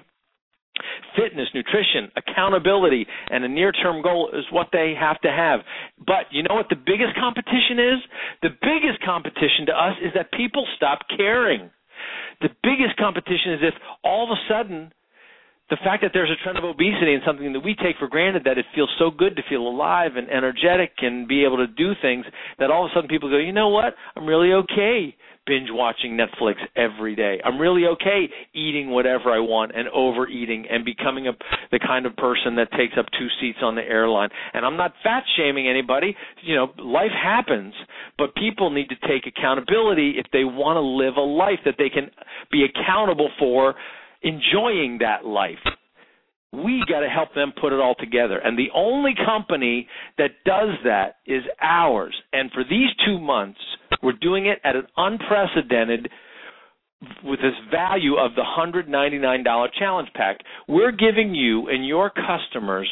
fitness, 1.16 1.48
nutrition, 1.54 2.12
accountability, 2.16 3.06
and 3.30 3.44
a 3.44 3.48
near 3.48 3.72
term 3.72 4.02
goal 4.02 4.30
is 4.34 4.46
what 4.52 4.68
they 4.72 4.94
have 5.00 5.20
to 5.22 5.32
have. 5.32 5.62
But 5.98 6.32
you 6.32 6.44
know 6.44 6.56
what 6.56 6.70
the 6.70 6.80
biggest 6.80 7.16
competition 7.20 7.80
is? 7.80 8.00
The 8.42 8.54
biggest 8.62 9.04
competition 9.06 9.66
to 9.68 9.74
us 9.74 9.96
is 10.04 10.12
that 10.16 10.32
people 10.32 10.66
stop 10.76 11.00
caring. 11.16 11.70
The 12.42 12.50
biggest 12.64 12.98
competition 12.98 13.54
is 13.54 13.60
if 13.62 13.74
all 14.04 14.24
of 14.24 14.32
a 14.32 14.40
sudden 14.48 14.94
the 15.70 15.78
fact 15.84 16.02
that 16.02 16.12
there's 16.14 16.32
a 16.32 16.44
trend 16.44 16.58
of 16.58 16.64
obesity 16.64 17.14
and 17.14 17.22
something 17.26 17.54
that 17.54 17.60
we 17.60 17.76
take 17.76 17.98
for 18.00 18.08
granted 18.08 18.44
that 18.46 18.58
it 18.58 18.66
feels 18.74 18.90
so 18.98 19.12
good 19.12 19.36
to 19.36 19.44
feel 19.48 19.68
alive 19.68 20.16
and 20.16 20.28
energetic 20.30 20.92
and 21.00 21.28
be 21.28 21.46
able 21.46 21.58
to 21.58 21.68
do 21.68 21.94
things 22.02 22.26
that 22.58 22.72
all 22.72 22.86
of 22.86 22.92
a 22.92 22.94
sudden 22.96 23.08
people 23.08 23.30
go, 23.30 23.38
you 23.38 23.54
know 23.54 23.70
what? 23.70 23.94
I'm 24.16 24.26
really 24.26 24.52
okay 24.54 25.16
binge 25.50 25.70
watching 25.72 26.16
Netflix 26.16 26.58
every 26.76 27.16
day. 27.16 27.42
I'm 27.44 27.58
really 27.58 27.86
okay 27.88 28.30
eating 28.54 28.92
whatever 28.92 29.32
I 29.32 29.40
want 29.40 29.72
and 29.76 29.90
overeating 29.90 30.68
and 30.70 30.86
becoming 30.86 31.28
a 31.28 31.32
the 31.72 31.80
kind 31.80 32.06
of 32.06 32.16
person 32.16 32.56
that 32.56 32.72
takes 32.78 32.94
up 32.98 33.08
two 33.18 33.28
seats 33.42 33.58
on 33.64 33.74
the 33.74 33.82
airline. 33.82 34.30
And 34.54 34.64
I'm 34.64 34.78
not 34.78 34.94
fat 35.04 35.24
shaming 35.36 35.68
anybody. 35.68 36.16
You 36.44 36.56
know, 36.56 36.72
life 36.78 37.12
happens, 37.12 37.74
but 38.20 38.36
people 38.36 38.70
need 38.70 38.90
to 38.90 39.08
take 39.08 39.26
accountability 39.26 40.14
if 40.18 40.28
they 40.32 40.46
want 40.46 40.78
to 40.78 40.82
live 40.82 41.18
a 41.18 41.22
life 41.22 41.60
that 41.66 41.76
they 41.80 41.90
can 41.90 42.12
be 42.52 42.64
accountable 42.64 43.32
for 43.40 43.74
enjoying 44.22 45.00
that 45.02 45.26
life 45.26 45.58
we 46.52 46.84
got 46.88 47.02
to 47.02 47.10
help 47.10 47.34
them 47.36 47.54
put 47.60 47.74
it 47.74 47.80
all 47.80 47.96
together. 47.96 48.40
And 48.40 48.58
the 48.58 48.70
only 48.74 49.14
company 49.26 49.88
that 50.18 50.32
does 50.46 50.70
that 50.84 51.18
is 51.28 51.44
ours. 51.62 52.16
And 52.34 52.52
for 52.52 52.64
these 52.64 52.90
two 53.06 53.20
months, 53.20 53.60
we're 54.02 54.14
doing 54.14 54.48
it 54.48 54.60
at 54.64 54.76
an 54.76 54.88
unprecedented 54.98 56.10
with 57.24 57.40
this 57.40 57.54
value 57.72 58.16
of 58.16 58.32
the 58.36 58.42
$199 58.42 59.68
challenge 59.78 60.10
pack. 60.16 60.40
We're 60.68 60.92
giving 60.92 61.34
you 61.34 61.68
and 61.70 61.86
your 61.88 62.12
customers 62.12 62.90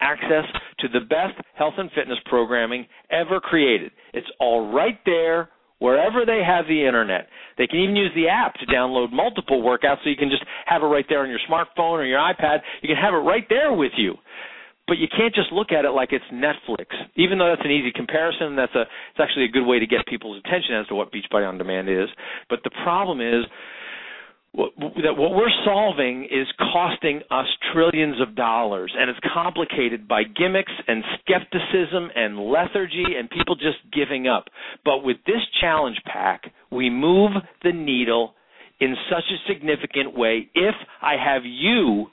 access 0.00 0.44
to 0.80 0.88
the 0.88 1.00
best 1.00 1.34
health 1.54 1.74
and 1.78 1.90
fitness 1.92 2.18
programming 2.26 2.86
ever 3.10 3.40
created. 3.40 3.92
It's 4.12 4.28
all 4.40 4.72
right 4.72 4.98
there 5.06 5.48
wherever 5.78 6.24
they 6.26 6.42
have 6.44 6.66
the 6.66 6.86
internet. 6.86 7.28
They 7.56 7.66
can 7.66 7.80
even 7.80 7.96
use 7.96 8.10
the 8.14 8.28
app 8.28 8.54
to 8.54 8.66
download 8.66 9.12
multiple 9.12 9.62
workouts 9.62 10.02
so 10.04 10.10
you 10.10 10.16
can 10.16 10.30
just 10.30 10.44
have 10.66 10.82
it 10.82 10.86
right 10.86 11.06
there 11.08 11.20
on 11.20 11.28
your 11.28 11.40
smartphone 11.48 11.98
or 11.98 12.04
your 12.04 12.20
iPad. 12.20 12.60
You 12.82 12.88
can 12.88 12.96
have 12.96 13.14
it 13.14 13.24
right 13.24 13.44
there 13.48 13.72
with 13.72 13.92
you. 13.96 14.14
But 14.86 14.96
you 14.96 15.06
can't 15.06 15.34
just 15.34 15.52
look 15.52 15.70
at 15.70 15.84
it 15.84 15.90
like 15.90 16.12
it's 16.12 16.24
Netflix. 16.32 16.86
Even 17.16 17.36
though 17.36 17.48
that's 17.48 17.64
an 17.64 17.70
easy 17.70 17.92
comparison, 17.94 18.56
that's 18.56 18.74
a 18.74 18.82
it's 18.82 19.20
actually 19.20 19.44
a 19.44 19.52
good 19.52 19.66
way 19.66 19.78
to 19.78 19.86
get 19.86 20.06
people's 20.06 20.40
attention 20.44 20.74
as 20.76 20.86
to 20.86 20.94
what 20.94 21.12
Beachbody 21.12 21.46
on 21.46 21.58
Demand 21.58 21.90
is. 21.90 22.08
But 22.48 22.60
the 22.64 22.70
problem 22.82 23.20
is 23.20 23.44
that 24.58 25.16
what 25.16 25.32
we're 25.32 25.54
solving 25.64 26.24
is 26.24 26.46
costing 26.72 27.20
us 27.30 27.46
trillions 27.72 28.20
of 28.20 28.34
dollars, 28.34 28.92
and 28.98 29.08
it's 29.08 29.18
complicated 29.32 30.08
by 30.08 30.22
gimmicks 30.24 30.72
and 30.86 31.04
skepticism 31.20 32.10
and 32.14 32.38
lethargy 32.38 33.04
and 33.16 33.30
people 33.30 33.54
just 33.54 33.78
giving 33.92 34.26
up. 34.26 34.46
But 34.84 35.04
with 35.04 35.18
this 35.26 35.42
challenge 35.60 35.98
pack, 36.06 36.42
we 36.72 36.90
move 36.90 37.32
the 37.62 37.72
needle 37.72 38.34
in 38.80 38.94
such 39.10 39.24
a 39.30 39.52
significant 39.52 40.16
way 40.16 40.48
if 40.54 40.74
I 41.02 41.14
have 41.22 41.42
you 41.44 42.06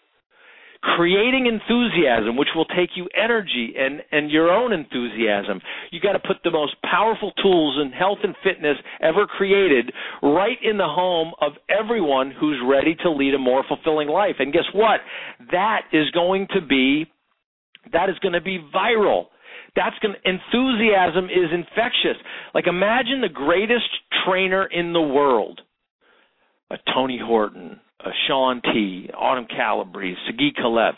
creating 0.96 1.48
enthusiasm, 1.48 2.38
which 2.38 2.50
will 2.56 2.66
take 2.66 2.92
you 2.96 3.08
energy 3.16 3.74
and, 3.78 4.02
and 4.12 4.30
your 4.30 4.52
own 4.52 4.72
enthusiasm. 4.72 5.60
You 5.92 6.00
got 6.00 6.14
to 6.14 6.20
put 6.20 6.38
the 6.44 6.52
most 6.52 6.76
powerful 6.84 7.32
tools 7.42 7.80
in 7.82 7.92
health 7.92 8.20
and 8.24 8.36
fitness 8.44 8.78
ever 9.02 9.26
created 9.26 9.92
right 10.22 10.58
in 10.62 10.78
the 10.78 10.88
home 10.88 11.34
of 11.42 11.54
everyone 11.70 12.32
who's 12.32 12.62
ready 12.64 12.96
to 13.04 13.10
lead 13.10 13.34
a 13.34 13.40
more 13.40 13.64
fulfilling 13.68 14.10
life. 14.10 14.36
And 14.40 14.54
guess 14.54 14.68
what? 14.74 15.00
That 15.52 15.82
is 15.92 16.10
going 16.12 16.48
to 16.54 16.62
be 16.62 17.06
that 17.94 18.10
is 18.10 18.18
going 18.20 18.34
to 18.34 18.42
be 18.42 18.60
viral. 18.74 19.26
That's 19.76 19.96
going 20.02 20.16
to, 20.16 20.30
enthusiasm 20.30 21.26
is 21.26 21.52
infectious. 21.54 22.18
Like 22.54 22.66
imagine 22.68 23.22
the 23.22 23.30
greatest 23.30 23.90
trainer 24.26 24.66
in 24.66 24.94
the 24.94 25.02
world, 25.02 25.62
a 26.72 26.78
Tony 26.94 27.20
Horton, 27.24 27.80
uh, 28.06 28.10
Shaun 28.28 28.62
T, 28.62 29.10
Autumn 29.18 29.48
Calabrese, 29.50 30.18
Sagi 30.28 30.54
Kalev, 30.58 30.94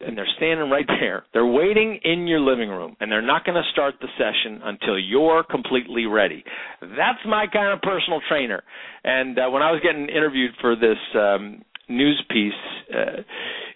and 0.00 0.16
they're 0.16 0.28
standing 0.36 0.70
right 0.70 0.86
there. 1.00 1.24
They're 1.32 1.46
waiting 1.46 1.98
in 2.04 2.26
your 2.26 2.40
living 2.40 2.68
room, 2.68 2.96
and 3.00 3.10
they're 3.10 3.22
not 3.22 3.44
going 3.44 3.56
to 3.56 3.68
start 3.72 3.94
the 4.00 4.06
session 4.16 4.60
until 4.62 4.98
you're 4.98 5.42
completely 5.42 6.06
ready. 6.06 6.44
That's 6.80 7.18
my 7.26 7.46
kind 7.52 7.72
of 7.72 7.82
personal 7.82 8.20
trainer. 8.28 8.62
And 9.02 9.38
uh, 9.38 9.50
when 9.50 9.62
I 9.62 9.72
was 9.72 9.80
getting 9.82 10.08
interviewed 10.08 10.52
for 10.60 10.76
this 10.76 10.98
um, 11.14 11.62
news 11.88 12.22
piece, 12.30 12.52
uh, 12.94 13.22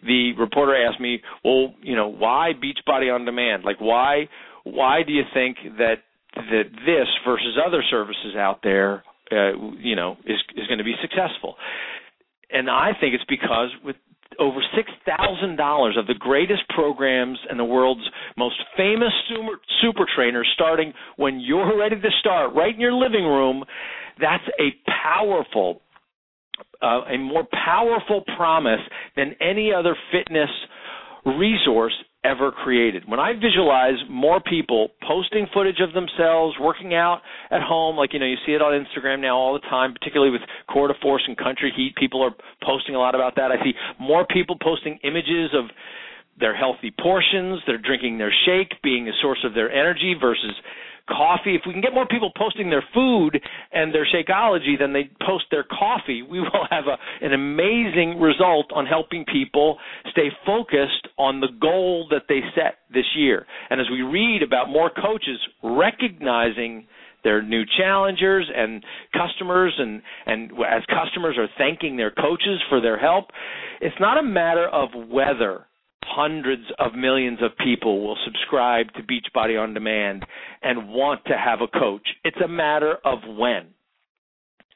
the 0.06 0.32
reporter 0.38 0.76
asked 0.76 1.00
me, 1.00 1.20
"Well, 1.44 1.74
you 1.82 1.96
know, 1.96 2.08
why 2.08 2.52
Beachbody 2.54 3.12
on 3.12 3.24
Demand? 3.24 3.64
Like, 3.64 3.80
why, 3.80 4.28
why 4.64 5.02
do 5.04 5.12
you 5.12 5.22
think 5.34 5.56
that 5.78 5.96
that 6.34 6.64
this 6.86 7.08
versus 7.26 7.58
other 7.66 7.82
services 7.90 8.36
out 8.36 8.60
there, 8.62 9.02
uh, 9.30 9.52
you 9.78 9.96
know, 9.96 10.16
is 10.24 10.38
is 10.56 10.66
going 10.68 10.78
to 10.78 10.84
be 10.84 10.94
successful?" 11.02 11.56
And 12.52 12.70
I 12.70 12.90
think 13.00 13.14
it's 13.14 13.24
because 13.28 13.68
with 13.84 13.96
over 14.38 14.60
six 14.74 14.90
thousand 15.06 15.56
dollars 15.56 15.96
of 15.98 16.06
the 16.06 16.14
greatest 16.14 16.62
programs 16.70 17.38
and 17.50 17.58
the 17.58 17.64
world's 17.64 18.08
most 18.36 18.56
famous 18.76 19.12
super, 19.28 19.60
super 19.82 20.06
trainers 20.14 20.48
starting 20.54 20.92
when 21.16 21.40
you're 21.40 21.78
ready 21.78 21.96
to 22.00 22.10
start 22.20 22.54
right 22.54 22.74
in 22.74 22.80
your 22.80 22.94
living 22.94 23.24
room 23.24 23.64
that's 24.20 24.44
a 24.60 24.70
powerful 25.04 25.82
uh, 26.80 27.02
a 27.12 27.18
more 27.18 27.46
powerful 27.64 28.22
promise 28.36 28.80
than 29.16 29.34
any 29.40 29.72
other 29.72 29.96
fitness 30.10 30.50
resource 31.24 31.94
ever 32.24 32.52
created. 32.52 33.02
When 33.08 33.18
I 33.18 33.32
visualize 33.34 33.98
more 34.08 34.40
people 34.40 34.90
posting 35.06 35.46
footage 35.52 35.80
of 35.80 35.92
themselves 35.92 36.56
working 36.60 36.94
out 36.94 37.20
at 37.50 37.62
home, 37.62 37.96
like 37.96 38.12
you 38.12 38.20
know, 38.20 38.26
you 38.26 38.36
see 38.46 38.52
it 38.52 38.62
on 38.62 38.72
Instagram 38.72 39.20
now 39.20 39.36
all 39.36 39.54
the 39.54 39.66
time, 39.68 39.92
particularly 39.92 40.30
with 40.30 40.42
Core 40.72 40.88
de 40.88 40.94
Force 41.02 41.22
and 41.26 41.36
Country 41.36 41.72
Heat, 41.74 41.94
people 41.96 42.22
are 42.22 42.30
posting 42.64 42.94
a 42.94 42.98
lot 42.98 43.14
about 43.14 43.34
that. 43.36 43.50
I 43.50 43.62
see 43.64 43.72
more 43.98 44.24
people 44.26 44.56
posting 44.60 44.98
images 45.02 45.50
of 45.52 45.66
their 46.38 46.56
healthy 46.56 46.92
portions, 47.02 47.60
they're 47.66 47.78
drinking 47.78 48.18
their 48.18 48.32
shake, 48.46 48.80
being 48.82 49.08
a 49.08 49.12
source 49.20 49.44
of 49.44 49.54
their 49.54 49.70
energy 49.70 50.14
versus 50.18 50.54
coffee. 51.08 51.54
If 51.54 51.62
we 51.66 51.72
can 51.72 51.82
get 51.82 51.94
more 51.94 52.06
people 52.06 52.30
posting 52.36 52.70
their 52.70 52.84
food 52.94 53.40
and 53.72 53.94
their 53.94 54.06
Shakeology 54.06 54.78
than 54.78 54.92
they 54.92 55.10
post 55.26 55.44
their 55.50 55.64
coffee, 55.64 56.22
we 56.22 56.40
will 56.40 56.66
have 56.70 56.84
a, 56.86 57.24
an 57.24 57.32
amazing 57.32 58.20
result 58.20 58.66
on 58.74 58.86
helping 58.86 59.24
people 59.24 59.78
stay 60.10 60.28
focused 60.46 61.08
on 61.18 61.40
the 61.40 61.48
goal 61.60 62.06
that 62.10 62.22
they 62.28 62.40
set 62.54 62.78
this 62.92 63.06
year. 63.16 63.46
And 63.70 63.80
as 63.80 63.86
we 63.90 64.02
read 64.02 64.42
about 64.42 64.68
more 64.68 64.90
coaches 64.90 65.38
recognizing 65.62 66.86
their 67.24 67.42
new 67.42 67.62
challengers 67.78 68.50
and 68.54 68.84
customers 69.12 69.72
and 69.78 70.02
and 70.26 70.50
as 70.52 70.82
customers 70.86 71.36
are 71.38 71.48
thanking 71.56 71.96
their 71.96 72.10
coaches 72.10 72.60
for 72.68 72.80
their 72.80 72.98
help 72.98 73.26
it's 73.80 73.94
not 74.00 74.18
a 74.18 74.22
matter 74.22 74.66
of 74.68 74.88
whether 75.08 75.66
hundreds 76.04 76.64
of 76.78 76.94
millions 76.94 77.38
of 77.42 77.50
people 77.64 78.02
will 78.06 78.16
subscribe 78.24 78.86
to 78.94 79.02
Beachbody 79.02 79.60
on 79.60 79.74
Demand 79.74 80.24
and 80.62 80.88
want 80.88 81.24
to 81.26 81.36
have 81.36 81.60
a 81.60 81.78
coach. 81.78 82.06
It's 82.24 82.40
a 82.44 82.48
matter 82.48 82.96
of 83.04 83.18
when. 83.26 83.68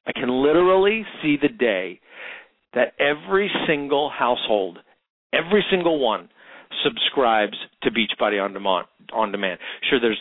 I 0.06 0.12
can 0.12 0.28
literally 0.28 1.04
see 1.22 1.36
the 1.40 1.48
day 1.48 2.00
that 2.74 2.92
every 3.00 3.50
single 3.66 4.10
household, 4.10 4.78
every 5.32 5.64
single 5.70 5.98
one, 5.98 6.28
subscribes 6.84 7.56
to 7.82 7.90
Beachbody 7.90 8.42
on 8.42 8.52
Demand. 8.52 8.86
On 9.12 9.30
demand. 9.30 9.60
Sure, 9.88 10.00
there's 10.00 10.18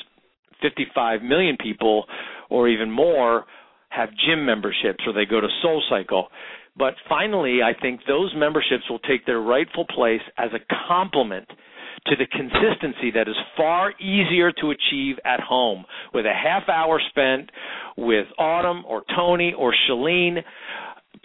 55 0.61 1.21
million 1.21 1.57
people, 1.59 2.05
or 2.49 2.67
even 2.67 2.91
more, 2.91 3.45
have 3.89 4.09
gym 4.27 4.45
memberships 4.45 5.03
or 5.07 5.13
they 5.13 5.25
go 5.25 5.41
to 5.41 5.47
Soul 5.61 5.81
Cycle. 5.89 6.27
But 6.77 6.95
finally, 7.07 7.59
I 7.63 7.71
think 7.79 8.01
those 8.07 8.33
memberships 8.35 8.83
will 8.89 8.99
take 8.99 9.25
their 9.25 9.39
rightful 9.39 9.85
place 9.85 10.21
as 10.37 10.49
a 10.53 10.59
complement 10.87 11.47
to 12.07 12.15
the 12.15 12.27
consistency 12.27 13.11
that 13.15 13.27
is 13.27 13.35
far 13.57 13.91
easier 13.99 14.51
to 14.51 14.71
achieve 14.71 15.15
at 15.25 15.39
home 15.39 15.85
with 16.13 16.25
a 16.25 16.33
half 16.33 16.69
hour 16.69 17.01
spent 17.09 17.49
with 17.97 18.27
Autumn 18.37 18.83
or 18.85 19.03
Tony 19.15 19.53
or 19.57 19.73
Chalene. 19.89 20.43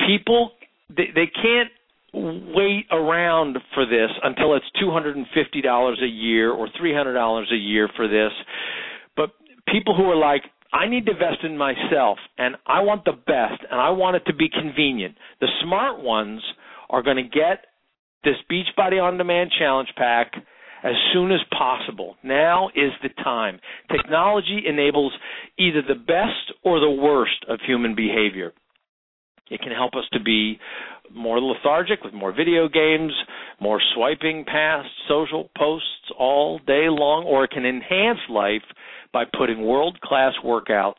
People, 0.07 0.53
they, 0.89 1.09
they 1.15 1.27
can't 1.27 1.71
wait 2.13 2.87
around 2.91 3.59
for 3.75 3.85
this 3.87 4.11
until 4.23 4.55
it's 4.55 4.67
$250 4.83 6.03
a 6.03 6.07
year 6.07 6.51
or 6.51 6.69
$300 6.81 7.53
a 7.53 7.57
year 7.57 7.89
for 7.97 8.09
this. 8.09 8.33
But 9.17 9.31
people 9.69 9.97
who 9.97 10.05
are 10.05 10.17
like, 10.17 10.43
I 10.73 10.87
need 10.89 11.07
to 11.07 11.13
invest 11.13 11.43
in 11.43 11.57
myself 11.57 12.19
and 12.39 12.57
I 12.67 12.81
want 12.81 13.05
the 13.05 13.13
best 13.13 13.63
and 13.71 13.81
I 13.81 13.91
want 13.91 14.17
it 14.17 14.23
to 14.27 14.35
be 14.35 14.49
convenient. 14.49 15.17
The 15.41 15.49
smart 15.63 16.03
ones 16.03 16.41
are 16.89 17.03
going 17.03 17.17
to 17.17 17.23
get 17.23 17.65
this 18.25 18.37
Beachbody 18.51 19.03
on 19.03 19.19
Demand 19.19 19.51
Challenge 19.59 19.89
Pack 19.97 20.33
as 20.83 20.95
soon 21.13 21.33
as 21.33 21.41
possible. 21.57 22.17
Now 22.23 22.69
is 22.69 22.93
the 23.03 23.09
time. 23.23 23.61
Technology 23.91 24.63
enables 24.67 25.13
either 25.59 25.83
the 25.83 25.95
best 25.95 26.59
or 26.63 26.81
the 26.81 26.91
worst 26.91 27.45
of 27.49 27.59
human 27.67 27.95
behavior. 27.95 28.53
It 29.51 29.61
can 29.61 29.73
help 29.73 29.95
us 29.95 30.05
to 30.13 30.21
be 30.21 30.59
more 31.13 31.41
lethargic 31.41 32.05
with 32.05 32.15
more 32.15 32.33
video 32.33 32.69
games, 32.69 33.13
more 33.61 33.81
swiping 33.95 34.45
past 34.45 34.89
social 35.09 35.51
posts 35.57 35.87
all 36.19 36.59
day 36.61 36.87
long, 36.89 37.25
or 37.25 37.45
it 37.45 37.51
can 37.51 37.67
enhance 37.67 38.21
life 38.29 38.63
by 39.13 39.25
putting 39.37 39.67
world 39.67 40.01
class 40.01 40.33
workouts 40.45 40.95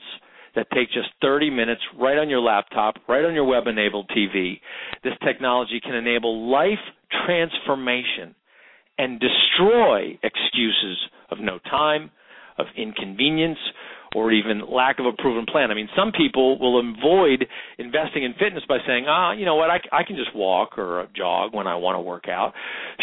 that 0.56 0.68
take 0.74 0.88
just 0.92 1.08
30 1.22 1.50
minutes 1.50 1.82
right 1.98 2.18
on 2.18 2.30
your 2.30 2.42
laptop, 2.42 2.96
right 3.08 3.24
on 3.24 3.34
your 3.34 3.46
web 3.46 3.68
enabled 3.68 4.10
TV. 4.10 4.60
This 5.04 5.14
technology 5.26 5.80
can 5.82 5.96
enable 5.96 6.52
life 6.52 6.80
transformation 7.26 8.36
and 8.98 9.20
destroy 9.20 10.20
excuses 10.24 10.98
of 11.30 11.40
no 11.40 11.58
time, 11.70 12.12
of 12.58 12.66
inconvenience, 12.78 13.58
or 14.16 14.32
even 14.32 14.62
lack 14.70 15.00
of 15.00 15.06
a 15.06 15.14
proven 15.22 15.46
plan. 15.46 15.72
I 15.72 15.74
mean, 15.74 15.88
some 15.96 16.12
people 16.12 16.60
will 16.60 16.80
avoid 16.80 17.46
investing 17.78 18.24
in 18.24 18.34
fitness 18.34 18.64
by 18.68 18.78
saying, 18.86 19.06
ah, 19.08 19.32
you 19.32 19.46
know 19.46 19.56
what, 19.56 19.70
I, 19.70 19.80
I 19.92 20.04
can 20.04 20.18
just 20.18 20.36
walk 20.36 20.78
or 20.78 21.08
jog 21.16 21.54
when 21.54 21.68
I 21.68 21.76
want 21.76 21.96
to 21.96 22.02
work 22.02 22.26
out. 22.28 22.54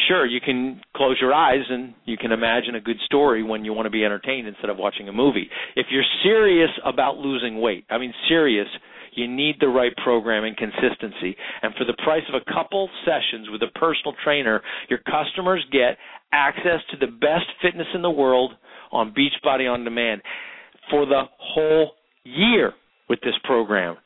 Sure, 0.07 0.27
you 0.27 0.40
can 0.40 0.81
close 0.94 1.16
your 1.21 1.33
eyes 1.33 1.64
and 1.71 1.94
you 2.05 2.16
can 2.16 2.33
imagine 2.33 2.75
a 2.75 2.81
good 2.81 2.99
story 3.07 3.42
when 3.42 3.64
you 3.64 3.73
want 3.73 3.87
to 3.87 3.90
be 3.90 4.05
entertained 4.05 4.47
instead 4.47 4.68
of 4.68 4.77
watching 4.77 5.09
a 5.09 5.12
movie. 5.12 5.49
If 5.77 5.87
you're 5.90 6.05
serious 6.23 6.71
about 6.85 7.16
losing 7.16 7.61
weight, 7.61 7.87
I 7.88 7.97
mean, 7.97 8.12
serious, 8.29 8.68
you 9.14 9.27
need 9.27 9.57
the 9.61 9.68
right 9.68 9.92
program 10.05 10.44
and 10.44 10.57
consistency. 10.57 11.37
And 11.62 11.75
for 11.75 11.85
the 11.85 11.97
price 12.05 12.23
of 12.29 12.40
a 12.40 12.53
couple 12.53 12.88
sessions 13.05 13.49
with 13.51 13.62
a 13.62 13.79
personal 13.79 14.14
trainer, 14.23 14.61
your 14.90 15.01
customers 15.01 15.64
get 15.73 15.97
access 16.33 16.81
to 16.90 16.99
the 16.99 17.11
best 17.11 17.47
fitness 17.62 17.87
in 17.94 18.03
the 18.03 18.11
world 18.11 18.53
on 18.92 19.14
Beachbody 19.14 19.71
on 19.71 19.85
Demand 19.85 20.23
for 20.90 21.07
the 21.07 21.22
whole 21.38 21.92
year 22.24 22.72
with 23.09 23.20
this 23.20 23.35
program. 23.44 23.96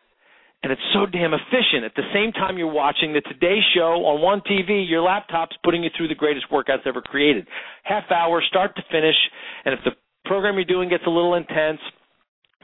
And 0.63 0.71
it's 0.71 0.83
so 0.95 1.07
damn 1.07 1.35
efficient. 1.35 1.85
At 1.85 1.95
the 1.97 2.07
same 2.15 2.31
time 2.31 2.57
you're 2.57 2.71
watching 2.71 3.13
the 3.13 3.21
Today 3.23 3.59
Show 3.75 4.07
on 4.07 4.23
one 4.23 4.43
TV, 4.43 4.89
your 4.89 5.03
laptop's 5.03 5.57
putting 5.65 5.83
you 5.83 5.91
through 5.97 6.07
the 6.09 6.15
greatest 6.15 6.47
workouts 6.53 6.87
ever 6.87 7.03
created. 7.03 7.49
Half 7.83 8.11
hour, 8.13 8.41
start 8.49 8.77
to 8.77 8.83
finish. 8.91 9.17
And 9.65 9.75
if 9.75 9.81
the 9.85 9.91
program 10.25 10.55
you're 10.55 10.65
doing 10.65 10.89
gets 10.89 11.03
a 11.05 11.11
little 11.11 11.35
intense, 11.35 11.81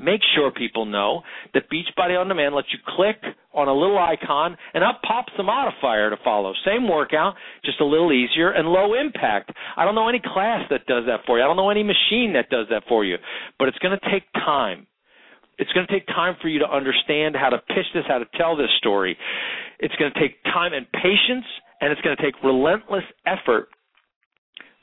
make 0.01 0.21
sure 0.35 0.51
people 0.51 0.85
know 0.85 1.23
that 1.55 1.65
Beachbody 1.71 2.19
On 2.19 2.29
Demand 2.29 2.55
lets 2.55 2.69
you 2.73 2.79
click 2.97 3.17
on 3.55 3.69
a 3.69 3.73
little 3.73 3.99
icon 3.99 4.57
and 4.75 4.85
up 4.85 5.01
pops 5.07 5.33
the 5.37 5.43
modifier 5.43 6.11
to 6.11 6.17
follow. 6.23 6.53
Same 6.65 6.89
workout, 6.89 7.35
just 7.65 7.81
a 7.81 7.85
little 7.85 8.13
easier 8.13 8.51
and 8.51 8.69
low 8.69 8.95
impact. 8.95 9.51
I 9.77 9.85
don't 9.85 9.95
know 9.95 10.09
any 10.09 10.21
class 10.21 10.63
that 10.71 10.87
does 10.87 11.05
that 11.07 11.21
for 11.27 11.39
you. 11.39 11.45
I 11.45 11.47
don't 11.47 11.57
know 11.57 11.71
any 11.71 11.83
machine 11.83 12.35
that 12.35 12.51
does 12.51 12.67
that 12.71 12.85
for 12.89 13.05
you. 13.05 13.17
But 13.59 13.69
it's 13.69 13.79
going 13.79 13.99
to 13.99 14.11
take 14.11 14.25
time. 14.35 14.87
It's 15.59 15.73
going 15.73 15.87
to 15.87 15.93
take 15.93 16.07
time 16.07 16.37
for 16.41 16.49
you 16.49 16.61
to 16.61 16.71
understand 16.71 17.35
how 17.35 17.49
to 17.51 17.59
pitch 17.59 17.87
this, 17.93 18.05
how 18.07 18.19
to 18.19 18.27
tell 18.37 18.57
this 18.57 18.71
story. 18.79 19.17
It's 19.81 19.95
going 19.97 20.13
to 20.13 20.21
take 20.21 20.43
time 20.45 20.73
and 20.73 20.87
patience, 20.93 21.47
and 21.81 21.91
it's 21.91 22.01
going 22.01 22.17
to 22.17 22.23
take 22.23 22.35
relentless 22.45 23.05
effort 23.27 23.69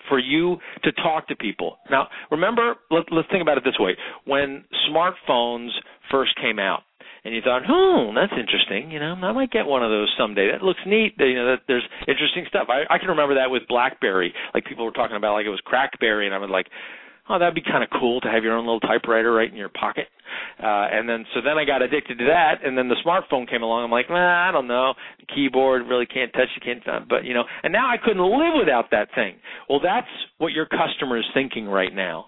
for 0.09 0.19
you 0.19 0.57
to 0.83 0.91
talk 0.93 1.27
to 1.27 1.35
people. 1.35 1.77
Now, 1.89 2.07
remember, 2.31 2.75
let, 2.91 3.03
let's 3.11 3.27
think 3.29 3.41
about 3.41 3.57
it 3.57 3.63
this 3.63 3.79
way. 3.79 3.95
When 4.25 4.65
smartphones 4.89 5.69
first 6.11 6.31
came 6.41 6.59
out, 6.59 6.81
and 7.23 7.33
you 7.33 7.41
thought, 7.41 7.63
hmm, 7.65 8.13
that's 8.13 8.33
interesting. 8.37 8.91
You 8.91 8.99
know, 8.99 9.17
I 9.17 9.31
might 9.31 9.49
get 9.49 9.65
one 9.65 9.83
of 9.83 9.89
those 9.89 10.13
someday. 10.15 10.51
That 10.51 10.61
looks 10.61 10.79
neat. 10.85 11.15
You 11.17 11.33
know, 11.33 11.57
that 11.57 11.65
there's 11.67 11.83
interesting 12.07 12.45
stuff. 12.47 12.67
I, 12.69 12.85
I 12.93 12.99
can 12.99 13.09
remember 13.09 13.33
that 13.35 13.49
with 13.49 13.63
BlackBerry. 13.67 14.31
Like 14.53 14.65
people 14.65 14.85
were 14.85 14.91
talking 14.91 15.17
about, 15.17 15.33
like 15.33 15.47
it 15.47 15.49
was 15.49 15.61
CrackBerry, 15.65 16.25
and 16.25 16.35
I 16.35 16.37
was 16.37 16.51
like, 16.51 16.67
oh, 17.29 17.39
that'd 17.39 17.55
be 17.55 17.61
kind 17.61 17.83
of 17.83 17.89
cool 17.99 18.21
to 18.21 18.29
have 18.29 18.43
your 18.43 18.55
own 18.55 18.65
little 18.65 18.79
typewriter 18.79 19.33
right 19.33 19.49
in 19.49 19.57
your 19.57 19.69
pocket. 19.69 20.07
Uh, 20.61 20.87
and 20.91 21.07
then 21.07 21.25
so 21.33 21.41
then 21.41 21.57
I 21.57 21.65
got 21.65 21.81
addicted 21.81 22.17
to 22.19 22.25
that, 22.25 22.65
and 22.65 22.77
then 22.77 22.87
the 22.87 22.95
smartphone 23.05 23.49
came 23.49 23.63
along. 23.63 23.83
I'm 23.83 23.91
like, 23.91 24.09
nah, 24.09 24.49
I 24.49 24.51
don't 24.51 24.67
know, 24.67 24.93
the 25.19 25.25
keyboard 25.33 25.83
really 25.87 26.05
can't 26.05 26.31
touch, 26.33 26.49
you 26.55 26.61
can't, 26.61 26.87
uh, 26.87 27.05
but 27.07 27.25
you 27.25 27.33
know, 27.33 27.43
and 27.63 27.71
now 27.73 27.87
I 27.87 27.97
couldn't 27.97 28.23
live 28.23 28.53
without 28.57 28.91
that 28.91 29.09
thing. 29.15 29.35
Well, 29.69 29.79
that's 29.83 30.07
what 30.37 30.53
your 30.53 30.65
customer 30.65 31.17
is 31.17 31.25
thinking 31.33 31.67
right 31.67 31.93
now. 31.93 32.25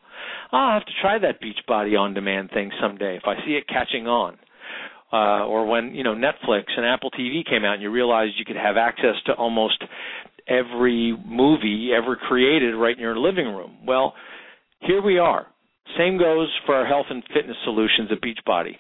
Oh, 0.51 0.57
I'll 0.57 0.79
have 0.79 0.85
to 0.85 0.93
try 1.01 1.19
that 1.19 1.39
Beachbody 1.41 1.97
on 1.97 2.13
demand 2.13 2.51
thing 2.53 2.71
someday 2.81 3.17
if 3.17 3.23
I 3.25 3.35
see 3.45 3.53
it 3.53 3.67
catching 3.67 4.07
on. 4.07 4.37
Uh, 5.11 5.45
or 5.45 5.65
when 5.65 5.95
you 5.95 6.03
know 6.03 6.13
Netflix 6.13 6.63
and 6.75 6.85
Apple 6.85 7.09
TV 7.11 7.47
came 7.49 7.63
out, 7.63 7.75
and 7.75 7.81
you 7.81 7.89
realized 7.89 8.33
you 8.37 8.43
could 8.43 8.57
have 8.57 8.75
access 8.75 9.15
to 9.25 9.31
almost 9.33 9.81
every 10.49 11.15
movie 11.25 11.91
ever 11.95 12.17
created 12.17 12.75
right 12.75 12.95
in 12.95 13.01
your 13.01 13.17
living 13.17 13.45
room. 13.45 13.77
Well, 13.85 14.15
here 14.81 15.01
we 15.01 15.19
are. 15.19 15.47
Same 15.97 16.17
goes 16.17 16.49
for 16.65 16.75
our 16.75 16.85
health 16.85 17.05
and 17.09 17.23
fitness 17.33 17.57
solutions 17.63 18.09
at 18.11 18.21
Beachbody. 18.21 18.75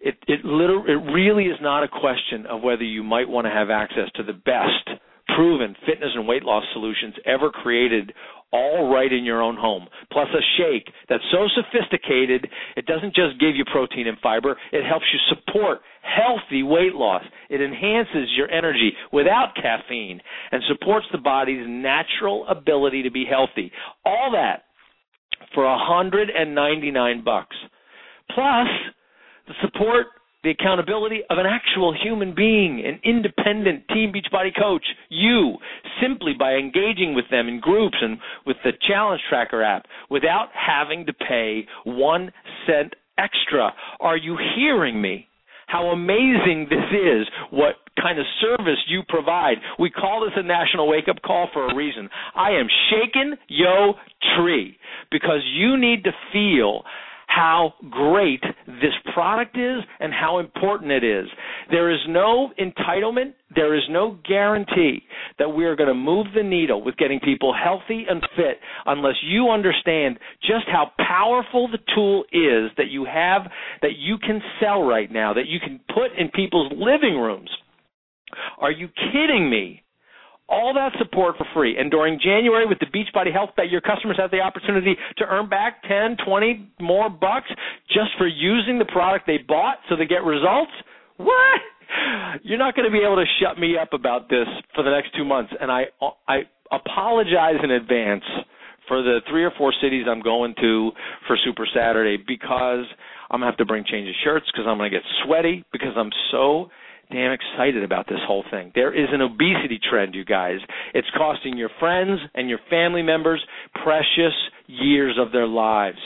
It 0.00 0.16
it 0.26 0.44
literally 0.44 0.92
it 0.92 1.12
really 1.12 1.44
is 1.44 1.58
not 1.60 1.84
a 1.84 1.88
question 1.88 2.46
of 2.46 2.62
whether 2.62 2.84
you 2.84 3.02
might 3.02 3.28
want 3.28 3.46
to 3.46 3.50
have 3.50 3.70
access 3.70 4.10
to 4.16 4.22
the 4.22 4.32
best 4.32 5.00
proven 5.36 5.74
fitness 5.86 6.10
and 6.14 6.26
weight 6.26 6.42
loss 6.42 6.64
solutions 6.72 7.14
ever 7.24 7.50
created 7.50 8.12
all 8.52 8.92
right 8.92 9.10
in 9.10 9.24
your 9.24 9.40
own 9.40 9.56
home. 9.56 9.86
Plus 10.10 10.28
a 10.28 10.42
shake 10.58 10.92
that's 11.08 11.24
so 11.32 11.48
sophisticated, 11.54 12.46
it 12.76 12.84
doesn't 12.86 13.14
just 13.14 13.40
give 13.40 13.56
you 13.56 13.64
protein 13.72 14.06
and 14.06 14.18
fiber, 14.18 14.56
it 14.72 14.84
helps 14.84 15.06
you 15.12 15.18
support 15.34 15.80
healthy 16.02 16.62
weight 16.62 16.94
loss. 16.94 17.22
It 17.48 17.62
enhances 17.62 18.28
your 18.36 18.50
energy 18.50 18.92
without 19.12 19.54
caffeine 19.54 20.20
and 20.50 20.62
supports 20.68 21.06
the 21.12 21.18
body's 21.18 21.64
natural 21.66 22.46
ability 22.46 23.02
to 23.04 23.10
be 23.10 23.24
healthy. 23.24 23.72
All 24.04 24.30
that 24.32 24.64
for 25.54 25.64
199 25.64 27.24
bucks. 27.24 27.56
Plus 28.34 28.68
the 29.46 29.54
support, 29.60 30.06
the 30.44 30.50
accountability 30.50 31.20
of 31.30 31.38
an 31.38 31.46
actual 31.46 31.94
human 31.94 32.34
being, 32.34 32.82
an 32.84 33.00
independent 33.04 33.86
Team 33.88 34.12
Beachbody 34.12 34.50
coach, 34.58 34.84
you, 35.08 35.56
simply 36.00 36.32
by 36.36 36.54
engaging 36.54 37.14
with 37.14 37.26
them 37.30 37.48
in 37.48 37.60
groups 37.60 37.96
and 38.00 38.18
with 38.46 38.56
the 38.64 38.72
Challenge 38.88 39.20
Tracker 39.28 39.62
app 39.62 39.86
without 40.10 40.48
having 40.54 41.06
to 41.06 41.12
pay 41.12 41.66
one 41.84 42.32
cent 42.66 42.94
extra. 43.18 43.72
Are 44.00 44.16
you 44.16 44.36
hearing 44.56 45.00
me? 45.00 45.28
how 45.72 45.86
amazing 45.86 46.66
this 46.68 46.84
is, 46.92 47.26
what 47.50 47.76
kind 48.00 48.18
of 48.18 48.26
service 48.40 48.78
you 48.88 49.02
provide. 49.08 49.56
We 49.78 49.90
call 49.90 50.24
this 50.24 50.32
a 50.36 50.42
national 50.42 50.88
wake 50.88 51.08
up 51.08 51.22
call 51.22 51.48
for 51.52 51.66
a 51.66 51.74
reason. 51.74 52.08
I 52.34 52.50
am 52.52 52.66
shaking 52.90 53.34
yo 53.48 53.94
tree 54.36 54.76
because 55.10 55.40
you 55.54 55.76
need 55.76 56.04
to 56.04 56.10
feel 56.32 56.82
how 57.34 57.72
great 57.90 58.42
this 58.66 58.92
product 59.14 59.56
is 59.56 59.82
and 60.00 60.12
how 60.12 60.38
important 60.38 60.90
it 60.90 61.02
is. 61.02 61.26
There 61.70 61.90
is 61.90 62.00
no 62.06 62.50
entitlement, 62.60 63.32
there 63.54 63.74
is 63.74 63.82
no 63.88 64.18
guarantee 64.28 65.02
that 65.38 65.48
we 65.48 65.64
are 65.64 65.74
going 65.74 65.88
to 65.88 65.94
move 65.94 66.26
the 66.34 66.42
needle 66.42 66.84
with 66.84 66.96
getting 66.98 67.20
people 67.20 67.54
healthy 67.54 68.04
and 68.08 68.20
fit 68.36 68.58
unless 68.84 69.14
you 69.22 69.48
understand 69.48 70.18
just 70.42 70.66
how 70.66 70.90
powerful 70.98 71.68
the 71.68 71.78
tool 71.94 72.24
is 72.32 72.70
that 72.76 72.90
you 72.90 73.06
have 73.06 73.42
that 73.80 73.96
you 73.96 74.18
can 74.18 74.42
sell 74.60 74.82
right 74.82 75.10
now, 75.10 75.32
that 75.32 75.46
you 75.46 75.58
can 75.58 75.80
put 75.88 76.18
in 76.18 76.28
people's 76.28 76.70
living 76.72 77.16
rooms. 77.16 77.48
Are 78.58 78.70
you 78.70 78.88
kidding 79.12 79.50
me? 79.50 79.82
all 80.52 80.74
that 80.74 80.92
support 80.98 81.36
for 81.38 81.46
free. 81.54 81.78
And 81.78 81.90
during 81.90 82.20
January 82.22 82.66
with 82.66 82.78
the 82.78 82.86
Beachbody 82.86 83.32
Health 83.32 83.50
Bet, 83.56 83.70
your 83.70 83.80
customers 83.80 84.18
have 84.18 84.30
the 84.30 84.40
opportunity 84.40 84.94
to 85.16 85.24
earn 85.24 85.48
back 85.48 85.82
10, 85.88 86.18
20 86.26 86.68
more 86.80 87.08
bucks 87.08 87.48
just 87.88 88.10
for 88.18 88.26
using 88.26 88.78
the 88.78 88.84
product 88.84 89.26
they 89.26 89.38
bought 89.38 89.76
so 89.88 89.96
they 89.96 90.04
get 90.04 90.24
results. 90.24 90.70
What? 91.16 91.60
You're 92.42 92.58
not 92.58 92.74
going 92.76 92.86
to 92.86 92.92
be 92.92 93.02
able 93.04 93.16
to 93.16 93.24
shut 93.40 93.58
me 93.58 93.76
up 93.80 93.94
about 93.94 94.28
this 94.28 94.46
for 94.74 94.82
the 94.84 94.90
next 94.90 95.16
2 95.16 95.24
months 95.24 95.52
and 95.60 95.70
I 95.70 95.84
I 96.28 96.40
apologize 96.70 97.56
in 97.62 97.70
advance 97.70 98.24
for 98.88 99.02
the 99.02 99.20
3 99.28 99.44
or 99.44 99.52
4 99.56 99.72
cities 99.82 100.04
I'm 100.08 100.22
going 100.22 100.54
to 100.60 100.90
for 101.26 101.36
Super 101.44 101.66
Saturday 101.74 102.16
because 102.16 102.84
I'm 103.30 103.40
going 103.40 103.46
to 103.46 103.46
have 103.46 103.56
to 103.58 103.64
bring 103.64 103.84
change 103.84 104.08
of 104.08 104.14
shirts 104.24 104.46
because 104.52 104.66
I'm 104.66 104.78
going 104.78 104.90
to 104.90 104.96
get 104.96 105.04
sweaty 105.24 105.64
because 105.72 105.92
I'm 105.96 106.10
so 106.30 106.70
damn 107.12 107.32
excited 107.32 107.84
about 107.84 108.08
this 108.08 108.18
whole 108.26 108.44
thing. 108.50 108.72
There 108.74 108.92
is 108.92 109.08
an 109.12 109.20
obesity 109.20 109.78
trend, 109.90 110.14
you 110.14 110.24
guys. 110.24 110.58
It's 110.94 111.08
costing 111.16 111.56
your 111.56 111.70
friends 111.78 112.20
and 112.34 112.48
your 112.48 112.60
family 112.70 113.02
members 113.02 113.44
precious 113.82 114.34
years 114.66 115.18
of 115.20 115.32
their 115.32 115.46
lives. 115.46 115.98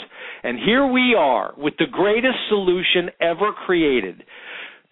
And 0.43 0.59
here 0.59 0.87
we 0.87 1.15
are 1.19 1.55
with 1.57 1.75
the 1.79 1.87
greatest 1.91 2.37
solution 2.49 3.11
ever 3.21 3.53
created 3.53 4.25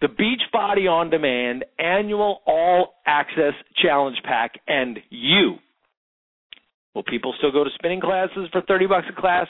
the 0.01 0.07
Beachbody 0.07 0.89
On 0.89 1.09
Demand 1.09 1.63
annual 1.79 2.41
all 2.45 2.95
access 3.05 3.53
challenge 3.81 4.17
pack 4.23 4.51
and 4.67 4.99
you. 5.09 5.55
Will 6.93 7.03
people 7.03 7.33
still 7.37 7.51
go 7.51 7.63
to 7.63 7.69
spinning 7.75 8.01
classes 8.01 8.47
for 8.51 8.61
30 8.61 8.87
bucks 8.87 9.07
a 9.09 9.19
class? 9.19 9.47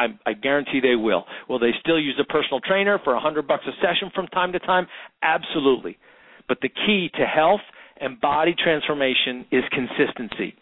I, 0.00 0.30
I 0.30 0.32
guarantee 0.32 0.80
they 0.80 0.96
will. 0.96 1.24
Will 1.48 1.58
they 1.58 1.72
still 1.80 2.00
use 2.00 2.18
a 2.18 2.24
personal 2.24 2.60
trainer 2.60 2.98
for 3.04 3.10
a 3.10 3.16
100 3.16 3.46
bucks 3.46 3.64
a 3.66 3.72
session 3.84 4.10
from 4.14 4.26
time 4.28 4.52
to 4.52 4.58
time? 4.58 4.86
Absolutely. 5.22 5.98
But 6.48 6.58
the 6.62 6.70
key 6.70 7.10
to 7.14 7.26
health 7.26 7.60
and 8.00 8.20
body 8.20 8.54
transformation 8.62 9.44
is 9.52 9.62
consistency. 9.70 10.54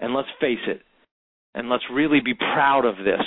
And 0.00 0.14
let's 0.14 0.28
face 0.40 0.62
it, 0.68 0.82
and 1.54 1.68
let's 1.68 1.82
really 1.92 2.20
be 2.24 2.34
proud 2.34 2.84
of 2.84 2.98
this. 2.98 3.20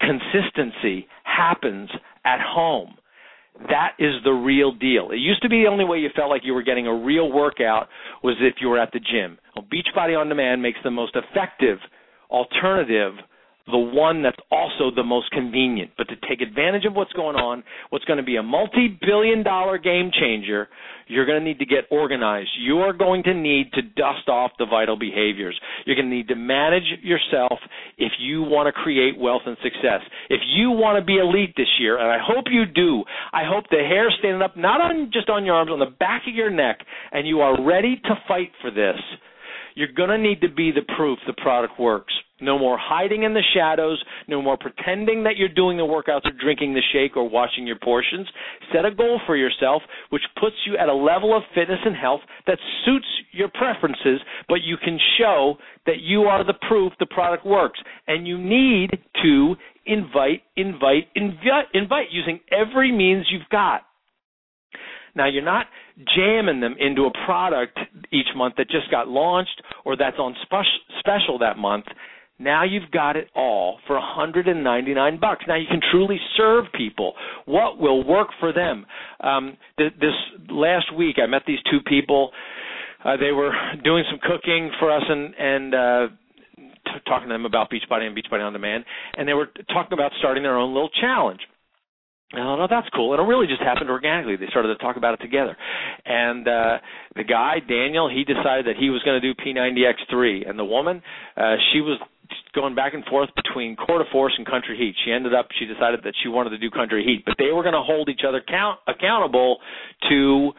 Consistency 0.00 1.08
happens 1.24 1.88
at 2.26 2.40
home. 2.40 2.94
That 3.68 3.92
is 3.98 4.12
the 4.22 4.32
real 4.32 4.72
deal. 4.72 5.10
It 5.12 5.18
used 5.18 5.42
to 5.42 5.48
be 5.48 5.62
the 5.62 5.70
only 5.70 5.84
way 5.84 5.98
you 5.98 6.10
felt 6.14 6.28
like 6.28 6.42
you 6.44 6.52
were 6.52 6.62
getting 6.62 6.86
a 6.86 6.94
real 6.94 7.32
workout 7.32 7.88
was 8.22 8.36
if 8.40 8.56
you 8.60 8.68
were 8.68 8.78
at 8.78 8.92
the 8.92 9.00
gym. 9.00 9.38
Well, 9.56 9.64
Beachbody 9.64 10.18
On 10.18 10.28
Demand 10.28 10.62
makes 10.62 10.78
the 10.84 10.90
most 10.90 11.16
effective 11.16 11.78
alternative 12.30 13.14
the 13.66 13.78
one 13.78 14.22
that's 14.22 14.38
also 14.50 14.90
the 14.94 15.02
most 15.02 15.30
convenient. 15.30 15.92
But 15.96 16.08
to 16.08 16.16
take 16.28 16.40
advantage 16.40 16.84
of 16.84 16.94
what's 16.94 17.12
going 17.12 17.36
on, 17.36 17.62
what's 17.90 18.04
going 18.04 18.18
to 18.18 18.22
be 18.22 18.36
a 18.36 18.42
multi 18.42 18.98
billion 19.00 19.42
dollar 19.42 19.78
game 19.78 20.10
changer, 20.18 20.68
you're 21.06 21.26
going 21.26 21.38
to 21.38 21.44
need 21.44 21.58
to 21.58 21.66
get 21.66 21.84
organized. 21.90 22.50
You 22.58 22.78
are 22.78 22.92
going 22.92 23.22
to 23.24 23.34
need 23.34 23.72
to 23.72 23.82
dust 23.82 24.28
off 24.28 24.52
the 24.58 24.66
vital 24.66 24.96
behaviors. 24.98 25.58
You're 25.84 25.96
going 25.96 26.08
to 26.08 26.14
need 26.14 26.28
to 26.28 26.36
manage 26.36 26.84
yourself 27.02 27.58
if 27.98 28.12
you 28.18 28.42
want 28.42 28.66
to 28.66 28.72
create 28.72 29.18
wealth 29.18 29.42
and 29.46 29.56
success. 29.62 30.00
If 30.28 30.40
you 30.54 30.70
want 30.70 30.98
to 30.98 31.04
be 31.04 31.18
elite 31.18 31.54
this 31.56 31.68
year, 31.78 31.98
and 31.98 32.10
I 32.10 32.18
hope 32.20 32.44
you 32.50 32.64
do, 32.64 33.04
I 33.32 33.42
hope 33.44 33.64
the 33.70 33.78
hair 33.78 34.10
standing 34.18 34.42
up 34.42 34.56
not 34.56 34.80
on 34.80 35.10
just 35.12 35.28
on 35.28 35.44
your 35.44 35.56
arms, 35.56 35.70
on 35.70 35.78
the 35.78 35.86
back 35.98 36.22
of 36.28 36.34
your 36.34 36.50
neck, 36.50 36.78
and 37.12 37.26
you 37.26 37.40
are 37.40 37.64
ready 37.64 37.96
to 38.04 38.14
fight 38.28 38.52
for 38.60 38.70
this. 38.70 38.96
You're 39.74 39.92
going 39.92 40.10
to 40.10 40.18
need 40.18 40.40
to 40.42 40.48
be 40.48 40.72
the 40.72 40.82
proof 40.96 41.18
the 41.26 41.32
product 41.32 41.78
works. 41.78 42.12
No 42.40 42.58
more 42.58 42.78
hiding 42.78 43.22
in 43.24 43.34
the 43.34 43.42
shadows. 43.54 44.02
No 44.28 44.40
more 44.40 44.56
pretending 44.56 45.24
that 45.24 45.36
you're 45.36 45.48
doing 45.48 45.76
the 45.76 45.82
workouts 45.82 46.24
or 46.24 46.32
drinking 46.40 46.74
the 46.74 46.82
shake 46.92 47.16
or 47.16 47.28
washing 47.28 47.66
your 47.66 47.78
portions. 47.78 48.26
Set 48.72 48.84
a 48.84 48.90
goal 48.90 49.20
for 49.26 49.36
yourself 49.36 49.82
which 50.10 50.22
puts 50.40 50.56
you 50.66 50.76
at 50.76 50.88
a 50.88 50.94
level 50.94 51.36
of 51.36 51.42
fitness 51.54 51.80
and 51.84 51.96
health 51.96 52.20
that 52.46 52.58
suits 52.84 53.06
your 53.32 53.48
preferences, 53.48 54.20
but 54.48 54.62
you 54.62 54.76
can 54.82 54.98
show 55.18 55.56
that 55.86 56.00
you 56.00 56.22
are 56.22 56.44
the 56.44 56.54
proof 56.68 56.92
the 56.98 57.06
product 57.06 57.46
works. 57.46 57.80
And 58.06 58.26
you 58.26 58.38
need 58.38 58.90
to 59.22 59.54
invite, 59.86 60.42
invite, 60.56 61.08
invite, 61.14 61.66
invite 61.74 62.06
using 62.10 62.40
every 62.50 62.92
means 62.92 63.26
you've 63.30 63.48
got. 63.50 63.82
Now, 65.14 65.26
you're 65.26 65.42
not 65.42 65.66
jamming 66.16 66.60
them 66.60 66.76
into 66.78 67.02
a 67.02 67.10
product 67.26 67.78
each 68.12 68.28
month 68.36 68.54
that 68.58 68.70
just 68.70 68.90
got 68.90 69.08
launched 69.08 69.60
or 69.84 69.96
that's 69.96 70.18
on 70.18 70.36
special 71.00 71.38
that 71.40 71.58
month. 71.58 71.86
Now 72.40 72.64
you've 72.64 72.90
got 72.90 73.16
it 73.16 73.28
all 73.36 73.78
for 73.86 73.96
199 73.96 75.20
bucks. 75.20 75.44
Now 75.46 75.56
you 75.56 75.66
can 75.68 75.80
truly 75.92 76.18
serve 76.38 76.64
people. 76.74 77.12
What 77.44 77.78
will 77.78 78.02
work 78.02 78.28
for 78.40 78.50
them? 78.52 78.86
Um, 79.20 79.58
th- 79.78 79.92
this 80.00 80.14
last 80.48 80.94
week, 80.96 81.16
I 81.22 81.26
met 81.26 81.42
these 81.46 81.58
two 81.70 81.80
people. 81.86 82.30
Uh, 83.04 83.18
they 83.18 83.32
were 83.32 83.52
doing 83.84 84.04
some 84.10 84.18
cooking 84.22 84.70
for 84.78 84.90
us 84.90 85.02
and 85.06 85.34
and 85.38 85.74
uh, 85.74 86.06
t- 86.56 87.00
talking 87.06 87.28
to 87.28 87.34
them 87.34 87.44
about 87.44 87.70
Beachbody 87.70 88.06
and 88.06 88.16
Beachbody 88.16 88.44
on 88.44 88.54
Demand, 88.54 88.84
and 89.18 89.28
they 89.28 89.34
were 89.34 89.48
talking 89.68 89.92
about 89.92 90.12
starting 90.18 90.42
their 90.42 90.56
own 90.56 90.72
little 90.72 90.90
challenge. 90.98 91.40
Oh 92.32 92.56
no, 92.56 92.68
that's 92.70 92.88
cool. 92.94 93.12
And 93.12 93.20
it 93.20 93.26
really 93.26 93.48
just 93.48 93.60
happened 93.60 93.90
organically. 93.90 94.36
They 94.36 94.46
started 94.50 94.68
to 94.68 94.76
talk 94.76 94.96
about 94.96 95.14
it 95.14 95.20
together. 95.22 95.56
And 96.06 96.46
uh 96.46 96.78
the 97.16 97.24
guy, 97.24 97.56
Daniel, 97.58 98.08
he 98.08 98.24
decided 98.24 98.66
that 98.66 98.76
he 98.78 98.88
was 98.88 99.02
going 99.02 99.20
to 99.20 99.34
do 99.34 99.34
P90X3 99.34 100.48
and 100.48 100.56
the 100.56 100.64
woman, 100.64 101.02
uh 101.36 101.56
she 101.72 101.80
was 101.80 101.98
going 102.54 102.74
back 102.74 102.94
and 102.94 103.04
forth 103.04 103.30
between 103.36 103.76
Core 103.76 103.98
de 104.02 104.10
Force 104.10 104.34
and 104.36 104.46
Country 104.46 104.76
Heat. 104.76 104.94
She 105.04 105.12
ended 105.12 105.34
up 105.34 105.48
she 105.58 105.66
decided 105.66 106.00
that 106.04 106.14
she 106.22 106.28
wanted 106.28 106.50
to 106.50 106.58
do 106.58 106.70
Country 106.70 107.04
Heat, 107.04 107.24
but 107.24 107.36
they 107.38 107.52
were 107.52 107.62
going 107.62 107.74
to 107.74 107.82
hold 107.82 108.08
each 108.08 108.22
other 108.26 108.42
count 108.46 108.78
accountable 108.86 109.58
to 110.08 110.52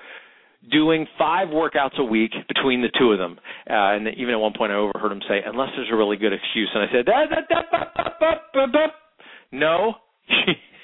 doing 0.70 1.08
five 1.18 1.48
workouts 1.48 1.98
a 1.98 2.04
week 2.04 2.32
between 2.48 2.82
the 2.82 2.90
two 3.00 3.12
of 3.12 3.18
them. 3.18 3.40
Uh, 3.70 3.98
and 3.98 4.08
even 4.18 4.34
at 4.34 4.40
one 4.40 4.54
point, 4.56 4.72
I 4.72 4.76
overheard 4.76 5.12
him 5.12 5.22
say, 5.28 5.42
"Unless 5.46 5.70
there's 5.76 5.90
a 5.92 5.96
really 5.96 6.18
good 6.18 6.34
excuse," 6.34 6.70
and 6.74 6.84
I 6.84 6.92
said, 6.92 7.06
"No." 9.52 9.96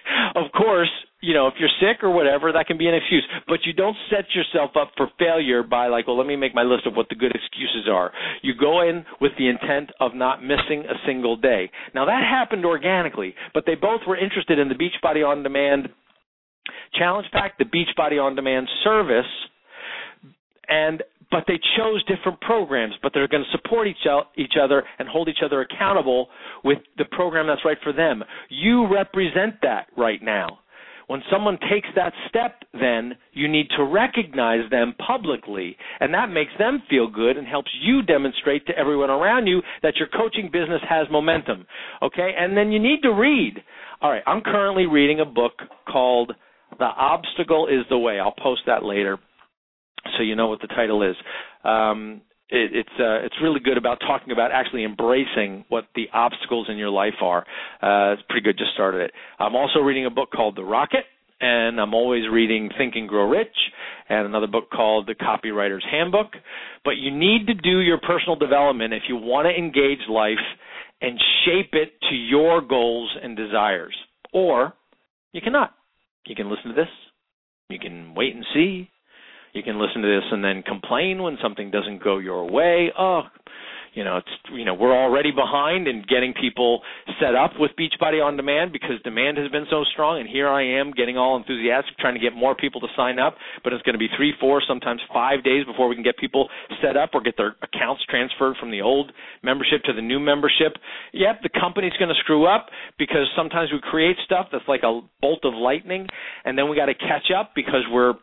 of 0.36 0.52
course, 0.52 0.90
you 1.22 1.34
know, 1.34 1.48
if 1.48 1.56
you're 1.60 1.70
sick 1.82 2.04
or 2.04 2.12
whatever, 2.12 2.52
that 2.52 2.68
can 2.68 2.78
be 2.78 2.88
an 2.88 2.94
excuse. 2.94 3.24
But 3.48 3.60
you 3.66 3.74
don't 3.74 3.96
set 4.10 4.26
yourself 4.36 4.72
up 4.80 4.92
for 4.96 5.10
failure 5.18 5.64
by 5.64 5.88
like, 5.88 6.08
well, 6.08 6.18
let 6.18 6.28
me 6.28 6.36
make 6.36 6.54
my 6.54 6.64
list 6.64 6.86
of 6.86 6.94
what 6.94 7.10
the 7.10 7.16
good 7.16 7.32
excuses 7.32 7.90
are. 7.92 8.12
You 8.42 8.54
go 8.60 8.82
in 8.82 9.06
with 9.20 9.32
the 9.38 9.50
intent 9.50 9.92
of 10.00 10.14
not 10.14 10.44
missing 10.44 10.86
a 10.86 10.96
single 11.06 11.36
day. 11.36 11.72
Now 11.96 12.06
that 12.06 12.24
happened 12.24 12.66
organically, 12.66 13.34
but 13.54 13.64
they 13.66 13.76
both 13.76 14.02
were 14.08 14.18
interested 14.18 14.60
in 14.60 14.70
the 14.70 14.76
Beachbody 14.76 15.26
On 15.28 15.44
Demand 15.44 15.90
challenge 16.94 17.28
pack, 17.32 17.58
the 17.58 17.66
Beachbody 17.66 18.22
On 18.22 18.36
Demand 18.36 18.68
service, 18.84 19.26
and 20.68 21.02
but 21.32 21.44
they 21.48 21.60
chose 21.78 22.04
different 22.06 22.40
programs, 22.42 22.94
but 23.02 23.12
they're 23.14 23.28
going 23.28 23.44
to 23.44 23.58
support 23.58 23.88
each, 23.88 24.06
each 24.38 24.54
other 24.62 24.84
and 25.00 25.08
hold 25.08 25.28
each 25.28 25.44
other 25.44 25.62
accountable 25.62 26.30
with 26.64 26.80
the 26.98 27.06
program 27.06 27.48
that's 27.48 27.66
right 27.66 27.78
for 27.84 27.94
them. 27.94 28.24
You 28.50 28.88
represent 28.92 29.56
that 29.62 29.88
right 29.98 30.22
now. 30.22 30.60
When 31.08 31.24
someone 31.32 31.58
takes 31.72 31.88
that 31.96 32.12
step, 32.28 32.64
then 32.74 33.16
you 33.32 33.48
need 33.48 33.68
to 33.78 33.84
recognize 33.86 34.70
them 34.70 34.94
publicly, 35.06 35.78
and 36.02 36.14
that 36.14 36.30
makes 36.30 36.52
them 36.60 36.84
feel 36.90 37.08
good 37.10 37.38
and 37.38 37.48
helps 37.48 37.72
you 37.82 38.02
demonstrate 38.02 38.68
to 38.68 38.78
everyone 38.78 39.10
around 39.10 39.48
you 39.48 39.62
that 39.84 39.96
your 39.96 40.10
coaching 40.10 40.50
business 40.52 40.82
has 40.88 41.08
momentum. 41.10 41.66
Okay? 42.02 42.34
And 42.38 42.58
then 42.58 42.74
you 42.74 42.80
need 42.80 43.04
to 43.04 43.14
read. 43.14 43.64
All 44.02 44.12
right, 44.12 44.24
I'm 44.28 44.42
currently 44.42 44.86
reading 44.86 45.22
a 45.22 45.26
book 45.26 45.54
called 45.90 46.34
The 46.78 46.86
Obstacle 46.86 47.68
is 47.68 47.86
the 47.90 47.98
Way. 47.98 48.20
I'll 48.20 48.36
post 48.38 48.64
that 48.68 48.84
later 48.84 49.18
so 50.18 50.24
you 50.24 50.36
know 50.36 50.48
what 50.48 50.62
the 50.62 50.68
title 50.68 51.04
is. 51.04 51.16
Um, 51.64 52.22
it, 52.50 52.72
it's 52.74 53.00
uh, 53.00 53.26
it's 53.26 53.36
really 53.42 53.60
good 53.60 53.78
about 53.78 54.00
talking 54.00 54.32
about 54.32 54.52
actually 54.52 54.86
embracing 54.86 55.66
what 55.70 55.86
the 55.96 56.06
obstacles 56.14 56.68
in 56.70 56.78
your 56.78 56.90
life 56.90 57.20
are. 57.22 57.42
Uh, 57.82 58.14
it's 58.14 58.24
pretty 58.30 58.44
good. 58.44 58.58
Just 58.58 58.74
started 58.74 59.02
it. 59.02 59.12
I'm 59.40 59.56
also 59.56 59.80
reading 59.80 60.06
a 60.06 60.10
book 60.10 60.32
called 60.32 60.56
The 60.56 60.64
Rocket, 60.64 61.04
and 61.42 61.80
I'm 61.80 61.94
always 61.94 62.24
reading 62.32 62.70
Think 62.78 62.96
and 62.96 63.10
Grow 63.10 63.30
Rich, 63.30 63.56
and 64.08 64.26
another 64.26 64.48
book 64.48 64.70
called 64.72 65.08
The 65.08 65.16
Copywriter's 65.16 65.86
Handbook. 65.90 66.32
But 66.86 66.98
you 66.98 67.12
need 67.12 67.48
to 67.48 67.54
do 67.54 67.80
your 67.80 68.00
personal 68.00 68.38
development 68.38 68.94
if 68.94 69.04
you 69.10 69.18
want 69.18 69.48
to 69.48 69.52
engage 69.52 70.08
life 70.10 70.38
and 71.02 71.20
shape 71.46 71.72
it 71.74 71.94
to 72.10 72.16
your 72.16 72.62
goals 72.62 73.14
and 73.22 73.36
desires, 73.36 73.96
or 74.34 74.74
you 75.34 75.42
cannot. 75.42 75.74
You 76.26 76.36
can 76.36 76.50
listen 76.50 76.70
to 76.70 76.74
this. 76.74 76.90
You 77.70 77.80
can 77.80 78.16
wait 78.16 78.34
and 78.34 78.46
see 78.54 78.90
you 79.54 79.64
can 79.64 79.80
listen 79.80 80.02
to 80.02 80.08
this 80.08 80.26
and 80.32 80.44
then 80.44 80.64
complain 80.64 81.22
when 81.24 81.38
something 81.42 81.72
doesn't 81.72 82.04
go 82.04 82.18
your 82.18 82.50
way. 82.50 82.92
Oh, 82.98 83.24
you 83.98 84.04
know, 84.04 84.18
it's 84.18 84.30
you 84.54 84.64
know, 84.64 84.76
we're 84.76 84.96
already 84.96 85.32
behind 85.32 85.88
in 85.88 86.06
getting 86.08 86.32
people 86.32 86.82
set 87.20 87.34
up 87.34 87.54
with 87.58 87.72
Beachbody 87.74 88.24
on 88.24 88.38
demand 88.38 88.72
because 88.72 89.02
demand 89.04 89.38
has 89.38 89.50
been 89.50 89.66
so 89.72 89.84
strong 89.92 90.20
and 90.20 90.30
here 90.30 90.48
I 90.48 90.78
am 90.78 90.92
getting 90.92 91.18
all 91.18 91.36
enthusiastic 91.36 91.98
trying 91.98 92.14
to 92.14 92.20
get 92.20 92.36
more 92.36 92.54
people 92.54 92.80
to 92.82 92.88
sign 92.96 93.18
up, 93.18 93.36
but 93.64 93.74
it's 93.74 93.82
going 93.82 93.98
to 93.98 94.00
be 94.00 94.08
3, 94.16 94.34
4, 94.40 94.62
sometimes 94.68 95.02
5 95.12 95.44
days 95.44 95.66
before 95.66 95.88
we 95.88 95.96
can 95.96 96.04
get 96.04 96.16
people 96.18 96.48
set 96.80 96.96
up 96.96 97.12
or 97.14 97.22
get 97.22 97.38
their 97.38 97.56
accounts 97.64 98.04
transferred 98.08 98.56
from 98.60 98.70
the 98.70 98.82
old 98.82 99.12
membership 99.42 99.82
to 99.86 99.94
the 99.94 100.02
new 100.02 100.20
membership. 100.20 100.78
Yep, 101.14 101.42
the 101.42 101.50
company's 101.60 101.98
going 101.98 102.14
to 102.14 102.20
screw 102.22 102.46
up 102.46 102.68
because 103.00 103.26
sometimes 103.36 103.72
we 103.72 103.80
create 103.82 104.18
stuff 104.26 104.48
that's 104.52 104.68
like 104.68 104.84
a 104.84 105.02
bolt 105.22 105.42
of 105.44 105.56
lightning 105.56 106.06
and 106.46 106.56
then 106.56 106.70
we 106.70 106.76
got 106.76 106.86
to 106.86 106.94
catch 106.94 107.34
up 107.36 107.54
because 107.56 107.82
we're 107.90 108.14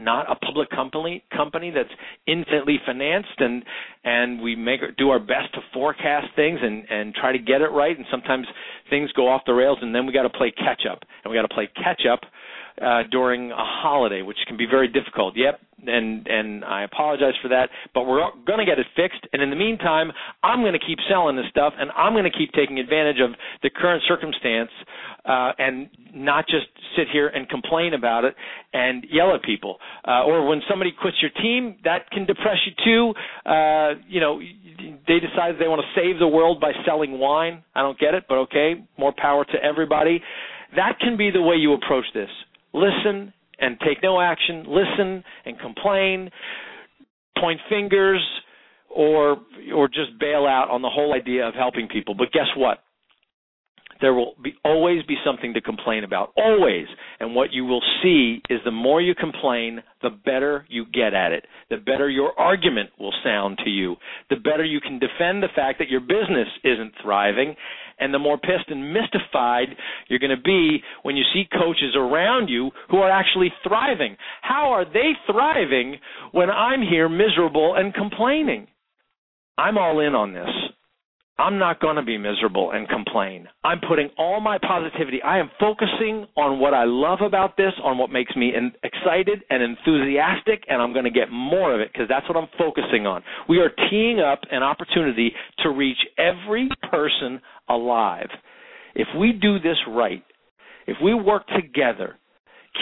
not 0.00 0.30
a 0.30 0.34
public 0.36 0.70
company 0.70 1.22
company 1.34 1.70
that's 1.70 1.90
infinitely 2.26 2.78
financed 2.84 3.38
and 3.38 3.64
and 4.04 4.40
we 4.40 4.56
make 4.56 4.80
do 4.96 5.10
our 5.10 5.18
best 5.18 5.52
to 5.54 5.60
forecast 5.72 6.26
things 6.36 6.58
and 6.62 6.84
and 6.90 7.14
try 7.14 7.32
to 7.32 7.38
get 7.38 7.60
it 7.60 7.70
right. 7.72 7.96
And 7.96 8.06
sometimes 8.10 8.46
things 8.90 9.10
go 9.12 9.28
off 9.28 9.42
the 9.46 9.54
rails 9.54 9.78
and 9.82 9.94
then 9.94 10.06
we 10.06 10.12
got 10.12 10.22
to 10.22 10.30
play 10.30 10.50
catch 10.50 10.82
up. 10.90 11.02
And 11.24 11.30
we 11.30 11.36
got 11.36 11.42
to 11.42 11.54
play 11.54 11.68
catch 11.76 12.02
up 12.10 12.20
uh, 12.80 13.02
during 13.10 13.50
a 13.50 13.56
holiday, 13.56 14.22
which 14.22 14.38
can 14.46 14.56
be 14.56 14.66
very 14.66 14.88
difficult. 14.88 15.34
Yep, 15.36 15.60
and 15.86 16.26
and 16.26 16.64
I 16.64 16.84
apologize 16.84 17.34
for 17.42 17.48
that, 17.48 17.70
but 17.94 18.02
we're 18.02 18.22
going 18.46 18.58
to 18.58 18.64
get 18.64 18.78
it 18.78 18.86
fixed. 18.96 19.26
And 19.32 19.42
in 19.42 19.50
the 19.50 19.56
meantime, 19.56 20.12
I'm 20.42 20.60
going 20.60 20.72
to 20.72 20.84
keep 20.84 20.98
selling 21.08 21.36
this 21.36 21.46
stuff, 21.50 21.72
and 21.78 21.90
I'm 21.96 22.12
going 22.12 22.24
to 22.24 22.36
keep 22.36 22.52
taking 22.52 22.78
advantage 22.78 23.20
of 23.22 23.30
the 23.62 23.70
current 23.70 24.02
circumstance, 24.08 24.70
uh, 25.24 25.52
and 25.58 25.88
not 26.14 26.46
just 26.46 26.66
sit 26.96 27.06
here 27.12 27.28
and 27.28 27.48
complain 27.48 27.94
about 27.94 28.24
it 28.24 28.34
and 28.72 29.06
yell 29.10 29.34
at 29.34 29.42
people. 29.42 29.78
Uh, 30.06 30.24
or 30.24 30.46
when 30.46 30.60
somebody 30.68 30.92
quits 31.00 31.16
your 31.20 31.30
team, 31.42 31.76
that 31.84 32.10
can 32.10 32.26
depress 32.26 32.58
you 32.66 32.72
too. 32.84 33.50
Uh, 33.50 33.94
you 34.08 34.20
know, 34.20 34.40
they 35.06 35.20
decide 35.20 35.54
they 35.58 35.68
want 35.68 35.82
to 35.82 36.00
save 36.00 36.18
the 36.18 36.28
world 36.28 36.60
by 36.60 36.72
selling 36.86 37.18
wine. 37.18 37.62
I 37.74 37.82
don't 37.82 37.98
get 37.98 38.14
it, 38.14 38.24
but 38.28 38.38
okay, 38.48 38.74
more 38.98 39.12
power 39.16 39.44
to 39.44 39.62
everybody. 39.62 40.22
That 40.76 40.98
can 41.00 41.16
be 41.16 41.30
the 41.30 41.40
way 41.40 41.56
you 41.56 41.72
approach 41.72 42.04
this 42.12 42.28
listen 42.72 43.32
and 43.58 43.78
take 43.80 44.02
no 44.02 44.20
action, 44.20 44.64
listen 44.68 45.24
and 45.44 45.58
complain, 45.58 46.30
point 47.38 47.60
fingers, 47.68 48.24
or 48.88 49.38
or 49.74 49.88
just 49.88 50.18
bail 50.18 50.46
out 50.46 50.68
on 50.70 50.82
the 50.82 50.90
whole 50.90 51.14
idea 51.14 51.46
of 51.46 51.54
helping 51.54 51.88
people. 51.88 52.14
But 52.14 52.32
guess 52.32 52.48
what? 52.56 52.78
there 54.00 54.14
will 54.14 54.34
be 54.42 54.54
always 54.64 55.02
be 55.04 55.16
something 55.24 55.54
to 55.54 55.60
complain 55.60 56.04
about 56.04 56.32
always 56.36 56.86
and 57.20 57.34
what 57.34 57.52
you 57.52 57.64
will 57.64 57.82
see 58.02 58.40
is 58.48 58.60
the 58.64 58.70
more 58.70 59.00
you 59.00 59.14
complain 59.14 59.82
the 60.02 60.10
better 60.10 60.64
you 60.68 60.84
get 60.86 61.14
at 61.14 61.32
it 61.32 61.46
the 61.70 61.76
better 61.76 62.08
your 62.08 62.38
argument 62.38 62.90
will 62.98 63.14
sound 63.24 63.58
to 63.64 63.70
you 63.70 63.96
the 64.30 64.36
better 64.36 64.64
you 64.64 64.80
can 64.80 64.98
defend 64.98 65.42
the 65.42 65.48
fact 65.54 65.78
that 65.78 65.88
your 65.88 66.00
business 66.00 66.48
isn't 66.64 66.92
thriving 67.02 67.54
and 68.00 68.12
the 68.12 68.18
more 68.18 68.38
pissed 68.38 68.68
and 68.68 68.92
mystified 68.92 69.68
you're 70.08 70.18
going 70.18 70.36
to 70.36 70.42
be 70.42 70.78
when 71.02 71.16
you 71.16 71.24
see 71.32 71.44
coaches 71.52 71.94
around 71.96 72.48
you 72.48 72.70
who 72.90 72.98
are 72.98 73.10
actually 73.10 73.52
thriving. 73.66 74.16
How 74.42 74.72
are 74.72 74.84
they 74.84 75.12
thriving 75.30 75.96
when 76.32 76.50
i'm 76.50 76.82
here 76.82 77.08
miserable 77.08 77.74
and 77.76 77.94
complaining? 77.94 78.66
I'm 79.56 79.76
all 79.76 80.00
in 80.00 80.14
on 80.14 80.32
this 80.32 80.48
I'm 81.40 81.56
not 81.56 81.80
going 81.80 81.94
to 81.94 82.02
be 82.02 82.18
miserable 82.18 82.72
and 82.72 82.88
complain. 82.88 83.46
I'm 83.62 83.78
putting 83.88 84.10
all 84.18 84.40
my 84.40 84.58
positivity. 84.58 85.22
I 85.22 85.38
am 85.38 85.48
focusing 85.60 86.26
on 86.36 86.58
what 86.58 86.74
I 86.74 86.82
love 86.84 87.20
about 87.24 87.56
this, 87.56 87.72
on 87.84 87.96
what 87.96 88.10
makes 88.10 88.34
me 88.34 88.52
in, 88.56 88.72
excited 88.82 89.44
and 89.48 89.62
enthusiastic, 89.62 90.64
and 90.68 90.82
I'm 90.82 90.92
going 90.92 91.04
to 91.04 91.12
get 91.12 91.30
more 91.30 91.72
of 91.72 91.80
it 91.80 91.92
because 91.92 92.08
that's 92.08 92.28
what 92.28 92.36
I'm 92.36 92.48
focusing 92.58 93.06
on. 93.06 93.22
We 93.48 93.58
are 93.58 93.70
teeing 93.88 94.18
up 94.18 94.40
an 94.50 94.64
opportunity 94.64 95.32
to 95.60 95.70
reach 95.70 95.98
every 96.18 96.68
person 96.90 97.40
alive. 97.68 98.28
If 98.96 99.06
we 99.16 99.30
do 99.32 99.60
this 99.60 99.76
right, 99.86 100.24
if 100.88 100.96
we 101.00 101.14
work 101.14 101.46
together, 101.48 102.16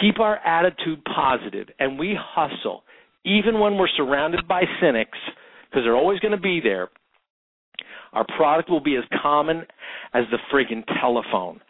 keep 0.01 0.19
our 0.19 0.37
attitude 0.37 1.03
positive, 1.05 1.67
and 1.77 1.99
we 1.99 2.17
hustle, 2.19 2.83
even 3.23 3.59
when 3.59 3.77
we're 3.77 3.87
surrounded 3.95 4.47
by 4.47 4.63
cynics, 4.81 5.19
because 5.69 5.83
they're 5.83 5.95
always 5.95 6.19
going 6.21 6.31
to 6.31 6.41
be 6.41 6.59
there 6.59 6.89
our 8.17 8.25
product 8.35 8.67
will 8.69 8.81
be 8.81 8.95
as 8.95 9.03
common 9.21 9.61
as 10.15 10.23
the 10.31 10.39
friggin' 10.51 10.83
telephone, 10.99 11.61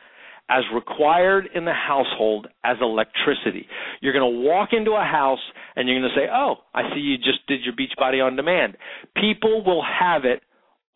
as 0.50 0.64
required 0.74 1.50
in 1.54 1.66
the 1.66 1.74
household 1.74 2.48
as 2.64 2.78
electricity. 2.82 3.68
You're 4.00 4.14
going 4.14 4.34
to 4.34 4.40
walk 4.48 4.70
into 4.72 4.92
a 4.92 5.04
house 5.04 5.42
and 5.76 5.90
you're 5.90 6.00
going 6.00 6.10
to 6.10 6.18
say, 6.18 6.28
"Oh, 6.32 6.56
I 6.74 6.84
see 6.94 7.02
you 7.02 7.18
just 7.18 7.46
did 7.48 7.60
your 7.66 7.74
Beachbody 7.74 8.26
on 8.26 8.38
demand." 8.38 8.78
People 9.18 9.62
will 9.66 9.84
have 9.84 10.24
it 10.24 10.42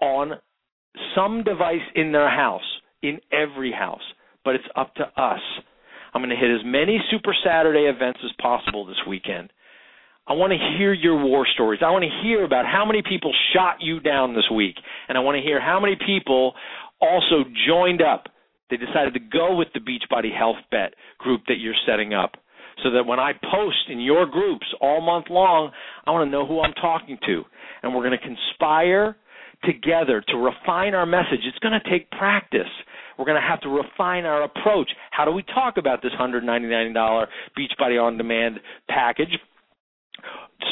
on 0.01 0.39
some 1.13 1.43
device 1.43 1.85
in 1.95 2.13
their 2.13 2.29
house, 2.29 2.79
in 3.03 3.19
every 3.33 3.73
house, 3.73 4.13
but 4.45 4.55
it's 4.55 4.63
up 4.77 4.95
to 4.95 5.03
us. 5.21 5.41
I'm 6.13 6.21
going 6.21 6.29
to 6.29 6.35
hit 6.37 6.49
as 6.49 6.63
many 6.63 6.97
Super 7.11 7.35
Saturday 7.43 7.89
events 7.93 8.19
as 8.23 8.31
possible 8.41 8.85
this 8.85 9.05
weekend. 9.05 9.51
I 10.31 10.33
want 10.33 10.53
to 10.53 10.77
hear 10.77 10.93
your 10.93 11.21
war 11.21 11.45
stories. 11.53 11.81
I 11.83 11.91
want 11.91 12.05
to 12.05 12.23
hear 12.23 12.45
about 12.45 12.63
how 12.65 12.85
many 12.85 13.01
people 13.01 13.33
shot 13.53 13.81
you 13.81 13.99
down 13.99 14.33
this 14.33 14.49
week. 14.49 14.75
And 15.09 15.17
I 15.17 15.21
want 15.21 15.35
to 15.35 15.41
hear 15.41 15.59
how 15.59 15.77
many 15.77 15.97
people 15.97 16.53
also 17.01 17.43
joined 17.67 18.01
up. 18.01 18.27
They 18.69 18.77
decided 18.77 19.13
to 19.15 19.19
go 19.19 19.57
with 19.57 19.67
the 19.73 19.81
Beachbody 19.81 20.33
Health 20.33 20.55
Bet 20.71 20.93
group 21.17 21.41
that 21.49 21.55
you're 21.59 21.75
setting 21.85 22.13
up. 22.13 22.35
So 22.81 22.91
that 22.91 23.05
when 23.05 23.19
I 23.19 23.33
post 23.33 23.89
in 23.89 23.99
your 23.99 24.25
groups 24.25 24.65
all 24.79 25.01
month 25.01 25.25
long, 25.29 25.71
I 26.07 26.11
want 26.11 26.25
to 26.25 26.31
know 26.31 26.47
who 26.47 26.61
I'm 26.61 26.73
talking 26.75 27.17
to. 27.25 27.43
And 27.83 27.93
we're 27.93 28.07
going 28.07 28.17
to 28.17 28.25
conspire 28.25 29.17
together 29.65 30.23
to 30.29 30.37
refine 30.37 30.95
our 30.95 31.05
message. 31.05 31.41
It's 31.43 31.59
going 31.59 31.77
to 31.77 31.89
take 31.89 32.09
practice. 32.09 32.71
We're 33.19 33.25
going 33.25 33.41
to 33.41 33.45
have 33.45 33.59
to 33.61 33.69
refine 33.69 34.23
our 34.23 34.43
approach. 34.43 34.91
How 35.11 35.25
do 35.25 35.31
we 35.31 35.43
talk 35.43 35.75
about 35.75 36.01
this 36.01 36.13
$199 36.17 36.95
Beachbody 36.95 38.01
On 38.01 38.17
Demand 38.17 38.61
package? 38.87 39.37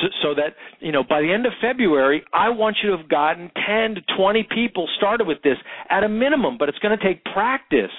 So, 0.02 0.08
so 0.22 0.36
that 0.36 0.56
you 0.80 0.92
know 0.92 1.04
by 1.04 1.22
the 1.22 1.32
end 1.32 1.46
of 1.46 1.54
February, 1.62 2.24
I 2.34 2.50
want 2.50 2.78
you 2.84 2.92
to 2.92 2.98
have 2.98 3.10
gotten 3.10 3.52
10 3.68 3.96
to 3.96 4.02
20 4.18 4.48
people 4.54 4.88
started 4.98 5.28
with 5.28 5.42
this 5.44 5.58
at 5.90 6.04
a 6.04 6.10
minimum, 6.10 6.58
but 6.58 6.70
it's 6.70 6.80
going 6.80 6.98
to 6.98 7.04
take 7.04 7.24
practice. 7.26 7.92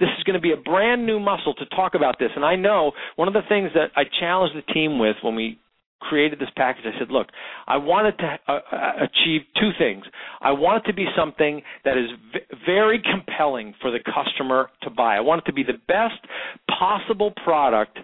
This 0.00 0.08
is 0.18 0.24
going 0.24 0.34
to 0.34 0.40
be 0.40 0.52
a 0.52 0.56
brand 0.56 1.06
new 1.06 1.20
muscle 1.20 1.54
to 1.54 1.66
talk 1.66 1.94
about 1.94 2.18
this. 2.18 2.30
And 2.34 2.44
I 2.44 2.56
know 2.56 2.92
one 3.16 3.28
of 3.28 3.34
the 3.34 3.42
things 3.48 3.70
that 3.74 3.90
I 3.94 4.02
challenged 4.20 4.56
the 4.56 4.72
team 4.72 4.98
with 4.98 5.16
when 5.22 5.36
we 5.36 5.58
created 6.00 6.38
this 6.38 6.48
package, 6.56 6.84
I 6.84 6.98
said, 6.98 7.10
look, 7.10 7.28
I 7.66 7.76
wanted 7.76 8.18
to 8.18 8.38
uh, 8.48 8.52
uh, 8.52 8.92
achieve 9.04 9.42
two 9.60 9.70
things. 9.78 10.04
I 10.40 10.50
want 10.50 10.84
it 10.84 10.88
to 10.88 10.94
be 10.94 11.06
something 11.16 11.62
that 11.84 11.96
is 11.96 12.10
v- 12.32 12.56
very 12.66 13.00
compelling 13.00 13.74
for 13.80 13.90
the 13.90 14.00
customer 14.00 14.70
to 14.82 14.90
buy. 14.90 15.16
I 15.16 15.20
want 15.20 15.42
it 15.42 15.46
to 15.46 15.52
be 15.52 15.62
the 15.62 15.78
best 15.86 16.18
possible 16.78 17.32
product 17.44 17.98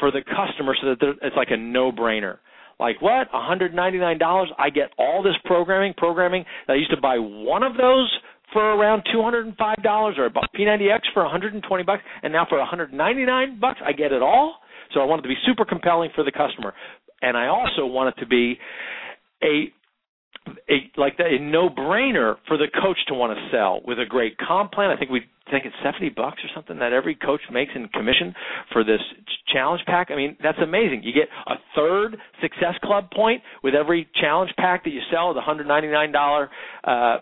for 0.00 0.10
the 0.10 0.22
customer 0.22 0.74
so 0.80 0.94
that 0.94 1.14
it's 1.22 1.36
like 1.36 1.50
a 1.50 1.56
no-brainer. 1.56 2.38
Like 2.80 3.00
what? 3.00 3.30
$199? 3.32 4.46
I 4.58 4.70
get 4.70 4.90
all 4.98 5.22
this 5.22 5.34
programming, 5.44 5.94
programming 5.96 6.44
I 6.68 6.74
used 6.74 6.90
to 6.90 7.00
buy 7.00 7.16
one 7.18 7.62
of 7.62 7.76
those 7.76 8.10
for 8.52 8.62
around 8.74 9.02
$205 9.14 10.18
or 10.18 10.26
about 10.26 10.44
P90X 10.54 11.00
for 11.14 11.22
120 11.22 11.84
bucks 11.84 12.02
and 12.22 12.32
now 12.32 12.46
for 12.48 12.58
199 12.58 13.60
bucks 13.60 13.80
I 13.84 13.92
get 13.92 14.12
it 14.12 14.22
all. 14.22 14.56
So 14.92 15.00
I 15.00 15.04
want 15.04 15.20
it 15.20 15.22
to 15.22 15.28
be 15.28 15.40
super 15.46 15.64
compelling 15.64 16.10
for 16.14 16.22
the 16.22 16.32
customer. 16.32 16.74
And 17.22 17.36
I 17.36 17.46
also 17.46 17.86
want 17.86 18.14
it 18.16 18.20
to 18.20 18.26
be 18.26 18.58
a 19.42 19.72
a 20.68 20.90
like 20.96 21.14
a 21.18 21.38
no 21.40 21.68
brainer 21.68 22.36
for 22.48 22.56
the 22.56 22.66
coach 22.82 22.98
to 23.08 23.14
want 23.14 23.36
to 23.36 23.56
sell 23.56 23.80
with 23.86 23.98
a 23.98 24.04
great 24.06 24.36
comp 24.38 24.72
plan. 24.72 24.90
I 24.90 24.96
think 24.96 25.10
we 25.10 25.22
think 25.52 25.66
it's 25.66 25.76
seventy 25.84 26.08
bucks 26.08 26.40
or 26.42 26.50
something 26.54 26.78
that 26.78 26.92
every 26.92 27.14
coach 27.14 27.42
makes 27.52 27.72
in 27.76 27.86
commission 27.88 28.34
for 28.72 28.82
this 28.82 29.00
challenge 29.52 29.82
pack. 29.86 30.08
I 30.10 30.16
mean, 30.16 30.36
that's 30.42 30.58
amazing. 30.62 31.02
You 31.04 31.12
get 31.12 31.28
a 31.46 31.54
third 31.76 32.16
success 32.40 32.74
club 32.82 33.10
point 33.14 33.42
with 33.62 33.74
every 33.74 34.08
challenge 34.20 34.50
pack 34.56 34.82
that 34.84 34.90
you 34.90 35.00
sell, 35.12 35.34
the 35.34 35.40
hundred 35.40 35.68
ninety 35.68 35.88
nine 35.88 36.10
dollar 36.10 36.50
uh, 36.84 36.90
uh, 36.90 37.18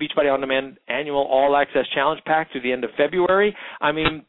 Beachbody 0.00 0.30
on 0.32 0.40
Demand 0.40 0.76
annual 0.88 1.22
all 1.22 1.56
access 1.56 1.86
challenge 1.94 2.20
pack 2.26 2.52
through 2.52 2.62
the 2.62 2.72
end 2.72 2.84
of 2.84 2.90
February. 2.96 3.54
I 3.80 3.92
mean 3.92 4.24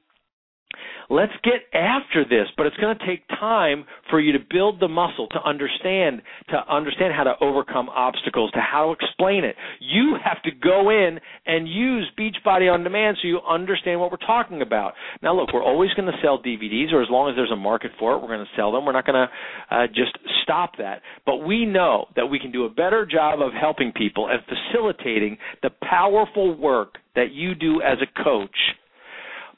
Let's 1.09 1.33
get 1.43 1.65
after 1.73 2.23
this, 2.23 2.47
but 2.55 2.67
it's 2.67 2.77
going 2.77 2.95
to 2.95 3.05
take 3.05 3.27
time 3.29 3.85
for 4.11 4.19
you 4.19 4.31
to 4.33 4.39
build 4.39 4.79
the 4.79 4.87
muscle 4.87 5.27
to 5.29 5.41
understand 5.43 6.21
to 6.49 6.57
understand 6.71 7.13
how 7.15 7.23
to 7.23 7.33
overcome 7.41 7.89
obstacles, 7.89 8.51
to 8.51 8.59
how 8.59 8.85
to 8.85 8.91
explain 8.91 9.43
it. 9.43 9.55
You 9.79 10.17
have 10.23 10.41
to 10.43 10.51
go 10.51 10.91
in 10.91 11.19
and 11.47 11.67
use 11.67 12.07
Beachbody 12.17 12.71
on 12.71 12.83
demand 12.83 13.17
so 13.21 13.27
you 13.27 13.39
understand 13.41 13.99
what 13.99 14.11
we're 14.11 14.17
talking 14.17 14.61
about. 14.61 14.93
Now, 15.23 15.35
look, 15.35 15.51
we're 15.51 15.63
always 15.63 15.91
going 15.95 16.11
to 16.11 16.17
sell 16.21 16.41
DVDs, 16.41 16.93
or 16.93 17.01
as 17.01 17.09
long 17.09 17.29
as 17.29 17.35
there's 17.35 17.51
a 17.51 17.55
market 17.55 17.91
for 17.97 18.13
it, 18.13 18.21
we're 18.21 18.27
going 18.27 18.45
to 18.45 18.55
sell 18.55 18.71
them. 18.71 18.85
We're 18.85 18.93
not 18.93 19.07
going 19.07 19.27
to 19.27 19.75
uh, 19.75 19.87
just 19.87 20.15
stop 20.43 20.73
that. 20.77 21.01
But 21.25 21.37
we 21.37 21.65
know 21.65 22.05
that 22.15 22.27
we 22.27 22.37
can 22.37 22.51
do 22.51 22.65
a 22.65 22.69
better 22.69 23.07
job 23.07 23.41
of 23.41 23.51
helping 23.59 23.91
people 23.91 24.29
and 24.29 24.39
facilitating 24.45 25.37
the 25.63 25.71
powerful 25.89 26.55
work 26.55 26.95
that 27.15 27.31
you 27.31 27.55
do 27.55 27.81
as 27.81 27.97
a 28.01 28.23
coach 28.23 28.49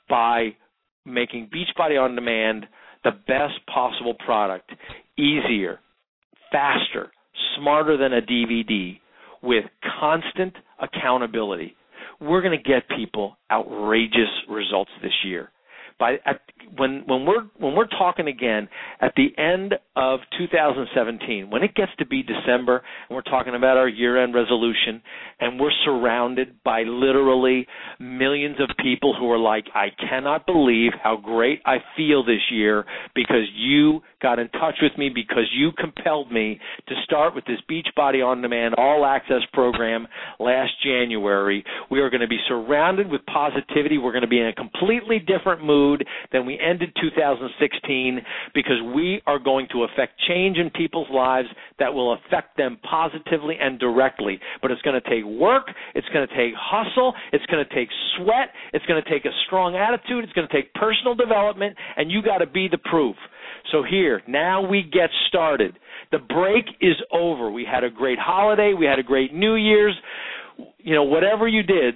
by 0.10 0.56
making 1.06 1.50
Beachbody 1.50 2.02
on 2.02 2.16
Demand 2.16 2.66
the 3.04 3.12
best 3.28 3.66
possible 3.74 4.14
product, 4.26 4.72
easier, 5.18 5.80
faster, 6.52 7.12
smarter 7.58 7.98
than 7.98 8.14
a 8.14 8.22
DVD, 8.22 9.00
with 9.42 9.66
constant 10.00 10.54
accountability. 10.80 11.76
We're 12.20 12.42
going 12.42 12.58
to 12.58 12.64
get 12.64 12.84
people 12.96 13.38
outrageous 13.52 14.30
results 14.48 14.92
this 15.02 15.14
year 15.26 15.52
by 16.02 16.16
at, 16.26 16.42
when 16.78 17.04
when 17.06 17.26
we're 17.28 17.44
when 17.60 17.76
we're 17.76 17.88
talking 17.88 18.28
again 18.28 18.68
at 19.00 19.14
the 19.16 19.28
end 19.38 19.76
of 19.96 20.20
2017, 20.38 21.50
when 21.50 21.64
it 21.64 21.76
gets 21.76 21.92
to 22.00 22.06
be 22.08 22.24
December 22.24 22.82
and 23.08 23.16
we're 23.16 23.22
talking 23.22 23.54
about 23.56 23.78
our 23.78 23.88
year-end 23.88 24.34
resolution 24.34 25.02
and 25.40 25.60
we're 25.60 25.72
surrounded 25.86 26.56
by 26.64 26.82
literally 26.82 27.68
millions 28.00 28.56
of 28.60 28.70
people 28.84 29.16
who 29.18 29.30
are 29.32 29.38
like, 29.38 29.66
I 29.76 29.90
cannot 30.10 30.48
believe 30.48 30.92
how 31.04 31.18
great 31.18 31.62
I 31.66 31.78
feel 31.96 32.26
this 32.26 32.42
year 32.50 32.84
because 33.14 33.46
you 33.56 34.02
got 34.22 34.40
in 34.40 34.50
touch 34.50 34.76
with 34.82 34.98
me 34.98 35.10
because 35.14 35.46
you 35.54 35.72
compelled 35.78 36.32
me 36.32 36.60
to 36.88 36.96
start 37.04 37.36
with 37.36 37.46
this 37.46 37.60
Beachbody 37.70 38.26
on 38.26 38.42
Demand 38.42 38.76
All 38.78 39.06
Access 39.06 39.42
program 39.54 40.08
last 40.40 40.72
January. 40.84 41.64
We 41.92 42.00
are 42.00 42.10
going 42.10 42.22
to 42.22 42.28
be 42.28 42.40
surrounded 42.48 43.10
with 43.10 43.22
positivity. 43.26 43.98
We're 43.98 44.12
going 44.12 44.24
to 44.24 44.28
be 44.28 44.40
in 44.40 44.48
a 44.48 44.54
completely 44.54 45.20
different 45.20 45.64
mood 45.64 45.91
than 46.32 46.46
we 46.46 46.60
ended 46.60 46.92
2016 47.02 48.22
because 48.54 48.78
we 48.96 49.22
are 49.26 49.40
going 49.40 49.68
to 49.72 49.84
affect 49.84 50.20
change 50.28 50.58
in 50.58 50.70
people's 50.70 51.08
lives 51.12 51.48
that 51.80 51.94
will 51.94 52.14
affect 52.14 52.58
them 52.58 52.78
positively 52.90 53.56
and 53.60 53.80
directly. 53.80 54.40
But 54.62 54.72
it's 54.72 54.82
going 54.82 55.00
to 55.02 55.10
take 55.10 55.26
work, 55.26 55.68
it's 55.96 56.08
going 56.14 56.28
to 56.28 56.36
take 56.36 56.54
hustle, 56.58 57.14
it's 57.34 57.46
going 57.48 57.66
to 57.66 57.76
take 57.76 57.90
sweat, 58.18 58.50
it's 58.74 58.86
going 58.86 59.02
to 59.02 59.10
take 59.10 59.26
a 59.26 59.34
strong 59.48 59.76
attitude, 59.76 60.24
it's 60.24 60.34
going 60.34 60.48
to 60.48 60.54
take 60.54 60.74
personal 60.74 61.16
development, 61.16 61.76
and 61.98 62.12
you 62.12 62.22
got 62.22 62.40
to 62.40 62.48
be 62.48 62.68
the 62.70 62.78
proof. 62.78 63.16
So 63.72 63.84
here, 63.88 64.22
now 64.28 64.68
we 64.68 64.84
get 64.84 65.10
started. 65.28 65.78
The 66.12 66.20
break 66.20 66.66
is 66.82 66.96
over. 67.12 67.52
We 67.52 67.66
had 67.66 67.84
a 67.84 67.90
great 67.90 68.20
holiday, 68.20 68.74
we 68.78 68.86
had 68.86 69.00
a 69.00 69.04
great 69.04 69.34
New 69.34 69.56
Year's. 69.56 69.96
You 70.78 70.96
know, 70.96 71.04
whatever 71.04 71.48
you 71.48 71.64
did, 71.64 71.96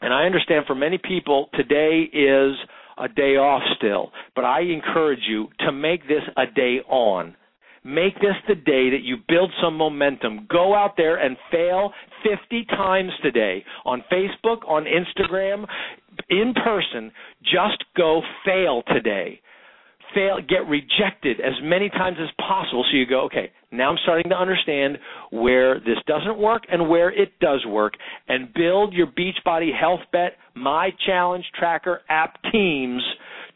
and 0.00 0.12
I 0.12 0.24
understand 0.24 0.64
for 0.66 0.74
many 0.74 0.98
people 0.98 1.48
today 1.54 2.02
is 2.12 2.54
a 3.00 3.08
day 3.08 3.36
off 3.36 3.62
still, 3.76 4.10
but 4.34 4.44
I 4.44 4.60
encourage 4.60 5.20
you 5.28 5.48
to 5.60 5.72
make 5.72 6.02
this 6.08 6.22
a 6.36 6.46
day 6.46 6.78
on. 6.88 7.36
Make 7.82 8.14
this 8.16 8.36
the 8.46 8.54
day 8.54 8.90
that 8.90 9.02
you 9.02 9.16
build 9.26 9.50
some 9.62 9.76
momentum. 9.76 10.46
Go 10.50 10.74
out 10.74 10.94
there 10.98 11.16
and 11.16 11.36
fail 11.50 11.92
50 12.22 12.66
times 12.66 13.10
today 13.22 13.64
on 13.86 14.04
Facebook, 14.12 14.68
on 14.68 14.84
Instagram, 14.84 15.64
in 16.28 16.52
person. 16.62 17.10
Just 17.42 17.82
go 17.96 18.20
fail 18.44 18.82
today 18.92 19.40
fail, 20.14 20.38
get 20.46 20.66
rejected 20.68 21.40
as 21.40 21.54
many 21.62 21.88
times 21.88 22.16
as 22.20 22.28
possible. 22.38 22.84
So 22.90 22.96
you 22.96 23.06
go, 23.06 23.22
okay, 23.26 23.50
now 23.70 23.90
I'm 23.90 23.98
starting 24.02 24.30
to 24.30 24.36
understand 24.36 24.98
where 25.30 25.78
this 25.80 25.98
doesn't 26.06 26.38
work 26.38 26.62
and 26.70 26.88
where 26.88 27.10
it 27.10 27.38
does 27.40 27.64
work, 27.66 27.94
and 28.28 28.52
build 28.52 28.92
your 28.92 29.06
Beachbody 29.06 29.70
Health 29.78 30.00
Bet 30.12 30.32
My 30.54 30.90
Challenge 31.06 31.44
Tracker 31.58 32.00
app 32.08 32.38
teams 32.52 33.02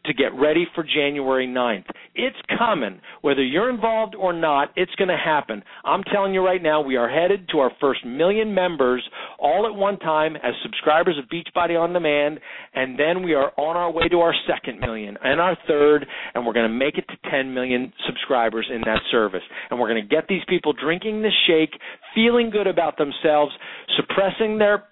to 0.07 0.13
get 0.13 0.33
ready 0.33 0.65
for 0.73 0.83
January 0.83 1.47
9th. 1.47 1.85
It's 2.13 2.35
coming. 2.57 3.01
Whether 3.21 3.43
you're 3.43 3.69
involved 3.69 4.15
or 4.15 4.33
not, 4.33 4.69
it's 4.75 4.93
going 4.95 5.09
to 5.09 5.17
happen. 5.17 5.63
I'm 5.83 6.03
telling 6.03 6.33
you 6.33 6.43
right 6.43 6.61
now, 6.61 6.81
we 6.81 6.95
are 6.95 7.09
headed 7.09 7.49
to 7.49 7.59
our 7.59 7.71
first 7.81 8.05
million 8.05 8.53
members 8.53 9.03
all 9.39 9.65
at 9.65 9.75
one 9.77 9.99
time 9.99 10.35
as 10.35 10.53
subscribers 10.63 11.17
of 11.17 11.25
Beachbody 11.29 11.79
On 11.79 11.93
Demand, 11.93 12.39
and 12.73 12.97
then 12.99 13.23
we 13.23 13.33
are 13.33 13.51
on 13.57 13.75
our 13.75 13.91
way 13.91 14.07
to 14.09 14.19
our 14.19 14.33
second 14.47 14.79
million 14.79 15.17
and 15.23 15.41
our 15.41 15.57
third, 15.67 16.05
and 16.33 16.45
we're 16.45 16.53
going 16.53 16.69
to 16.69 16.77
make 16.77 16.97
it 16.97 17.05
to 17.09 17.29
10 17.29 17.53
million 17.53 17.91
subscribers 18.05 18.69
in 18.73 18.81
that 18.81 18.99
service. 19.11 19.43
And 19.69 19.79
we're 19.79 19.89
going 19.89 20.01
to 20.01 20.15
get 20.15 20.27
these 20.27 20.43
people 20.47 20.73
drinking 20.73 21.21
the 21.21 21.31
shake, 21.47 21.79
feeling 22.13 22.49
good 22.49 22.67
about 22.67 22.97
themselves, 22.97 23.51
suppressing 23.97 24.57
their 24.57 24.83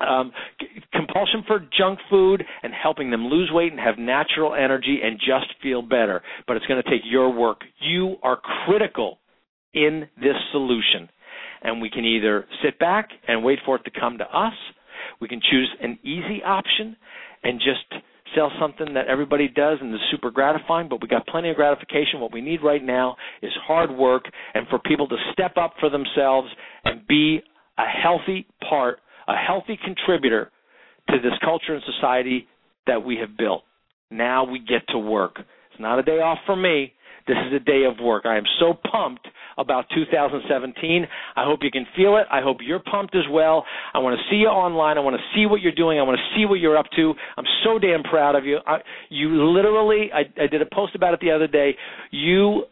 um, 0.00 0.32
compulsion 0.92 1.42
for 1.46 1.60
junk 1.76 1.98
food 2.10 2.44
and 2.62 2.72
helping 2.72 3.10
them 3.10 3.26
lose 3.26 3.50
weight 3.52 3.72
and 3.72 3.80
have 3.80 3.98
natural 3.98 4.54
energy 4.54 5.00
and 5.02 5.18
just 5.18 5.46
feel 5.62 5.82
better. 5.82 6.22
But 6.46 6.56
it's 6.56 6.66
going 6.66 6.82
to 6.82 6.90
take 6.90 7.02
your 7.04 7.32
work. 7.32 7.60
You 7.80 8.16
are 8.22 8.38
critical 8.66 9.18
in 9.74 10.08
this 10.16 10.36
solution. 10.52 11.08
And 11.62 11.80
we 11.80 11.90
can 11.90 12.04
either 12.04 12.46
sit 12.62 12.78
back 12.78 13.08
and 13.26 13.42
wait 13.42 13.58
for 13.64 13.76
it 13.76 13.84
to 13.84 13.90
come 13.90 14.18
to 14.18 14.24
us. 14.24 14.52
We 15.20 15.28
can 15.28 15.40
choose 15.40 15.68
an 15.82 15.98
easy 16.02 16.42
option 16.44 16.96
and 17.42 17.58
just 17.58 18.02
sell 18.34 18.50
something 18.60 18.94
that 18.94 19.06
everybody 19.06 19.48
does 19.48 19.78
and 19.80 19.94
is 19.94 20.00
super 20.10 20.30
gratifying, 20.30 20.88
but 20.88 21.00
we 21.00 21.08
got 21.08 21.26
plenty 21.26 21.50
of 21.50 21.56
gratification. 21.56 22.20
What 22.20 22.32
we 22.32 22.40
need 22.40 22.62
right 22.62 22.82
now 22.82 23.16
is 23.40 23.52
hard 23.66 23.90
work 23.90 24.24
and 24.54 24.66
for 24.68 24.78
people 24.80 25.08
to 25.08 25.16
step 25.32 25.56
up 25.56 25.74
for 25.80 25.88
themselves 25.88 26.48
and 26.84 27.06
be 27.06 27.40
a 27.78 27.84
healthy 28.02 28.46
part 28.68 28.98
a 29.28 29.34
healthy 29.36 29.78
contributor 29.82 30.50
to 31.10 31.16
this 31.18 31.32
culture 31.44 31.74
and 31.74 31.82
society 31.94 32.46
that 32.86 33.04
we 33.04 33.16
have 33.16 33.36
built. 33.36 33.62
Now 34.10 34.44
we 34.44 34.58
get 34.58 34.86
to 34.88 34.98
work. 34.98 35.38
It's 35.38 35.80
not 35.80 35.98
a 35.98 36.02
day 36.02 36.20
off 36.20 36.38
for 36.46 36.56
me. 36.56 36.92
This 37.26 37.36
is 37.48 37.52
a 37.54 37.58
day 37.58 37.82
of 37.84 37.98
work. 38.00 38.24
I 38.24 38.36
am 38.36 38.44
so 38.60 38.72
pumped 38.72 39.26
about 39.58 39.86
2017. 39.94 41.06
I 41.34 41.44
hope 41.44 41.60
you 41.62 41.72
can 41.72 41.86
feel 41.96 42.16
it. 42.18 42.26
I 42.30 42.40
hope 42.40 42.58
you're 42.60 42.78
pumped 42.78 43.16
as 43.16 43.24
well. 43.30 43.64
I 43.92 43.98
want 43.98 44.16
to 44.16 44.22
see 44.30 44.36
you 44.36 44.46
online. 44.46 44.96
I 44.96 45.00
want 45.00 45.16
to 45.16 45.22
see 45.34 45.46
what 45.46 45.60
you're 45.60 45.74
doing. 45.74 45.98
I 45.98 46.02
want 46.02 46.18
to 46.18 46.38
see 46.38 46.46
what 46.46 46.60
you're 46.60 46.76
up 46.76 46.86
to. 46.94 47.14
I'm 47.36 47.44
so 47.64 47.80
damn 47.80 48.04
proud 48.04 48.36
of 48.36 48.44
you. 48.44 48.58
I, 48.64 48.78
you 49.08 49.44
literally, 49.50 50.10
I, 50.14 50.20
I 50.40 50.46
did 50.46 50.62
a 50.62 50.66
post 50.72 50.94
about 50.94 51.14
it 51.14 51.20
the 51.20 51.32
other 51.32 51.48
day. 51.48 51.74
You 52.12 52.64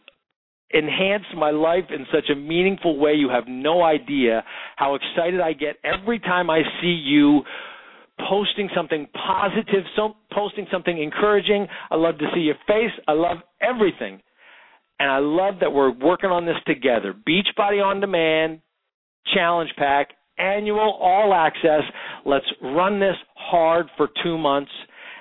enhance 0.74 1.24
my 1.36 1.50
life 1.50 1.84
in 1.90 2.06
such 2.12 2.30
a 2.30 2.34
meaningful 2.34 2.98
way. 2.98 3.12
You 3.12 3.30
have 3.30 3.44
no 3.46 3.82
idea 3.82 4.44
how 4.76 4.96
excited 4.96 5.40
I 5.40 5.52
get 5.52 5.76
every 5.84 6.18
time 6.18 6.50
I 6.50 6.62
see 6.80 7.00
you 7.04 7.42
posting 8.28 8.68
something 8.74 9.06
positive, 9.14 9.84
so 9.96 10.14
posting 10.32 10.66
something 10.70 11.00
encouraging. 11.00 11.66
I 11.90 11.96
love 11.96 12.18
to 12.18 12.26
see 12.34 12.40
your 12.40 12.56
face. 12.66 12.92
I 13.06 13.12
love 13.12 13.38
everything. 13.60 14.20
And 14.98 15.10
I 15.10 15.18
love 15.18 15.54
that 15.60 15.72
we're 15.72 15.90
working 15.90 16.30
on 16.30 16.46
this 16.46 16.56
together. 16.66 17.14
Beachbody 17.14 17.84
on 17.84 18.00
Demand, 18.00 18.60
Challenge 19.34 19.70
Pack, 19.76 20.10
annual 20.38 20.98
all 21.00 21.34
access. 21.34 21.82
Let's 22.24 22.46
run 22.62 23.00
this 23.00 23.16
hard 23.34 23.86
for 23.96 24.08
two 24.22 24.38
months. 24.38 24.70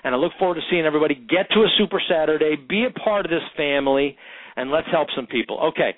And 0.04 0.14
I 0.14 0.18
look 0.18 0.34
forward 0.38 0.56
to 0.56 0.62
seeing 0.70 0.86
everybody 0.86 1.16
get 1.16 1.49
to 1.51 1.62
a 1.62 1.68
Super 1.78 2.01
Saturday, 2.10 2.56
be 2.56 2.86
a 2.86 2.99
part 2.99 3.26
of 3.26 3.32
this 3.32 3.41
family 3.56 4.18
and 4.56 4.72
let's 4.72 4.88
help 4.91 5.08
some 5.16 5.28
people. 5.28 5.60
Okay. 5.74 5.93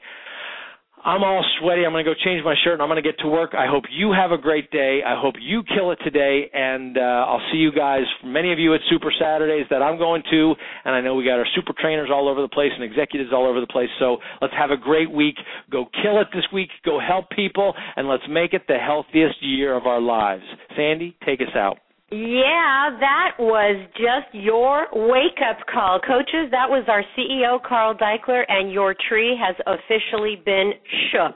I'm 1.05 1.23
all 1.23 1.45
sweaty. 1.59 1.85
I'm 1.85 1.91
going 1.91 2.03
to 2.03 2.11
go 2.11 2.15
change 2.25 2.43
my 2.43 2.55
shirt 2.63 2.73
and 2.73 2.81
I'm 2.81 2.89
going 2.89 3.01
to 3.01 3.07
get 3.07 3.19
to 3.19 3.27
work. 3.27 3.53
I 3.53 3.67
hope 3.69 3.83
you 3.91 4.11
have 4.11 4.31
a 4.31 4.39
great 4.39 4.71
day. 4.71 5.01
I 5.05 5.21
hope 5.21 5.35
you 5.39 5.61
kill 5.61 5.91
it 5.91 5.99
today. 6.03 6.49
And 6.51 6.97
uh, 6.97 7.29
I'll 7.29 7.45
see 7.51 7.59
you 7.59 7.71
guys, 7.71 8.01
many 8.25 8.51
of 8.51 8.57
you 8.57 8.73
at 8.73 8.81
Super 8.89 9.13
Saturdays 9.19 9.67
that 9.69 9.83
I'm 9.83 9.99
going 9.99 10.23
to. 10.31 10.55
And 10.83 10.95
I 10.95 11.01
know 11.01 11.13
we 11.13 11.23
got 11.23 11.37
our 11.37 11.45
super 11.55 11.73
trainers 11.79 12.09
all 12.11 12.27
over 12.27 12.41
the 12.41 12.49
place 12.49 12.71
and 12.73 12.83
executives 12.83 13.29
all 13.31 13.45
over 13.47 13.61
the 13.61 13.67
place. 13.67 13.89
So 13.99 14.17
let's 14.41 14.55
have 14.57 14.71
a 14.71 14.77
great 14.77 15.11
week. 15.11 15.35
Go 15.69 15.85
kill 16.01 16.19
it 16.21 16.27
this 16.33 16.45
week. 16.51 16.69
Go 16.83 16.99
help 16.99 17.29
people. 17.29 17.75
And 17.95 18.07
let's 18.07 18.23
make 18.27 18.55
it 18.55 18.63
the 18.67 18.77
healthiest 18.83 19.35
year 19.41 19.77
of 19.77 19.85
our 19.85 20.01
lives. 20.01 20.43
Sandy, 20.75 21.15
take 21.23 21.39
us 21.39 21.55
out. 21.55 21.77
Yeah, 22.11 22.95
that 22.99 23.31
was 23.39 23.87
just 23.97 24.33
your 24.33 24.85
wake 24.93 25.41
up 25.41 25.57
call. 25.65 25.99
Coaches, 25.99 26.51
that 26.51 26.69
was 26.69 26.85
our 26.87 27.03
CEO, 27.17 27.61
Carl 27.63 27.95
Daikeler, 27.95 28.43
and 28.47 28.71
your 28.71 28.95
tree 29.09 29.35
has 29.41 29.55
officially 29.65 30.35
been 30.45 30.73
shook. 31.11 31.35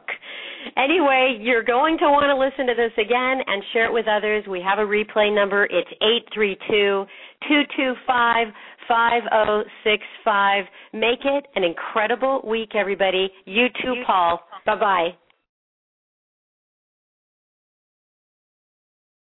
Anyway, 0.77 1.39
you're 1.41 1.63
going 1.63 1.97
to 1.97 2.05
want 2.05 2.29
to 2.29 2.37
listen 2.37 2.67
to 2.67 2.75
this 2.75 2.91
again 3.03 3.41
and 3.47 3.63
share 3.73 3.85
it 3.85 3.93
with 3.93 4.05
others. 4.07 4.43
We 4.47 4.61
have 4.61 4.77
a 4.77 4.87
replay 4.87 5.33
number. 5.33 5.65
It's 5.65 5.89
eight 6.03 6.27
three 6.33 6.55
two 6.69 7.05
two 7.47 7.61
two 7.75 7.93
five 8.05 8.47
five 8.87 9.23
zero 9.31 9.63
six 9.83 10.03
five. 10.23 10.65
Make 10.93 11.25
it 11.25 11.45
an 11.55 11.63
incredible 11.63 12.41
week, 12.47 12.75
everybody. 12.75 13.31
You 13.45 13.67
too, 13.81 14.03
Paul. 14.05 14.41
Bye 14.65 14.75
bye. 14.75 15.09